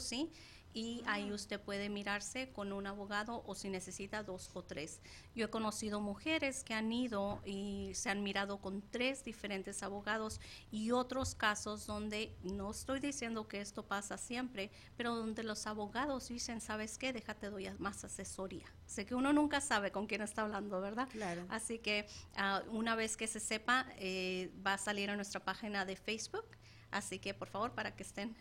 sí 0.00 0.30
y 0.74 1.02
ahí 1.06 1.28
ah. 1.30 1.34
usted 1.34 1.60
puede 1.60 1.88
mirarse 1.88 2.50
con 2.50 2.72
un 2.72 2.86
abogado 2.86 3.42
o 3.46 3.54
si 3.54 3.68
necesita 3.68 4.22
dos 4.22 4.50
o 4.54 4.62
tres. 4.62 5.00
Yo 5.34 5.46
he 5.46 5.50
conocido 5.50 6.00
mujeres 6.00 6.64
que 6.64 6.74
han 6.74 6.92
ido 6.92 7.40
y 7.44 7.92
se 7.94 8.10
han 8.10 8.22
mirado 8.22 8.60
con 8.60 8.82
tres 8.90 9.24
diferentes 9.24 9.82
abogados 9.82 10.40
y 10.70 10.90
otros 10.90 11.34
casos 11.34 11.86
donde 11.86 12.36
no 12.42 12.70
estoy 12.70 13.00
diciendo 13.00 13.48
que 13.48 13.60
esto 13.60 13.86
pasa 13.86 14.18
siempre, 14.18 14.70
pero 14.96 15.14
donde 15.14 15.42
los 15.42 15.66
abogados 15.66 16.28
dicen, 16.28 16.60
¿sabes 16.60 16.98
qué? 16.98 17.12
Déjate 17.12 17.50
doy 17.50 17.68
más 17.78 18.04
asesoría. 18.04 18.66
Sé 18.86 19.06
que 19.06 19.14
uno 19.14 19.32
nunca 19.32 19.60
sabe 19.60 19.90
con 19.90 20.06
quién 20.06 20.22
está 20.22 20.42
hablando, 20.42 20.80
¿verdad? 20.80 21.08
Claro. 21.10 21.44
Así 21.48 21.78
que 21.78 22.06
ah, 22.36 22.62
una 22.70 22.94
vez 22.94 23.16
que 23.16 23.26
se 23.26 23.40
sepa, 23.40 23.86
eh, 23.98 24.50
va 24.66 24.74
a 24.74 24.78
salir 24.78 25.10
a 25.10 25.16
nuestra 25.16 25.40
página 25.40 25.84
de 25.84 25.96
Facebook 25.96 26.44
Así 26.92 27.18
que 27.18 27.34
por 27.34 27.48
favor, 27.48 27.72
para 27.72 27.96
que 27.96 28.04
estén 28.04 28.36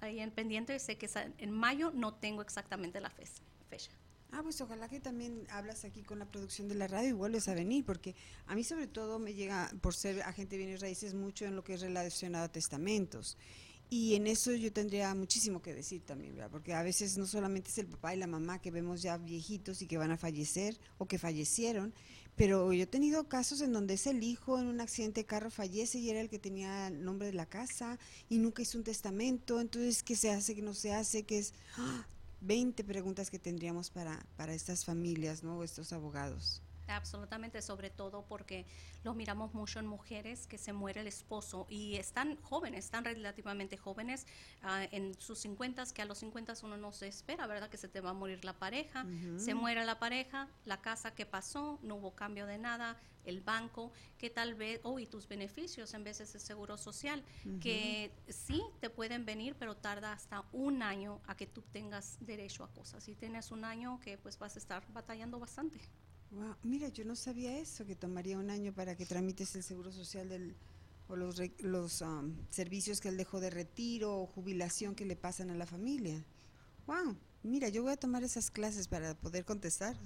ahí 0.00 0.18
en 0.18 0.30
pendiente, 0.30 0.76
sé 0.78 0.96
que 0.96 1.08
en 1.38 1.50
mayo 1.52 1.92
no 1.94 2.14
tengo 2.14 2.42
exactamente 2.42 3.00
la 3.00 3.10
fecha. 3.10 3.92
Ah, 4.32 4.40
pues 4.42 4.60
ojalá 4.60 4.88
que 4.88 4.98
también 4.98 5.46
hablas 5.48 5.84
aquí 5.84 6.02
con 6.02 6.18
la 6.18 6.24
producción 6.24 6.66
de 6.66 6.74
la 6.74 6.88
radio 6.88 7.10
y 7.10 7.12
vuelves 7.12 7.46
a 7.46 7.54
venir, 7.54 7.84
porque 7.84 8.16
a 8.46 8.56
mí 8.56 8.64
sobre 8.64 8.88
todo 8.88 9.20
me 9.20 9.32
llega, 9.32 9.70
por 9.80 9.94
ser 9.94 10.22
agente 10.22 10.56
de 10.56 10.64
bienes 10.64 10.80
raíces, 10.80 11.14
mucho 11.14 11.44
en 11.44 11.54
lo 11.54 11.62
que 11.62 11.74
es 11.74 11.82
relacionado 11.82 12.46
a 12.46 12.48
testamentos. 12.48 13.36
Y 13.90 14.16
en 14.16 14.26
eso 14.26 14.52
yo 14.52 14.72
tendría 14.72 15.14
muchísimo 15.14 15.62
que 15.62 15.72
decir 15.72 16.02
también, 16.02 16.34
¿verdad? 16.34 16.50
porque 16.50 16.74
a 16.74 16.82
veces 16.82 17.16
no 17.16 17.26
solamente 17.26 17.70
es 17.70 17.78
el 17.78 17.86
papá 17.86 18.12
y 18.12 18.18
la 18.18 18.26
mamá 18.26 18.60
que 18.60 18.72
vemos 18.72 19.02
ya 19.02 19.18
viejitos 19.18 19.82
y 19.82 19.86
que 19.86 19.98
van 19.98 20.10
a 20.10 20.16
fallecer 20.16 20.80
o 20.98 21.06
que 21.06 21.18
fallecieron, 21.18 21.94
pero 22.36 22.72
yo 22.72 22.82
he 22.82 22.86
tenido 22.86 23.28
casos 23.28 23.60
en 23.60 23.72
donde 23.72 23.94
es 23.94 24.06
el 24.06 24.22
hijo 24.22 24.58
en 24.58 24.66
un 24.66 24.80
accidente 24.80 25.20
de 25.20 25.26
carro 25.26 25.50
fallece 25.50 25.98
y 25.98 26.10
era 26.10 26.20
el 26.20 26.28
que 26.28 26.38
tenía 26.38 26.88
el 26.88 27.04
nombre 27.04 27.28
de 27.28 27.34
la 27.34 27.46
casa 27.46 27.98
y 28.28 28.38
nunca 28.38 28.62
hizo 28.62 28.78
un 28.78 28.84
testamento, 28.84 29.60
entonces 29.60 30.02
¿qué 30.02 30.16
se 30.16 30.30
hace, 30.30 30.54
qué 30.54 30.62
no 30.62 30.74
se 30.74 30.92
hace? 30.92 31.22
¿Qué 31.22 31.38
es? 31.38 31.54
20 32.40 32.82
¡ah! 32.82 32.86
preguntas 32.86 33.30
que 33.30 33.38
tendríamos 33.38 33.90
para, 33.90 34.26
para 34.36 34.54
estas 34.54 34.84
familias, 34.84 35.44
¿no? 35.44 35.62
Estos 35.62 35.92
abogados. 35.92 36.60
Absolutamente, 36.86 37.62
sobre 37.62 37.90
todo 37.90 38.24
porque 38.26 38.66
lo 39.02 39.14
miramos 39.14 39.54
mucho 39.54 39.78
en 39.78 39.86
mujeres 39.86 40.46
que 40.46 40.58
se 40.58 40.72
muere 40.72 41.00
el 41.00 41.06
esposo 41.06 41.66
y 41.68 41.96
están 41.96 42.36
jóvenes, 42.42 42.86
están 42.86 43.04
relativamente 43.04 43.76
jóvenes, 43.76 44.26
ah, 44.62 44.84
en 44.90 45.18
sus 45.20 45.38
50, 45.40 45.84
que 45.94 46.02
a 46.02 46.04
los 46.04 46.18
50 46.18 46.54
uno 46.62 46.76
no 46.76 46.92
se 46.92 47.08
espera, 47.08 47.46
¿verdad? 47.46 47.68
Que 47.68 47.76
se 47.76 47.88
te 47.88 48.00
va 48.00 48.10
a 48.10 48.14
morir 48.14 48.44
la 48.44 48.52
pareja, 48.52 49.06
se 49.36 49.54
muere 49.54 49.84
la 49.84 49.98
pareja, 49.98 50.48
la 50.64 50.80
casa 50.80 51.14
que 51.14 51.26
pasó, 51.26 51.78
no 51.82 51.96
hubo 51.96 52.14
cambio 52.14 52.46
de 52.46 52.58
nada, 52.58 53.00
el 53.24 53.40
banco, 53.40 53.92
que 54.18 54.30
tal 54.30 54.54
vez, 54.54 54.80
oh, 54.82 54.98
y 54.98 55.06
tus 55.06 55.28
beneficios 55.28 55.94
en 55.94 56.04
vez 56.04 56.18
de 56.18 56.26
seguro 56.26 56.76
social, 56.76 57.22
que 57.60 58.12
sí 58.28 58.62
te 58.80 58.90
pueden 58.90 59.24
venir, 59.24 59.56
pero 59.58 59.76
tarda 59.76 60.12
hasta 60.12 60.44
un 60.52 60.82
año 60.82 61.20
a 61.26 61.36
que 61.36 61.46
tú 61.46 61.62
tengas 61.72 62.18
derecho 62.20 62.64
a 62.64 62.68
cosas. 62.68 63.08
Y 63.08 63.14
tienes 63.14 63.50
un 63.50 63.64
año 63.64 64.00
que 64.00 64.18
pues 64.18 64.38
vas 64.38 64.56
a 64.56 64.58
estar 64.58 64.84
batallando 64.92 65.38
bastante. 65.38 65.80
Mira, 66.62 66.88
yo 66.88 67.04
no 67.04 67.14
sabía 67.14 67.58
eso, 67.58 67.84
que 67.84 67.94
tomaría 67.94 68.38
un 68.38 68.50
año 68.50 68.72
para 68.72 68.96
que 68.96 69.06
tramites 69.06 69.54
el 69.54 69.62
seguro 69.62 69.92
social 69.92 70.28
del, 70.28 70.54
o 71.08 71.16
los, 71.16 71.40
los 71.58 72.00
um, 72.00 72.34
servicios 72.50 73.00
que 73.00 73.08
él 73.08 73.16
dejó 73.16 73.40
de 73.40 73.50
retiro 73.50 74.18
o 74.18 74.26
jubilación 74.26 74.94
que 74.94 75.04
le 75.04 75.16
pasan 75.16 75.50
a 75.50 75.54
la 75.54 75.66
familia. 75.66 76.24
Wow, 76.86 77.16
mira, 77.42 77.68
yo 77.68 77.82
voy 77.82 77.92
a 77.92 77.96
tomar 77.96 78.24
esas 78.24 78.50
clases 78.50 78.88
para 78.88 79.14
poder 79.14 79.44
contestar 79.44 79.96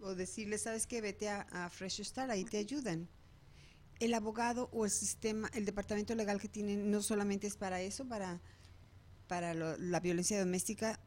o, 0.00 0.14
decirle, 0.14 0.58
¿sabes 0.58 0.86
qué? 0.86 1.00
Vete 1.00 1.28
a, 1.28 1.70
Fresh 1.70 2.02
Start, 2.02 2.30
ahí 2.30 2.44
te 2.44 2.58
ayudan. 2.58 3.08
El 4.00 4.14
abogado 4.14 4.68
o 4.72 4.84
el 4.84 4.90
sistema, 4.90 5.48
el 5.54 5.64
departamento 5.64 6.14
legal 6.14 6.40
que 6.40 6.48
tienen 6.48 6.90
no 6.90 7.02
solamente 7.02 7.46
es 7.46 7.56
para 7.56 7.80
eso, 7.80 8.04
para, 8.06 8.40
para 9.28 9.54
la 9.54 10.00
violencia 10.00 10.38
doméstica, 10.40 10.98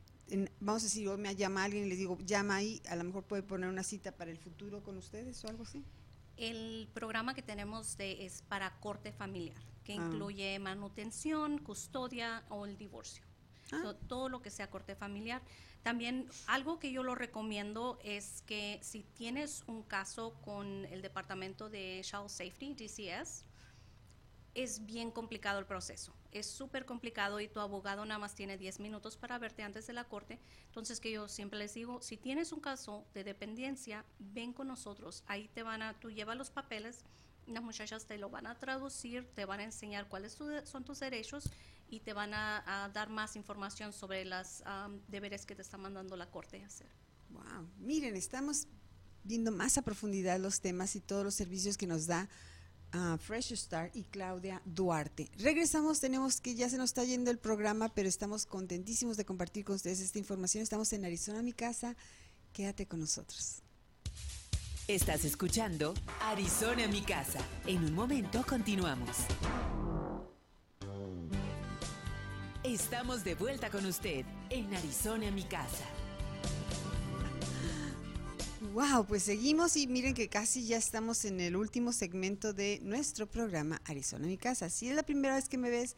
vamos 0.60 0.84
a 0.84 0.86
decir, 0.86 1.10
me 1.18 1.36
llama 1.36 1.64
alguien 1.64 1.86
y 1.86 1.90
les 1.90 1.98
digo, 1.98 2.18
llama 2.26 2.56
ahí, 2.56 2.82
a 2.90 2.96
lo 2.96 3.04
mejor 3.04 3.24
puede 3.24 3.44
poner 3.44 3.70
una 3.70 3.84
cita 3.84 4.12
para 4.12 4.32
el 4.32 4.38
futuro 4.38 4.84
con 4.84 4.98
ustedes 4.98 5.44
o 5.44 5.48
algo 5.48 5.64
así. 5.64 5.84
El 6.38 6.90
programa 6.94 7.34
que 7.34 7.42
tenemos 7.42 7.98
de, 7.98 8.26
es 8.26 8.42
para 8.42 8.80
corte 8.80 9.12
familiar, 9.12 9.58
que 9.84 9.94
ah. 9.94 9.96
incluye 9.96 10.60
manutención, 10.60 11.60
custodia 11.60 12.44
o 12.50 12.66
el 12.66 12.78
divorcio. 12.78 13.24
Ah. 13.72 13.96
todo 14.08 14.30
lo 14.30 14.42
que 14.42 14.52
sea 14.52 14.70
corte 14.70 14.96
familiar. 14.96 15.42
También 15.82 16.28
algo 16.48 16.80
que 16.80 16.92
yo 16.92 17.04
lo 17.04 17.16
recomiendo 17.16 18.00
es 18.04 18.44
que 18.46 18.80
si 18.82 19.04
tienes 19.04 19.64
un 19.68 19.84
caso 19.84 20.34
con 20.44 20.86
el 20.86 21.02
Departamento 21.02 21.70
de 21.70 22.02
Child 22.04 22.30
Safety, 22.30 22.74
DCS, 22.74 23.46
es 24.56 24.86
bien 24.86 25.12
complicado 25.12 25.60
el 25.60 25.66
proceso. 25.66 26.14
Es 26.36 26.48
súper 26.48 26.86
complicado 26.86 27.40
y 27.40 27.48
tu 27.48 27.62
abogado 27.62 28.06
nada 28.06 28.20
más 28.20 28.36
tiene 28.36 28.58
10 28.58 28.82
minutos 28.82 29.16
para 29.16 29.40
verte 29.40 29.64
antes 29.64 29.88
de 29.88 29.94
la 29.94 30.04
corte. 30.04 30.38
Entonces 30.66 31.00
que 31.00 31.10
yo 31.10 31.30
siempre 31.30 31.58
les 31.58 31.74
digo, 31.74 32.02
si 32.02 32.18
tienes 32.18 32.52
un 32.52 32.60
caso 32.60 33.06
de 33.14 33.24
dependencia, 33.24 34.04
ven 34.20 34.52
con 34.52 34.68
nosotros. 34.68 35.24
Ahí 35.28 35.50
te 35.54 35.64
van 35.64 35.82
a, 35.82 35.98
tú 35.98 36.12
llevas 36.12 36.36
los 36.36 36.50
papeles, 36.50 37.06
las 37.48 37.64
muchachas 37.64 38.06
te 38.06 38.18
lo 38.18 38.30
van 38.30 38.48
a 38.48 38.56
traducir, 38.60 39.26
te 39.34 39.46
van 39.46 39.62
a 39.62 39.64
enseñar 39.64 40.10
cuáles 40.10 40.38
son 40.66 40.84
tus 40.84 41.00
derechos 41.00 41.50
y 41.90 42.02
te 42.02 42.12
van 42.12 42.34
a, 42.34 42.92
dar 42.94 43.10
más 43.10 43.38
información 43.38 43.94
sobre 43.94 44.26
los 44.26 44.62
deberes 45.08 45.46
que 45.46 45.56
te 45.56 45.62
está 45.62 45.78
mandando 45.78 46.18
la 46.18 46.30
corte 46.30 46.62
hacer. 46.66 46.88
Wow, 47.30 47.66
miren, 47.78 48.18
estamos 48.18 48.68
viendo 49.24 49.52
más 49.52 49.78
a 49.78 49.84
profundidad 49.84 50.38
los 50.38 50.60
temas 50.60 50.98
y 50.98 51.00
todos 51.00 51.24
los 51.24 51.34
servicios 51.34 51.78
que 51.78 51.88
nos 51.88 52.08
da 52.08 52.28
Fresh 53.20 53.54
Start 53.56 53.96
y 53.96 54.04
Claudia 54.04 54.62
Duarte. 54.66 55.30
Regresamos, 55.38 56.00
tenemos 56.00 56.40
que 56.40 56.56
ya 56.56 56.70
se 56.70 56.78
nos 56.78 56.92
está 56.92 57.04
yendo 57.04 57.32
el 57.32 57.38
programa, 57.38 57.90
pero 57.90 58.08
estamos 58.08 58.46
contentísimos 58.46 59.18
de 59.18 59.26
compartir 59.26 59.66
con 59.66 59.76
ustedes 59.76 60.00
esta 60.00 60.20
información. 60.20 60.64
Estamos 60.64 60.92
en 60.94 61.06
Arizona, 61.06 61.42
mi 61.42 61.54
casa. 61.54 61.96
Quédate 62.54 62.86
con 62.86 63.00
nosotros. 63.00 63.62
Estás 64.88 65.26
escuchando 65.26 65.94
Arizona, 66.22 66.88
mi 66.88 67.02
casa. 67.02 67.40
En 67.66 67.84
un 67.84 67.94
momento 67.94 68.46
continuamos. 68.48 69.18
Estamos 72.64 73.24
de 73.24 73.36
vuelta 73.36 73.70
con 73.70 73.86
usted 73.86 74.26
en 74.50 74.74
Arizona, 74.74 75.32
mi 75.32 75.44
casa. 75.44 75.86
Wow, 78.76 79.06
pues 79.06 79.24
seguimos 79.24 79.78
y 79.78 79.88
miren 79.88 80.14
que 80.14 80.28
casi 80.28 80.66
ya 80.66 80.76
estamos 80.76 81.24
en 81.24 81.40
el 81.40 81.56
último 81.56 81.94
segmento 81.94 82.52
de 82.52 82.82
nuestro 82.84 83.26
programa 83.26 83.82
Arizona 83.86 84.28
mi 84.28 84.36
casa. 84.36 84.70
Si 84.70 84.90
es 84.90 84.96
la 84.98 85.04
primera 85.04 85.36
vez 85.36 85.48
que 85.48 85.58
me 85.58 85.70
ves, 85.70 85.96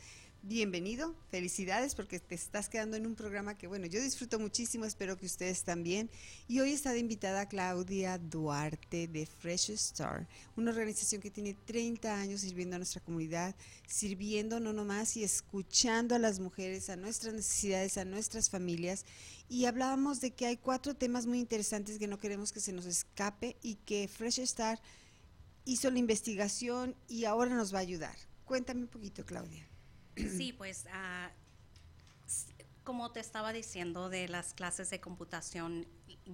bienvenido, 0.48 1.14
felicidades 1.30 1.94
porque 1.94 2.20
te 2.22 2.34
estás 2.34 2.70
quedando 2.70 2.96
en 2.96 3.06
un 3.06 3.16
programa 3.16 3.58
que, 3.58 3.68
bueno, 3.68 3.86
yo 3.86 4.02
disfruto 4.02 4.40
muchísimo, 4.40 4.86
espero 4.86 5.18
que 5.18 5.26
ustedes 5.26 5.64
también. 5.64 6.10
Y 6.48 6.62
hoy 6.62 6.72
está 6.72 6.94
de 6.94 7.00
invitada 7.00 7.50
Claudia 7.50 8.18
Duarte 8.18 9.10
de 9.10 9.26
Fresh 9.26 9.72
Star, 9.72 10.26
una 10.56 10.72
organización 10.72 11.22
que 11.22 11.32
tiene 11.32 11.54
30 11.54 12.16
años 12.16 12.42
sirviendo 12.42 12.78
a 12.78 12.80
nuestra 12.80 13.02
comunidad, 13.02 13.56
sirviendo 13.88 14.62
no 14.62 14.72
nomás 14.72 15.18
y 15.18 15.24
escuchando 15.26 16.16
a 16.16 16.20
las 16.20 16.40
mujeres, 16.40 16.90
a 16.90 16.96
nuestras 16.96 17.34
necesidades, 17.34 17.98
a 17.98 18.06
nuestras 18.06 18.50
familias. 18.50 19.06
Y 19.50 19.66
hablábamos 19.66 20.22
de 20.22 20.32
que 20.32 20.46
hay 20.46 20.56
cuatro 20.56 20.96
temas 20.96 21.26
muy 21.26 21.40
interesantes 21.40 22.00
que 22.00 22.08
no 22.08 22.18
queremos 22.18 22.54
que 22.54 22.62
se 22.62 22.72
nos 22.72 22.86
escape 22.86 23.58
y 23.62 23.76
que 23.76 24.08
Fresh 24.08 24.40
Star 24.40 24.80
hizo 25.66 25.92
la 25.92 26.00
investigación 26.00 26.96
y 27.10 27.26
ahora 27.26 27.54
nos 27.54 27.74
va 27.74 27.80
a 27.80 27.82
ayudar. 27.82 28.16
Cuéntame 28.46 28.84
un 28.84 28.88
poquito, 28.88 29.26
Claudia. 29.26 29.68
Sí, 30.18 30.54
pues 30.54 30.86
ah, 30.92 31.32
como 32.84 33.12
te 33.12 33.20
estaba 33.20 33.52
diciendo 33.52 34.10
de 34.10 34.30
las 34.30 34.54
clases 34.54 34.90
de 34.90 35.02
computación, 35.02 35.86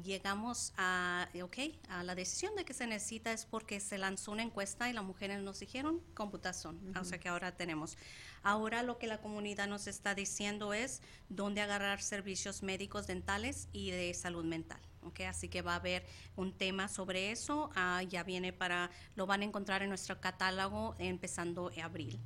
llegamos 0.04 0.72
a, 0.78 1.28
okay, 1.42 1.80
a 1.90 2.04
la 2.04 2.14
decisión 2.14 2.56
de 2.56 2.64
que 2.64 2.74
se 2.74 2.86
necesita 2.86 3.34
es 3.34 3.46
porque 3.46 3.80
se 3.80 3.98
lanzó 3.98 4.32
una 4.32 4.44
encuesta 4.44 4.88
y 4.88 4.94
las 4.94 5.04
mujeres 5.04 5.42
nos 5.42 5.60
dijeron 5.60 6.00
computación, 6.14 6.80
o 6.96 7.04
sea 7.06 7.20
que 7.20 7.28
ahora 7.28 7.58
tenemos. 7.58 7.98
Ahora 8.44 8.84
lo 8.84 9.00
que 9.00 9.08
la 9.08 9.20
comunidad 9.20 9.68
nos 9.68 9.88
está 9.88 10.14
diciendo 10.14 10.76
es 10.76 11.02
dónde 11.28 11.62
agarrar 11.62 12.04
servicios 12.04 12.62
médicos 12.62 13.08
dentales 13.08 13.68
y 13.74 13.90
de 13.90 14.14
salud 14.14 14.46
mental. 14.46 14.80
Okay, 15.06 15.26
así 15.26 15.50
que 15.50 15.62
va 15.62 15.74
a 15.74 15.78
haber 15.78 16.06
un 16.36 16.54
tema 16.54 16.88
sobre 16.88 17.32
eso, 17.32 17.72
ah, 17.76 18.04
ya 18.04 18.24
viene 18.24 18.54
para, 18.54 18.90
lo 19.16 19.26
van 19.26 19.42
a 19.42 19.46
encontrar 19.46 19.82
en 19.82 19.90
nuestro 19.90 20.22
catálogo 20.22 20.96
empezando 21.00 21.72
en 21.72 21.82
abril. 21.82 22.20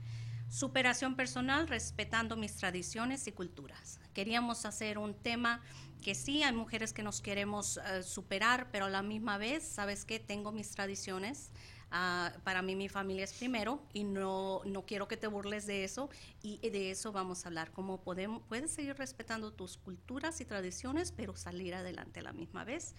Superación 0.49 1.15
personal 1.15 1.67
respetando 1.67 2.37
mis 2.37 2.55
tradiciones 2.55 3.27
y 3.27 3.33
culturas. 3.33 3.99
Queríamos 4.13 4.65
hacer 4.65 4.97
un 4.97 5.13
tema 5.13 5.61
que 6.01 6.15
sí, 6.15 6.41
hay 6.41 6.53
mujeres 6.53 6.93
que 6.93 7.03
nos 7.03 7.21
queremos 7.21 7.77
eh, 7.77 8.01
superar, 8.01 8.69
pero 8.71 8.85
a 8.85 8.89
la 8.89 9.01
misma 9.01 9.37
vez, 9.37 9.63
¿sabes 9.63 10.05
qué? 10.05 10.19
Tengo 10.19 10.53
mis 10.53 10.71
tradiciones. 10.71 11.51
Ah, 11.91 12.31
para 12.43 12.61
mí 12.61 12.75
mi 12.75 12.89
familia 12.89 13.23
es 13.23 13.33
primero 13.33 13.81
y 13.93 14.03
no, 14.03 14.61
no 14.65 14.85
quiero 14.85 15.07
que 15.07 15.15
te 15.15 15.27
burles 15.27 15.65
de 15.67 15.85
eso 15.85 16.09
y 16.41 16.57
de 16.69 16.91
eso 16.91 17.13
vamos 17.13 17.45
a 17.45 17.47
hablar, 17.47 17.71
cómo 17.71 18.01
podemos, 18.01 18.41
puedes 18.49 18.71
seguir 18.71 18.97
respetando 18.97 19.53
tus 19.53 19.77
culturas 19.77 20.41
y 20.41 20.45
tradiciones, 20.45 21.13
pero 21.13 21.37
salir 21.37 21.73
adelante 21.75 22.19
a 22.19 22.23
la 22.23 22.33
misma 22.33 22.65
vez. 22.65 22.93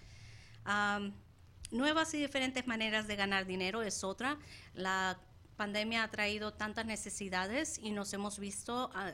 nuevas 1.71 2.13
y 2.15 2.17
diferentes 2.17 2.65
maneras 2.65 3.07
de 3.07 3.15
ganar 3.15 3.45
dinero 3.45 3.83
es 3.83 4.03
otra. 4.03 4.39
La 4.73 5.19
pandemia 5.59 6.03
ha 6.03 6.09
traído 6.09 6.53
tantas 6.53 6.85
necesidades 6.85 7.79
y 7.83 7.91
nos 7.91 8.13
hemos 8.13 8.39
visto 8.39 8.89
ah, 8.93 9.11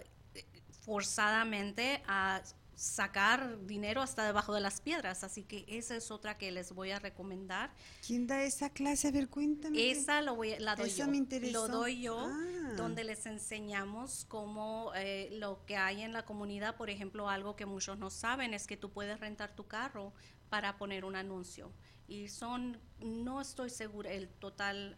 forzadamente 0.85 2.03
a 2.07 2.43
sacar 2.75 3.65
dinero 3.65 4.01
hasta 4.03 4.23
debajo 4.25 4.53
de 4.53 4.61
las 4.61 4.79
piedras, 4.79 5.23
así 5.23 5.41
que 5.43 5.65
esa 5.67 5.95
es 5.95 6.11
otra 6.11 6.37
que 6.37 6.51
les 6.51 6.71
voy 6.71 6.91
a 6.91 6.99
recomendar. 6.99 7.73
¿Quién 8.05 8.27
da 8.27 8.43
esa 8.43 8.69
clase? 8.69 9.07
A 9.07 9.11
ver, 9.11 9.27
cuéntame. 9.27 9.89
Esa 9.89 10.21
lo 10.21 10.35
voy, 10.35 10.53
la 10.59 10.75
doy 10.75 10.91
yo. 10.91 11.07
Lo 11.51 11.67
doy 11.67 12.01
yo, 12.01 12.19
ah. 12.19 12.73
donde 12.77 13.03
les 13.03 13.25
enseñamos 13.25 14.25
cómo 14.25 14.91
eh, 14.95 15.29
lo 15.31 15.65
que 15.65 15.77
hay 15.77 16.03
en 16.03 16.13
la 16.13 16.25
comunidad, 16.25 16.75
por 16.75 16.91
ejemplo, 16.91 17.27
algo 17.27 17.55
que 17.55 17.65
muchos 17.65 17.97
no 17.97 18.11
saben 18.11 18.53
es 18.53 18.67
que 18.67 18.77
tú 18.77 18.91
puedes 18.91 19.19
rentar 19.19 19.55
tu 19.55 19.65
carro 19.65 20.13
para 20.49 20.77
poner 20.77 21.05
un 21.05 21.15
anuncio. 21.15 21.71
Y 22.07 22.27
son, 22.27 22.79
no 22.99 23.41
estoy 23.41 23.71
segura 23.71 24.11
el 24.11 24.27
total 24.29 24.95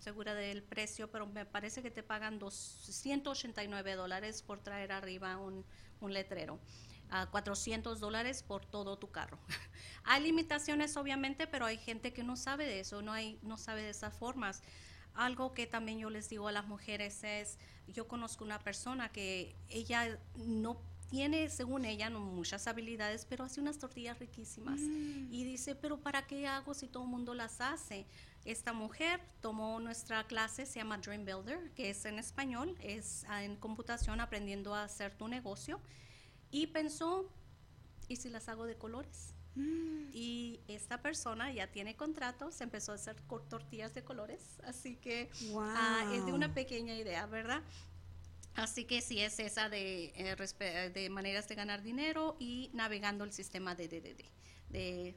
segura 0.00 0.34
del 0.34 0.62
precio, 0.62 1.10
pero 1.10 1.26
me 1.26 1.44
parece 1.44 1.82
que 1.82 1.90
te 1.90 2.02
pagan 2.02 2.38
289 2.38 3.94
dólares 3.94 4.42
por 4.42 4.60
traer 4.60 4.92
arriba 4.92 5.36
un, 5.36 5.64
letrero. 6.00 6.58
a 7.10 7.26
400 7.26 8.00
dólares 8.00 8.42
por 8.42 8.64
todo 8.64 8.98
tu 8.98 9.10
carro. 9.10 9.38
hay 10.04 10.22
limitaciones 10.22 10.96
obviamente, 10.96 11.46
pero 11.46 11.66
hay 11.66 11.76
gente 11.76 12.12
que 12.12 12.22
no 12.22 12.36
sabe 12.36 12.64
de 12.66 12.80
eso, 12.80 13.02
no, 13.02 13.12
hay, 13.12 13.38
no 13.42 13.58
sabe 13.58 13.82
de 13.82 13.90
esas 13.90 14.14
formas. 14.14 14.62
Algo 15.14 15.52
que 15.52 15.66
también 15.66 15.98
yo 15.98 16.08
les 16.08 16.28
digo 16.28 16.48
a 16.48 16.52
las 16.52 16.66
mujeres 16.66 17.22
es, 17.24 17.58
yo 17.88 18.06
conozco 18.06 18.44
una 18.44 18.60
persona 18.60 19.10
que 19.10 19.54
ella 19.68 20.18
no 20.36 20.80
tiene, 21.10 21.50
según 21.50 21.84
ella, 21.84 22.08
no 22.08 22.20
muchas 22.20 22.66
habilidades, 22.68 23.26
pero 23.28 23.44
hace 23.44 23.60
unas 23.60 23.78
tortillas 23.78 24.18
riquísimas. 24.18 24.80
Mm. 24.80 25.32
Y 25.32 25.44
dice, 25.44 25.74
pero 25.74 25.98
¿para 25.98 26.26
qué 26.26 26.46
hago 26.46 26.72
si 26.72 26.86
todo 26.86 27.02
el 27.02 27.10
mundo 27.10 27.34
las 27.34 27.60
hace? 27.60 28.06
Esta 28.44 28.72
mujer 28.72 29.20
tomó 29.40 29.80
nuestra 29.80 30.26
clase, 30.26 30.64
se 30.64 30.78
llama 30.78 30.98
Dream 30.98 31.24
Builder, 31.24 31.70
que 31.72 31.90
es 31.90 32.04
en 32.04 32.18
español, 32.18 32.76
es 32.80 33.24
en 33.42 33.56
computación 33.56 34.20
aprendiendo 34.20 34.74
a 34.74 34.84
hacer 34.84 35.14
tu 35.16 35.28
negocio, 35.28 35.80
y 36.50 36.68
pensó, 36.68 37.30
¿y 38.08 38.16
si 38.16 38.30
las 38.30 38.48
hago 38.48 38.64
de 38.64 38.76
colores? 38.76 39.34
Mm. 39.54 40.10
Y 40.12 40.60
esta 40.68 41.02
persona 41.02 41.52
ya 41.52 41.70
tiene 41.70 41.96
contratos, 41.96 42.60
empezó 42.60 42.92
a 42.92 42.94
hacer 42.94 43.16
tortillas 43.48 43.94
de 43.94 44.04
colores, 44.04 44.58
así 44.64 44.96
que 44.96 45.30
ah, 45.58 46.10
es 46.14 46.24
de 46.24 46.32
una 46.32 46.54
pequeña 46.54 46.94
idea, 46.94 47.26
¿verdad? 47.26 47.62
Así 48.54 48.84
que 48.84 49.00
sí 49.00 49.20
es 49.20 49.38
esa 49.38 49.68
de, 49.68 50.12
eh, 50.16 50.90
de 50.92 51.10
maneras 51.10 51.48
de 51.48 51.54
ganar 51.54 51.82
dinero 51.82 52.36
y 52.38 52.70
navegando 52.72 53.24
el 53.24 53.32
sistema 53.32 53.74
de 53.74 53.88
DDD, 53.88 54.24
de 54.70 55.14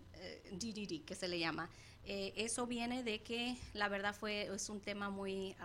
DDD, 0.51 0.91
eh, 0.91 1.03
que 1.05 1.15
se 1.15 1.27
le 1.27 1.39
llama. 1.39 1.69
Eh, 2.05 2.33
eso 2.35 2.67
viene 2.67 3.03
de 3.03 3.21
que 3.21 3.57
la 3.73 3.87
verdad 3.87 4.13
fue 4.13 4.53
es 4.53 4.69
un 4.69 4.81
tema 4.81 5.09
muy, 5.09 5.55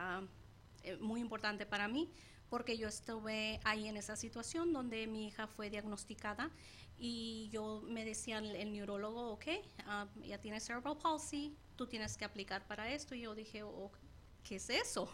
eh, 0.85 0.97
muy 1.01 1.21
importante 1.21 1.67
para 1.67 1.89
mí 1.89 2.09
porque 2.49 2.79
yo 2.79 2.89
estuve 2.89 3.61
ahí 3.65 3.89
en 3.89 3.97
esa 3.97 4.17
situación 4.17 4.73
donde 4.73 5.07
mi 5.07 5.27
hija 5.27 5.47
fue 5.47 5.69
diagnosticada 5.69 6.51
y 6.99 7.49
yo 7.53 7.83
me 7.87 8.05
decía 8.05 8.39
el, 8.39 8.73
neurólogo, 8.73 9.31
ok, 9.31 9.47
ah, 9.87 10.09
ya 10.25 10.39
tiene 10.39 10.59
cerebral 10.59 10.99
palsy, 10.99 11.57
tú 11.77 11.87
tienes 11.87 12.17
que 12.17 12.25
aplicar 12.25 12.67
para 12.67 12.93
esto. 12.93 13.15
Y 13.15 13.21
yo 13.21 13.35
dije, 13.35 13.63
oh, 13.63 13.93
¿qué 14.43 14.57
es 14.57 14.69
eso? 14.69 15.09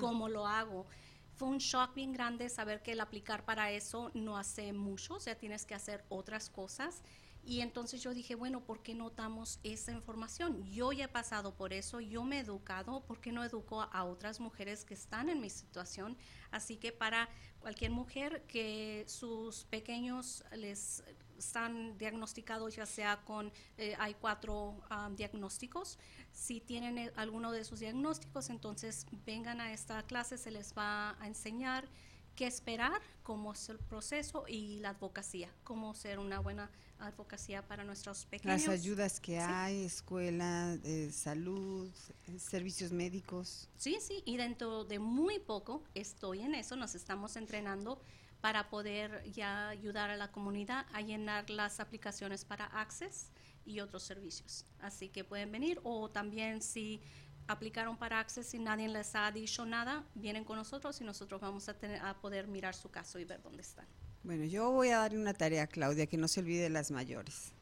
¿Cómo 0.00 0.28
lo 0.28 0.46
hago? 0.46 0.86
Fue 1.34 1.48
un 1.48 1.58
shock 1.58 1.94
bien 1.94 2.12
grande 2.12 2.48
saber 2.48 2.82
que 2.82 2.92
el 2.92 3.00
aplicar 3.00 3.44
para 3.44 3.70
eso 3.70 4.10
no 4.14 4.38
hace 4.38 4.72
mucho, 4.72 5.14
o 5.14 5.20
sea, 5.20 5.36
tienes 5.38 5.66
que 5.66 5.74
hacer 5.74 6.02
otras 6.08 6.48
cosas. 6.48 7.02
Y 7.48 7.62
entonces 7.62 8.02
yo 8.02 8.12
dije, 8.12 8.34
bueno, 8.34 8.62
¿por 8.62 8.82
qué 8.82 8.94
no 8.94 9.08
damos 9.08 9.58
esa 9.62 9.90
información? 9.90 10.62
Yo 10.70 10.92
ya 10.92 11.06
he 11.06 11.08
pasado 11.08 11.54
por 11.54 11.72
eso, 11.72 11.98
yo 11.98 12.22
me 12.22 12.36
he 12.36 12.40
educado, 12.40 13.00
¿por 13.06 13.22
qué 13.22 13.32
no 13.32 13.42
educo 13.42 13.80
a 13.80 14.04
otras 14.04 14.38
mujeres 14.38 14.84
que 14.84 14.92
están 14.92 15.30
en 15.30 15.40
mi 15.40 15.48
situación? 15.48 16.18
Así 16.50 16.76
que 16.76 16.92
para 16.92 17.26
cualquier 17.60 17.90
mujer 17.90 18.42
que 18.48 19.06
sus 19.08 19.64
pequeños 19.64 20.44
les 20.52 21.02
están 21.38 21.96
diagnosticados, 21.96 22.76
ya 22.76 22.84
sea 22.84 23.24
con, 23.24 23.50
eh, 23.78 23.96
hay 23.98 24.12
cuatro 24.12 24.82
ah, 24.90 25.08
diagnósticos, 25.16 25.98
si 26.30 26.60
tienen 26.60 26.98
eh, 26.98 27.12
alguno 27.16 27.50
de 27.50 27.62
esos 27.62 27.80
diagnósticos, 27.80 28.50
entonces 28.50 29.06
vengan 29.24 29.62
a 29.62 29.72
esta 29.72 30.02
clase, 30.02 30.36
se 30.36 30.50
les 30.50 30.76
va 30.76 31.16
a 31.18 31.26
enseñar 31.26 31.88
qué 32.36 32.46
esperar, 32.46 33.00
cómo 33.22 33.54
es 33.54 33.70
el 33.70 33.78
proceso 33.78 34.44
y 34.46 34.80
la 34.80 34.90
advocacia, 34.90 35.50
cómo 35.64 35.94
ser 35.94 36.18
una 36.18 36.40
buena 36.40 36.70
advocacia 37.00 37.66
para 37.66 37.84
nuestros 37.84 38.24
pequeños. 38.26 38.66
Las 38.66 38.68
ayudas 38.68 39.20
que 39.20 39.38
hay, 39.38 39.84
escuela, 39.84 40.76
eh, 40.84 41.10
salud, 41.12 41.90
eh, 42.26 42.38
servicios 42.38 42.92
médicos. 42.92 43.68
Sí, 43.76 43.98
sí, 44.00 44.22
y 44.24 44.36
dentro 44.36 44.84
de 44.84 44.98
muy 44.98 45.38
poco 45.38 45.84
estoy 45.94 46.40
en 46.40 46.54
eso, 46.54 46.76
nos 46.76 46.94
estamos 46.94 47.36
entrenando 47.36 48.00
para 48.40 48.70
poder 48.70 49.24
ya 49.32 49.68
ayudar 49.68 50.10
a 50.10 50.16
la 50.16 50.30
comunidad 50.30 50.86
a 50.92 51.00
llenar 51.00 51.50
las 51.50 51.80
aplicaciones 51.80 52.44
para 52.44 52.66
Access 52.66 53.30
y 53.64 53.80
otros 53.80 54.02
servicios. 54.02 54.64
Así 54.80 55.08
que 55.08 55.24
pueden 55.24 55.50
venir 55.52 55.80
o 55.82 56.08
también 56.10 56.62
si 56.62 57.00
aplicaron 57.48 57.96
para 57.96 58.20
Access 58.20 58.54
y 58.54 58.58
nadie 58.58 58.88
les 58.88 59.14
ha 59.14 59.30
dicho 59.32 59.64
nada, 59.66 60.04
vienen 60.14 60.44
con 60.44 60.56
nosotros 60.56 61.00
y 61.00 61.04
nosotros 61.04 61.40
vamos 61.40 61.68
a, 61.68 61.74
tener, 61.74 62.00
a 62.04 62.20
poder 62.20 62.46
mirar 62.46 62.74
su 62.74 62.90
caso 62.90 63.18
y 63.18 63.24
ver 63.24 63.42
dónde 63.42 63.62
están. 63.62 63.86
Bueno, 64.28 64.44
yo 64.44 64.70
voy 64.70 64.90
a 64.90 64.98
darle 64.98 65.18
una 65.18 65.32
tarea 65.32 65.62
a 65.62 65.66
Claudia, 65.66 66.06
que 66.06 66.18
no 66.18 66.28
se 66.28 66.40
olvide 66.40 66.64
de 66.64 66.68
las 66.68 66.90
mayores. 66.90 67.52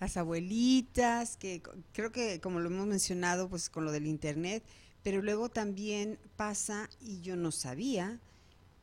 Las 0.00 0.16
abuelitas, 0.16 1.36
que 1.36 1.62
creo 1.92 2.10
que 2.10 2.40
como 2.40 2.58
lo 2.58 2.68
hemos 2.68 2.88
mencionado, 2.88 3.48
pues 3.48 3.70
con 3.70 3.84
lo 3.84 3.92
del 3.92 4.08
Internet, 4.08 4.64
pero 5.04 5.22
luego 5.22 5.48
también 5.48 6.18
pasa, 6.34 6.90
y 7.00 7.20
yo 7.20 7.36
no 7.36 7.52
sabía, 7.52 8.18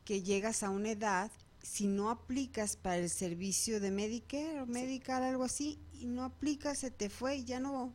que 0.06 0.22
llegas 0.22 0.62
a 0.62 0.70
una 0.70 0.92
edad, 0.92 1.30
si 1.62 1.86
no 1.86 2.08
aplicas 2.08 2.74
para 2.74 2.96
el 2.96 3.10
servicio 3.10 3.78
de 3.78 3.90
Medicare 3.90 4.62
o 4.62 4.66
Medical, 4.66 5.22
algo 5.22 5.44
así, 5.44 5.78
y 5.92 6.06
no 6.06 6.24
aplicas, 6.24 6.78
se 6.78 6.90
te 6.90 7.10
fue 7.10 7.36
y 7.36 7.44
ya 7.44 7.60
no, 7.60 7.92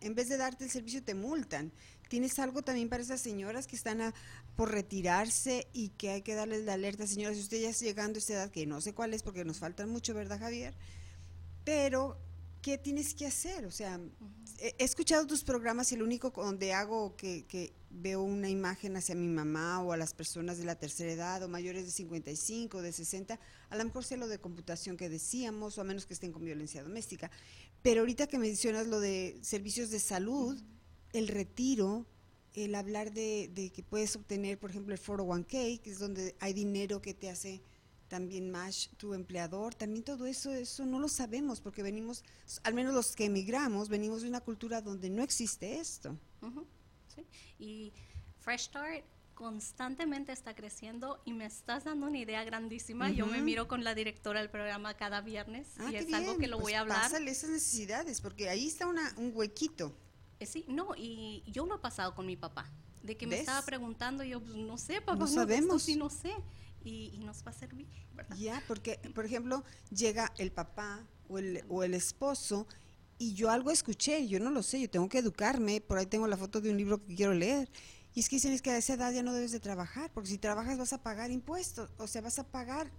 en 0.00 0.14
vez 0.14 0.30
de 0.30 0.38
darte 0.38 0.64
el 0.64 0.70
servicio 0.70 1.02
te 1.02 1.14
multan. 1.14 1.70
¿Tienes 2.12 2.38
algo 2.38 2.60
también 2.60 2.90
para 2.90 3.02
esas 3.02 3.22
señoras 3.22 3.66
que 3.66 3.74
están 3.74 4.12
por 4.54 4.70
retirarse 4.70 5.66
y 5.72 5.88
que 5.96 6.10
hay 6.10 6.20
que 6.20 6.34
darles 6.34 6.66
la 6.66 6.74
alerta? 6.74 7.06
Señoras, 7.06 7.38
si 7.38 7.42
usted 7.42 7.62
ya 7.62 7.70
está 7.70 7.86
llegando 7.86 8.18
a 8.18 8.20
esta 8.20 8.34
edad, 8.34 8.50
que 8.50 8.66
no 8.66 8.82
sé 8.82 8.92
cuál 8.92 9.14
es 9.14 9.22
porque 9.22 9.46
nos 9.46 9.60
faltan 9.60 9.88
mucho, 9.88 10.12
¿verdad, 10.12 10.38
Javier? 10.38 10.74
Pero 11.64 12.18
¿qué 12.60 12.76
tienes 12.76 13.14
que 13.14 13.26
hacer? 13.26 13.64
O 13.64 13.70
sea, 13.70 13.98
he, 14.58 14.74
he 14.78 14.84
escuchado 14.84 15.26
tus 15.26 15.42
programas 15.42 15.90
y 15.90 15.94
el 15.94 16.02
único 16.02 16.28
donde 16.36 16.74
hago 16.74 17.16
que, 17.16 17.46
que 17.46 17.72
veo 17.88 18.20
una 18.20 18.50
imagen 18.50 18.94
hacia 18.98 19.14
mi 19.14 19.28
mamá 19.28 19.82
o 19.82 19.92
a 19.92 19.96
las 19.96 20.12
personas 20.12 20.58
de 20.58 20.66
la 20.66 20.74
tercera 20.74 21.12
edad 21.12 21.42
o 21.42 21.48
mayores 21.48 21.86
de 21.86 21.92
55, 21.92 22.82
de 22.82 22.92
60, 22.92 23.40
a 23.70 23.76
lo 23.78 23.84
mejor 23.86 24.04
sea 24.04 24.18
lo 24.18 24.28
de 24.28 24.38
computación 24.38 24.98
que 24.98 25.08
decíamos, 25.08 25.78
o 25.78 25.80
a 25.80 25.84
menos 25.84 26.04
que 26.04 26.12
estén 26.12 26.32
con 26.32 26.44
violencia 26.44 26.82
doméstica. 26.82 27.30
Pero 27.80 28.00
ahorita 28.00 28.26
que 28.26 28.36
mencionas 28.36 28.86
lo 28.86 29.00
de 29.00 29.38
servicios 29.40 29.88
de 29.88 29.98
salud, 29.98 30.62
el 31.12 31.28
retiro, 31.28 32.06
el 32.54 32.74
hablar 32.74 33.12
de, 33.12 33.50
de 33.54 33.70
que 33.70 33.82
puedes 33.82 34.16
obtener, 34.16 34.58
por 34.58 34.70
ejemplo, 34.70 34.94
el 34.94 35.00
401k, 35.00 35.80
que 35.80 35.90
es 35.90 35.98
donde 35.98 36.34
hay 36.40 36.52
dinero 36.52 37.00
que 37.00 37.14
te 37.14 37.30
hace 37.30 37.62
también 38.12 38.50
más 38.50 38.90
tu 38.98 39.14
empleador, 39.14 39.74
también 39.74 40.04
todo 40.04 40.26
eso, 40.26 40.52
eso 40.52 40.84
no 40.84 41.00
lo 41.00 41.08
sabemos 41.08 41.62
porque 41.62 41.82
venimos, 41.82 42.22
al 42.62 42.74
menos 42.74 42.92
los 42.92 43.16
que 43.16 43.24
emigramos, 43.24 43.88
venimos 43.88 44.20
de 44.20 44.28
una 44.28 44.42
cultura 44.42 44.82
donde 44.82 45.08
no 45.08 45.22
existe 45.22 45.80
esto. 45.80 46.18
Sí. 47.14 47.26
Y 47.58 47.92
Fresh 48.40 48.64
Start 48.64 49.04
constantemente 49.34 50.30
está 50.30 50.54
creciendo 50.54 51.22
y 51.24 51.32
me 51.32 51.46
estás 51.46 51.84
dando 51.84 52.06
una 52.06 52.18
idea 52.18 52.44
grandísima. 52.44 53.10
Yo 53.10 53.24
me 53.24 53.40
miro 53.40 53.66
con 53.66 53.82
la 53.82 53.94
directora 53.94 54.40
del 54.40 54.50
programa 54.50 54.94
cada 54.94 55.22
viernes 55.22 55.68
Ah, 55.78 55.90
y 55.90 55.96
es 55.96 56.12
algo 56.12 56.36
que 56.36 56.48
lo 56.48 56.58
pues 56.58 56.64
voy 56.64 56.72
a 56.74 56.80
hablar. 56.80 57.00
Pásale 57.00 57.30
esas 57.30 57.48
necesidades, 57.48 58.20
porque 58.20 58.50
ahí 58.50 58.66
está 58.66 58.86
una, 58.86 59.14
un 59.16 59.32
huequito. 59.34 59.96
Eh, 60.42 60.46
Sí, 60.46 60.64
no, 60.68 60.94
y 60.96 61.42
yo 61.46 61.66
lo 61.66 61.76
he 61.76 61.78
pasado 61.78 62.14
con 62.14 62.26
mi 62.26 62.36
papá. 62.36 62.70
De 63.02 63.16
que 63.16 63.26
me 63.26 63.32
¿Ves? 63.32 63.40
estaba 63.40 63.62
preguntando, 63.64 64.22
yo 64.22 64.40
pues, 64.40 64.56
no 64.56 64.78
sé, 64.78 65.00
papá, 65.00 65.18
No 65.18 65.26
sabemos. 65.26 65.82
sí 65.82 65.96
no 65.96 66.08
sé. 66.10 66.32
Y, 66.84 67.10
y 67.14 67.18
nos 67.18 67.44
va 67.46 67.50
a 67.50 67.54
servir, 67.54 67.86
¿verdad? 68.14 68.36
Ya, 68.36 68.62
porque, 68.66 68.98
por 69.14 69.24
ejemplo, 69.24 69.64
llega 69.90 70.32
el 70.36 70.50
papá 70.50 71.06
o 71.28 71.38
el, 71.38 71.64
o 71.68 71.84
el 71.84 71.94
esposo 71.94 72.66
y 73.18 73.34
yo 73.34 73.50
algo 73.50 73.70
escuché, 73.70 74.26
yo 74.26 74.40
no 74.40 74.50
lo 74.50 74.64
sé, 74.64 74.80
yo 74.80 74.90
tengo 74.90 75.08
que 75.08 75.18
educarme, 75.18 75.80
por 75.80 75.98
ahí 75.98 76.06
tengo 76.06 76.26
la 76.26 76.36
foto 76.36 76.60
de 76.60 76.70
un 76.72 76.76
libro 76.76 77.04
que 77.06 77.14
quiero 77.14 77.34
leer. 77.34 77.70
Y 78.14 78.20
es 78.20 78.28
que 78.28 78.36
dicen 78.36 78.52
es 78.52 78.62
que 78.62 78.70
a 78.70 78.76
esa 78.78 78.94
edad 78.94 79.12
ya 79.12 79.22
no 79.22 79.32
debes 79.32 79.52
de 79.52 79.60
trabajar, 79.60 80.10
porque 80.12 80.28
si 80.28 80.38
trabajas 80.38 80.76
vas 80.76 80.92
a 80.92 81.02
pagar 81.02 81.30
impuestos, 81.30 81.88
o 81.98 82.06
sea, 82.08 82.20
vas 82.20 82.38
a 82.40 82.44
pagar. 82.50 82.90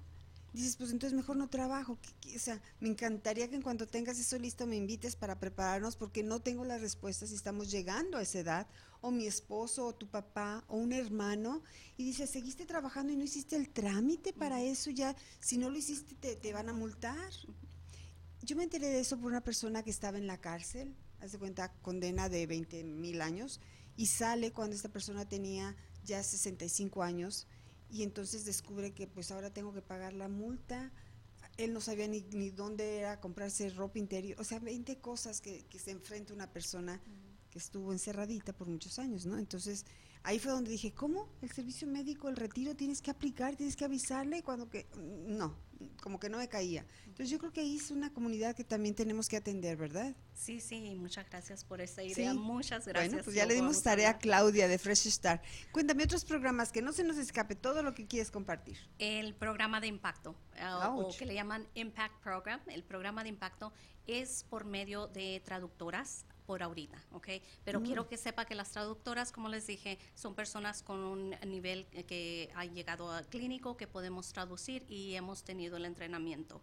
Dices, 0.53 0.75
pues 0.77 0.91
entonces 0.91 1.17
mejor 1.17 1.35
no 1.35 1.49
trabajo. 1.49 1.97
O 2.35 2.39
sea, 2.39 2.61
me 2.79 2.87
encantaría 2.87 3.49
que 3.49 3.55
en 3.55 3.63
cuanto 3.63 3.87
tengas 3.87 4.19
eso 4.19 4.37
listo 4.37 4.67
me 4.67 4.75
invites 4.75 5.15
para 5.15 5.39
prepararnos, 5.39 5.95
porque 5.95 6.21
no 6.21 6.41
tengo 6.41 6.63
las 6.63 6.79
respuestas 6.79 7.29
si 7.29 7.35
estamos 7.35 7.71
llegando 7.71 8.17
a 8.17 8.21
esa 8.21 8.39
edad, 8.39 8.67
o 9.01 9.09
mi 9.09 9.25
esposo, 9.25 9.87
o 9.87 9.95
tu 9.95 10.07
papá, 10.07 10.63
o 10.67 10.77
un 10.77 10.93
hermano, 10.93 11.63
y 11.97 12.05
dices, 12.05 12.29
seguiste 12.29 12.67
trabajando 12.67 13.11
y 13.11 13.15
no 13.15 13.23
hiciste 13.23 13.55
el 13.55 13.69
trámite 13.69 14.31
para 14.31 14.61
eso, 14.61 14.91
ya, 14.91 15.15
si 15.39 15.57
no 15.57 15.71
lo 15.71 15.77
hiciste 15.77 16.13
te, 16.15 16.35
te 16.35 16.53
van 16.53 16.69
a 16.69 16.73
multar. 16.73 17.31
Yo 18.43 18.55
me 18.55 18.63
enteré 18.63 18.87
de 18.89 18.99
eso 18.99 19.17
por 19.17 19.31
una 19.31 19.41
persona 19.41 19.81
que 19.81 19.89
estaba 19.89 20.19
en 20.19 20.27
la 20.27 20.39
cárcel, 20.39 20.95
hace 21.19 21.39
cuenta, 21.39 21.73
condena 21.81 22.29
de 22.29 22.45
20 22.45 22.83
mil 22.83 23.21
años, 23.21 23.59
y 23.97 24.05
sale 24.05 24.51
cuando 24.51 24.75
esta 24.75 24.89
persona 24.89 25.27
tenía 25.27 25.75
ya 26.03 26.21
65 26.21 27.01
años, 27.01 27.47
y 27.93 28.01
entonces 28.01 28.43
descubre 28.43 28.91
que 28.91 29.05
pues 29.05 29.29
ahora 29.31 29.51
tengo 29.51 29.71
que 29.71 29.83
pagar 29.83 30.13
la 30.13 30.27
multa. 30.27 30.91
Él 31.57 31.73
no 31.73 31.79
sabía 31.79 32.07
ni, 32.07 32.21
ni 32.31 32.49
dónde 32.49 32.97
era 32.97 33.19
comprarse 33.19 33.69
ropa 33.69 33.99
interior, 33.99 34.41
o 34.41 34.43
sea, 34.43 34.57
20 34.57 34.97
cosas 34.97 35.39
que, 35.41 35.63
que 35.65 35.77
se 35.77 35.91
enfrenta 35.91 36.33
una 36.33 36.51
persona 36.51 36.99
que 37.51 37.59
estuvo 37.59 37.91
encerradita 37.91 38.51
por 38.51 38.67
muchos 38.67 38.97
años, 38.97 39.27
¿no? 39.27 39.37
Entonces, 39.37 39.85
ahí 40.23 40.39
fue 40.39 40.51
donde 40.51 40.71
dije, 40.71 40.93
¿cómo? 40.93 41.29
El 41.41 41.51
servicio 41.51 41.87
médico, 41.87 42.29
el 42.29 42.35
retiro, 42.35 42.75
tienes 42.75 43.01
que 43.01 43.11
aplicar, 43.11 43.55
tienes 43.55 43.75
que 43.75 43.85
avisarle, 43.85 44.41
cuando 44.41 44.69
que, 44.69 44.87
no, 45.27 45.57
como 46.01 46.19
que 46.19 46.29
no 46.29 46.37
me 46.37 46.47
caía. 46.47 46.85
Entonces, 47.03 47.29
yo 47.29 47.37
creo 47.37 47.51
que 47.51 47.61
ahí 47.61 47.75
es 47.75 47.91
una 47.91 48.11
comunidad 48.11 48.55
que 48.55 48.63
también 48.63 48.95
tenemos 48.95 49.27
que 49.27 49.37
atender, 49.37 49.77
¿verdad? 49.77 50.15
Sí, 50.33 50.59
sí, 50.59 50.95
muchas 50.95 51.29
gracias 51.29 51.63
por 51.63 51.81
esa 51.81 52.03
idea. 52.03 52.31
Sí. 52.31 52.37
Muchas 52.37 52.87
gracias. 52.87 53.11
Bueno, 53.11 53.23
pues 53.23 53.35
ya 53.35 53.45
le 53.45 53.53
dimos 53.53 53.83
tarea 53.83 54.11
a. 54.11 54.17
Claudia 54.17 54.67
de 54.67 54.77
Fresh 54.77 55.09
Start. 55.09 55.43
Cuéntame 55.71 56.03
otros 56.05 56.25
programas 56.25 56.71
que 56.71 56.81
no 56.81 56.93
se 56.93 57.03
nos 57.03 57.17
escape 57.17 57.55
todo 57.55 57.83
lo 57.83 57.93
que 57.93 58.07
quieres 58.07 58.31
compartir. 58.31 58.77
El 58.99 59.35
programa 59.35 59.81
de 59.81 59.87
impacto, 59.87 60.35
ah, 60.59 60.95
o 60.95 61.15
que 61.15 61.25
le 61.25 61.33
llaman 61.33 61.67
Impact 61.75 62.23
Program, 62.23 62.61
el 62.67 62.83
programa 62.83 63.23
de 63.23 63.29
impacto 63.29 63.73
es 64.07 64.43
por 64.45 64.65
medio 64.65 65.07
de 65.07 65.41
traductoras 65.45 66.25
por 66.45 66.63
ahorita, 66.63 66.97
¿ok? 67.11 67.27
Pero 67.63 67.79
Mm. 67.79 67.83
quiero 67.85 68.07
que 68.07 68.17
sepa 68.17 68.45
que 68.45 68.55
las 68.55 68.71
traductoras, 68.71 69.31
como 69.31 69.49
les 69.49 69.65
dije, 69.67 69.97
son 70.15 70.35
personas 70.35 70.83
con 70.83 70.99
un 70.99 71.35
nivel 71.45 71.85
que- 71.87 72.03
que 72.05 72.51
ha 72.55 72.65
llegado 72.65 73.11
a 73.11 73.23
clínico, 73.23 73.77
que 73.77 73.87
podemos 73.87 74.31
traducir 74.33 74.85
y 74.89 75.15
hemos 75.15 75.43
tenido 75.43 75.77
el 75.77 75.85
entrenamiento. 75.85 76.61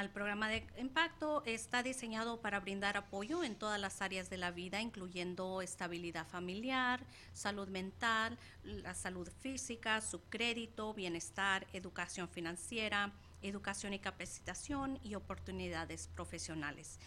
El 0.00 0.10
programa 0.10 0.50
de 0.50 0.66
impacto 0.76 1.42
está 1.46 1.82
diseñado 1.82 2.42
para 2.42 2.60
brindar 2.60 2.98
apoyo 2.98 3.42
en 3.42 3.56
todas 3.56 3.80
las 3.80 4.02
áreas 4.02 4.28
de 4.28 4.36
la 4.36 4.50
vida, 4.50 4.82
incluyendo 4.82 5.62
estabilidad 5.62 6.26
familiar, 6.26 7.00
salud 7.32 7.68
mental, 7.68 8.38
la 8.64 8.94
salud 8.94 9.30
física, 9.40 10.02
su 10.02 10.20
crédito, 10.28 10.92
bienestar, 10.92 11.66
educación 11.72 12.28
financiera, 12.28 13.12
educación 13.40 13.94
y 13.94 13.98
capacitación 13.98 14.98
y 15.02 15.14
oportunidades 15.14 16.06
profesionales. 16.08 16.98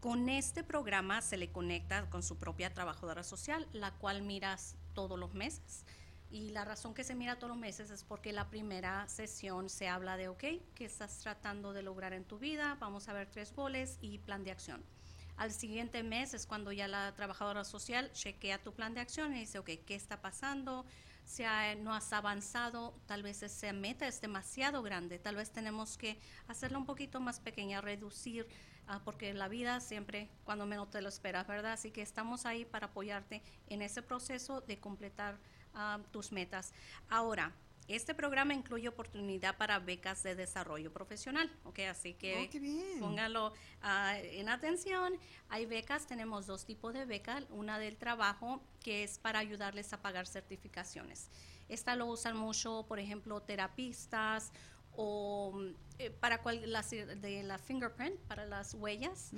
Con 0.00 0.28
este 0.28 0.62
programa 0.62 1.20
se 1.22 1.36
le 1.36 1.50
conecta 1.50 2.08
con 2.08 2.22
su 2.22 2.36
propia 2.36 2.72
trabajadora 2.72 3.24
social, 3.24 3.66
la 3.72 3.90
cual 3.90 4.22
miras 4.22 4.76
todos 4.94 5.18
los 5.18 5.34
meses. 5.34 5.84
Y 6.30 6.50
la 6.50 6.64
razón 6.64 6.94
que 6.94 7.02
se 7.02 7.16
mira 7.16 7.36
todos 7.36 7.48
los 7.48 7.58
meses 7.58 7.90
es 7.90 8.04
porque 8.04 8.32
la 8.32 8.48
primera 8.48 9.08
sesión 9.08 9.68
se 9.68 9.88
habla 9.88 10.16
de, 10.16 10.28
ok, 10.28 10.44
¿qué 10.76 10.84
estás 10.84 11.18
tratando 11.18 11.72
de 11.72 11.82
lograr 11.82 12.12
en 12.12 12.24
tu 12.24 12.38
vida? 12.38 12.76
Vamos 12.78 13.08
a 13.08 13.12
ver 13.12 13.28
tres 13.28 13.52
goles 13.52 13.98
y 14.00 14.18
plan 14.18 14.44
de 14.44 14.52
acción. 14.52 14.84
Al 15.36 15.50
siguiente 15.50 16.04
mes 16.04 16.32
es 16.32 16.46
cuando 16.46 16.70
ya 16.70 16.86
la 16.86 17.12
trabajadora 17.16 17.64
social 17.64 18.12
chequea 18.12 18.62
tu 18.62 18.72
plan 18.74 18.94
de 18.94 19.00
acción 19.00 19.34
y 19.34 19.40
dice, 19.40 19.58
ok, 19.58 19.70
¿qué 19.84 19.96
está 19.96 20.20
pasando? 20.20 20.86
Ha- 21.44 21.74
no 21.76 21.94
has 21.94 22.12
avanzado, 22.12 22.94
tal 23.06 23.22
vez 23.22 23.42
esa 23.42 23.72
meta 23.72 24.06
es 24.08 24.20
demasiado 24.20 24.82
grande, 24.82 25.18
tal 25.18 25.36
vez 25.36 25.50
tenemos 25.50 25.96
que 25.98 26.18
hacerla 26.48 26.78
un 26.78 26.86
poquito 26.86 27.20
más 27.20 27.38
pequeña, 27.40 27.80
reducir, 27.80 28.46
ah, 28.86 29.00
porque 29.04 29.32
la 29.34 29.48
vida 29.48 29.80
siempre, 29.80 30.30
cuando 30.44 30.66
menos 30.66 30.90
te 30.90 31.02
lo 31.02 31.08
esperas, 31.08 31.46
¿verdad? 31.46 31.72
Así 31.72 31.90
que 31.90 32.02
estamos 32.02 32.46
ahí 32.46 32.64
para 32.64 32.86
apoyarte 32.86 33.42
en 33.68 33.82
ese 33.82 34.02
proceso 34.02 34.60
de 34.62 34.78
completar 34.80 35.38
ah, 35.74 36.00
tus 36.10 36.32
metas. 36.32 36.72
Ahora, 37.08 37.52
este 37.88 38.14
programa 38.14 38.52
incluye 38.52 38.86
oportunidad 38.86 39.56
para 39.56 39.78
becas 39.78 40.22
de 40.22 40.34
desarrollo 40.34 40.92
profesional, 40.92 41.50
¿ok? 41.64 41.80
Así 41.90 42.14
que 42.14 42.50
Oh, 42.96 43.00
póngalo 43.00 43.54
ah, 43.82 44.18
en 44.18 44.48
atención. 44.48 45.14
Hay 45.48 45.64
becas, 45.64 46.06
tenemos 46.06 46.46
dos 46.46 46.66
tipos 46.66 46.92
de 46.92 47.06
becas. 47.06 47.44
Una 47.50 47.78
del 47.78 47.96
trabajo, 47.96 48.62
que 48.80 49.04
es 49.04 49.18
para 49.18 49.38
ayudarles 49.38 49.92
a 49.94 50.02
pagar 50.02 50.26
certificaciones. 50.26 51.30
Esta 51.68 51.96
lo 51.96 52.06
usan 52.06 52.36
mucho, 52.36 52.84
por 52.86 52.98
ejemplo, 52.98 53.40
terapistas 53.42 54.52
o 54.92 55.58
eh, 55.98 56.10
para 56.10 56.42
cual, 56.42 56.70
las, 56.70 56.90
de 56.90 57.42
la 57.42 57.58
fingerprint, 57.58 58.18
para 58.20 58.44
las 58.46 58.74
huellas. 58.74 59.32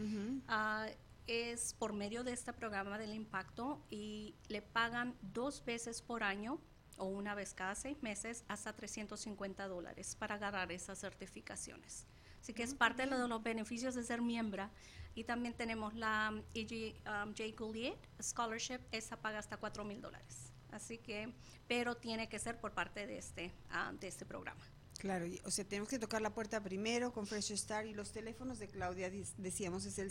Ah, 0.48 0.88
es 1.26 1.74
por 1.74 1.92
medio 1.92 2.24
de 2.24 2.32
este 2.32 2.52
programa 2.52 2.98
del 2.98 3.14
impacto 3.14 3.80
y 3.90 4.34
le 4.48 4.62
pagan 4.62 5.14
dos 5.22 5.64
veces 5.64 6.02
por 6.02 6.24
año 6.24 6.60
o 7.00 7.06
una 7.06 7.34
vez 7.34 7.54
cada 7.54 7.74
seis 7.74 7.96
meses 8.02 8.44
hasta 8.46 8.72
350 8.74 9.66
dólares 9.66 10.14
para 10.14 10.34
agarrar 10.36 10.70
esas 10.70 10.98
certificaciones. 11.00 12.06
Así 12.40 12.52
que 12.54 12.62
es 12.62 12.74
parte 12.74 13.06
de 13.06 13.28
los 13.28 13.42
beneficios 13.42 13.94
de 13.94 14.04
ser 14.04 14.22
miembro. 14.22 14.70
Y 15.14 15.24
también 15.24 15.54
tenemos 15.54 15.94
la 15.94 16.30
um, 16.32 16.42
E.G. 16.54 16.94
um, 17.06 17.34
J. 17.34 17.44
Gouliet 17.58 17.98
Scholarship, 18.22 18.78
esa 18.92 19.16
paga 19.20 19.38
hasta 19.40 19.56
4 19.56 19.84
mil 19.84 20.00
dólares. 20.00 20.52
Así 20.70 20.98
que, 20.98 21.32
pero 21.66 21.96
tiene 21.96 22.28
que 22.28 22.38
ser 22.38 22.60
por 22.60 22.72
parte 22.72 23.06
de 23.06 23.18
este, 23.18 23.52
ah, 23.70 23.92
de 23.98 24.06
este 24.06 24.24
programa. 24.24 24.60
Claro, 24.98 25.26
y- 25.26 25.40
o 25.44 25.50
sea, 25.50 25.64
tenemos 25.64 25.88
que 25.88 25.98
tocar 25.98 26.22
la 26.22 26.32
puerta 26.32 26.62
primero 26.62 27.12
con 27.12 27.26
Fresh 27.26 27.56
Start 27.56 27.86
y 27.88 27.94
los 27.94 28.12
teléfonos 28.12 28.58
de 28.60 28.68
Claudia, 28.68 29.10
decíamos, 29.38 29.84
es 29.84 29.98
el 29.98 30.10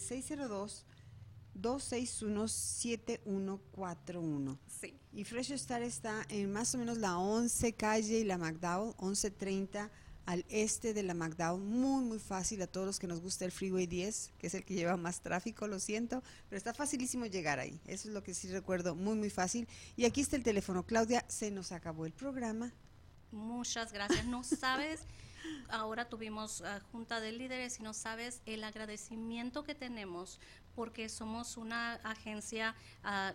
602-261-7141. 1.62 4.58
Sí. 4.68 5.00
Y 5.14 5.24
Fresh 5.24 5.58
Start 5.58 5.84
está 5.84 6.26
en 6.30 6.52
más 6.52 6.76
o 6.76 6.78
menos 6.78 6.98
la 6.98 7.18
11 7.18 7.74
calle 7.74 8.20
y 8.20 8.24
la 8.24 8.38
McDowell, 8.38 8.94
1130 9.00 9.90
al 10.26 10.46
este 10.50 10.94
de 10.94 11.02
la 11.02 11.16
McDowell. 11.16 11.60
Muy, 11.60 12.04
muy 12.04 12.20
fácil 12.20 12.62
a 12.62 12.68
todos 12.68 12.86
los 12.86 13.00
que 13.00 13.08
nos 13.08 13.20
gusta 13.20 13.46
el 13.46 13.52
Freeway 13.52 13.88
10, 13.88 14.34
que 14.38 14.46
es 14.46 14.54
el 14.54 14.64
que 14.64 14.76
lleva 14.76 14.96
más 14.96 15.22
tráfico, 15.22 15.68
lo 15.68 15.80
siento, 15.80 16.22
pero 16.48 16.58
está 16.58 16.72
facilísimo 16.74 17.26
llegar 17.26 17.60
ahí. 17.60 17.82
Eso 17.88 18.10
es 18.10 18.14
lo 18.14 18.22
que 18.22 18.36
sí 18.36 18.48
recuerdo, 18.50 18.96
muy, 18.96 19.16
muy 19.16 19.32
fácil. 19.32 19.68
Y 19.98 20.06
aquí 20.06 20.22
está 20.22 20.36
el 20.36 20.44
teléfono. 20.44 20.86
Claudia, 20.86 21.26
se 21.28 21.50
nos 21.50 21.72
acabó 21.72 22.06
el 22.06 22.14
programa. 22.14 22.72
Muchas 23.32 23.92
gracias. 23.92 24.26
No 24.26 24.44
sabes, 24.44 25.02
ahora 25.70 26.10
tuvimos 26.10 26.62
ah, 26.62 26.80
junta 26.92 27.20
de 27.20 27.32
líderes 27.32 27.80
y 27.80 27.84
no 27.84 27.96
sabes 27.96 28.42
el 28.46 28.64
agradecimiento 28.64 29.64
que 29.64 29.74
tenemos 29.74 30.40
porque 30.76 31.10
somos 31.10 31.58
una 31.58 31.96
agencia 31.96 32.76
ah, 33.04 33.34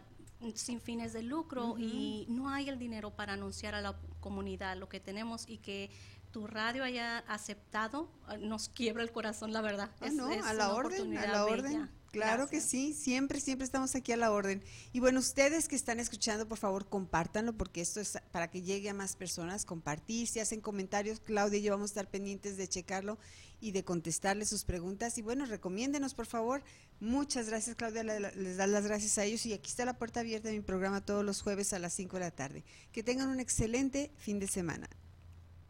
sin 0.55 0.80
fines 0.80 1.12
de 1.12 1.22
lucro 1.22 1.76
y 1.78 2.26
no 2.28 2.51
hay 2.51 2.68
el 2.68 2.78
dinero 2.78 3.11
para 3.11 3.35
anunciar 3.35 3.74
a 3.74 3.80
la 3.80 3.97
comunidad 4.20 4.76
lo 4.76 4.89
que 4.89 5.01
tenemos 5.01 5.49
y 5.49 5.59
que 5.59 5.91
tu 6.30 6.47
radio 6.49 6.82
haya 6.82 7.18
aceptado, 7.28 8.11
ah, 8.26 8.37
nos 8.37 8.68
quiebra 8.68 9.03
el 9.03 9.12
corazón, 9.12 9.53
la 9.53 9.61
verdad. 9.61 9.91
Ah, 10.01 10.09
no, 10.11 10.28
a 10.28 10.53
la 10.53 10.74
orden, 10.74 11.16
a 11.16 11.26
la 11.26 11.45
orden. 11.45 11.89
Claro 12.15 12.47
que 12.47 12.61
sí, 12.61 12.95
siempre, 12.95 13.41
siempre 13.41 13.65
estamos 13.65 13.95
aquí 13.95 14.12
a 14.12 14.17
la 14.17 14.31
orden. 14.31 14.62
Y 14.93 15.01
bueno, 15.01 15.19
ustedes 15.19 15.69
que 15.69 15.77
están 15.77 15.99
escuchando, 15.99 16.47
por 16.47 16.59
favor, 16.59 16.89
compártanlo, 16.89 17.53
porque 17.53 17.81
esto 17.81 18.01
es 18.01 18.19
para 18.31 18.51
que 18.51 18.62
llegue 18.62 18.89
a 18.89 18.95
más 18.95 19.17
personas, 19.17 19.65
compartir, 19.65 20.29
si 20.29 20.41
hacen 20.41 20.61
comentarios, 20.61 21.21
Claudia 21.21 21.59
y 21.59 21.62
yo 21.62 21.73
vamos 21.73 21.91
a 21.91 21.93
estar 21.93 22.09
pendientes 22.09 22.57
de 22.57 22.69
checarlo 22.69 23.19
y 23.61 23.73
de 23.73 23.83
contestarles 23.83 24.49
sus 24.49 24.65
preguntas. 24.65 25.19
Y 25.19 25.23
bueno, 25.23 25.47
recomiéndenos, 25.47 26.15
por 26.15 26.27
favor. 26.27 26.62
Muchas 27.01 27.49
gracias, 27.49 27.75
Claudia, 27.75 28.05
les 28.05 28.57
da 28.57 28.67
las 28.67 28.87
gracias 28.87 29.19
a 29.19 29.25
ellos. 29.25 29.45
Y 29.47 29.53
aquí 29.53 29.71
está 29.71 29.85
la 29.85 29.99
puerta 29.99 30.21
abierta 30.21 30.49
de 30.49 30.55
mi 30.55 30.61
programa 30.61 31.05
todos 31.05 31.25
los 31.25 31.43
jueves 31.43 31.73
a 31.73 31.79
las 31.79 31.95
5 31.95 32.17
de 32.17 32.21
la 32.21 32.31
tarde. 32.31 32.65
Que 32.93 33.03
tengan 33.03 33.29
un 33.29 33.41
excelente 33.41 34.12
fin 34.19 34.39
de 34.39 34.47
semana. 34.47 34.89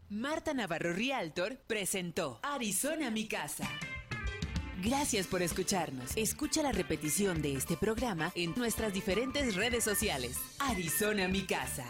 Marta 0.09 0.53
Navarro 0.53 0.93
Rialtor 0.93 1.57
presentó 1.65 2.39
Arizona 2.43 3.09
Mi 3.09 3.27
Casa. 3.27 3.67
Gracias 4.85 5.25
por 5.25 5.41
escucharnos. 5.41 6.15
Escucha 6.15 6.61
la 6.61 6.71
repetición 6.71 7.41
de 7.41 7.55
este 7.55 7.75
programa 7.75 8.31
en 8.35 8.53
nuestras 8.55 8.93
diferentes 8.93 9.55
redes 9.55 9.83
sociales. 9.83 10.37
Arizona 10.59 11.27
Mi 11.27 11.41
Casa. 11.41 11.85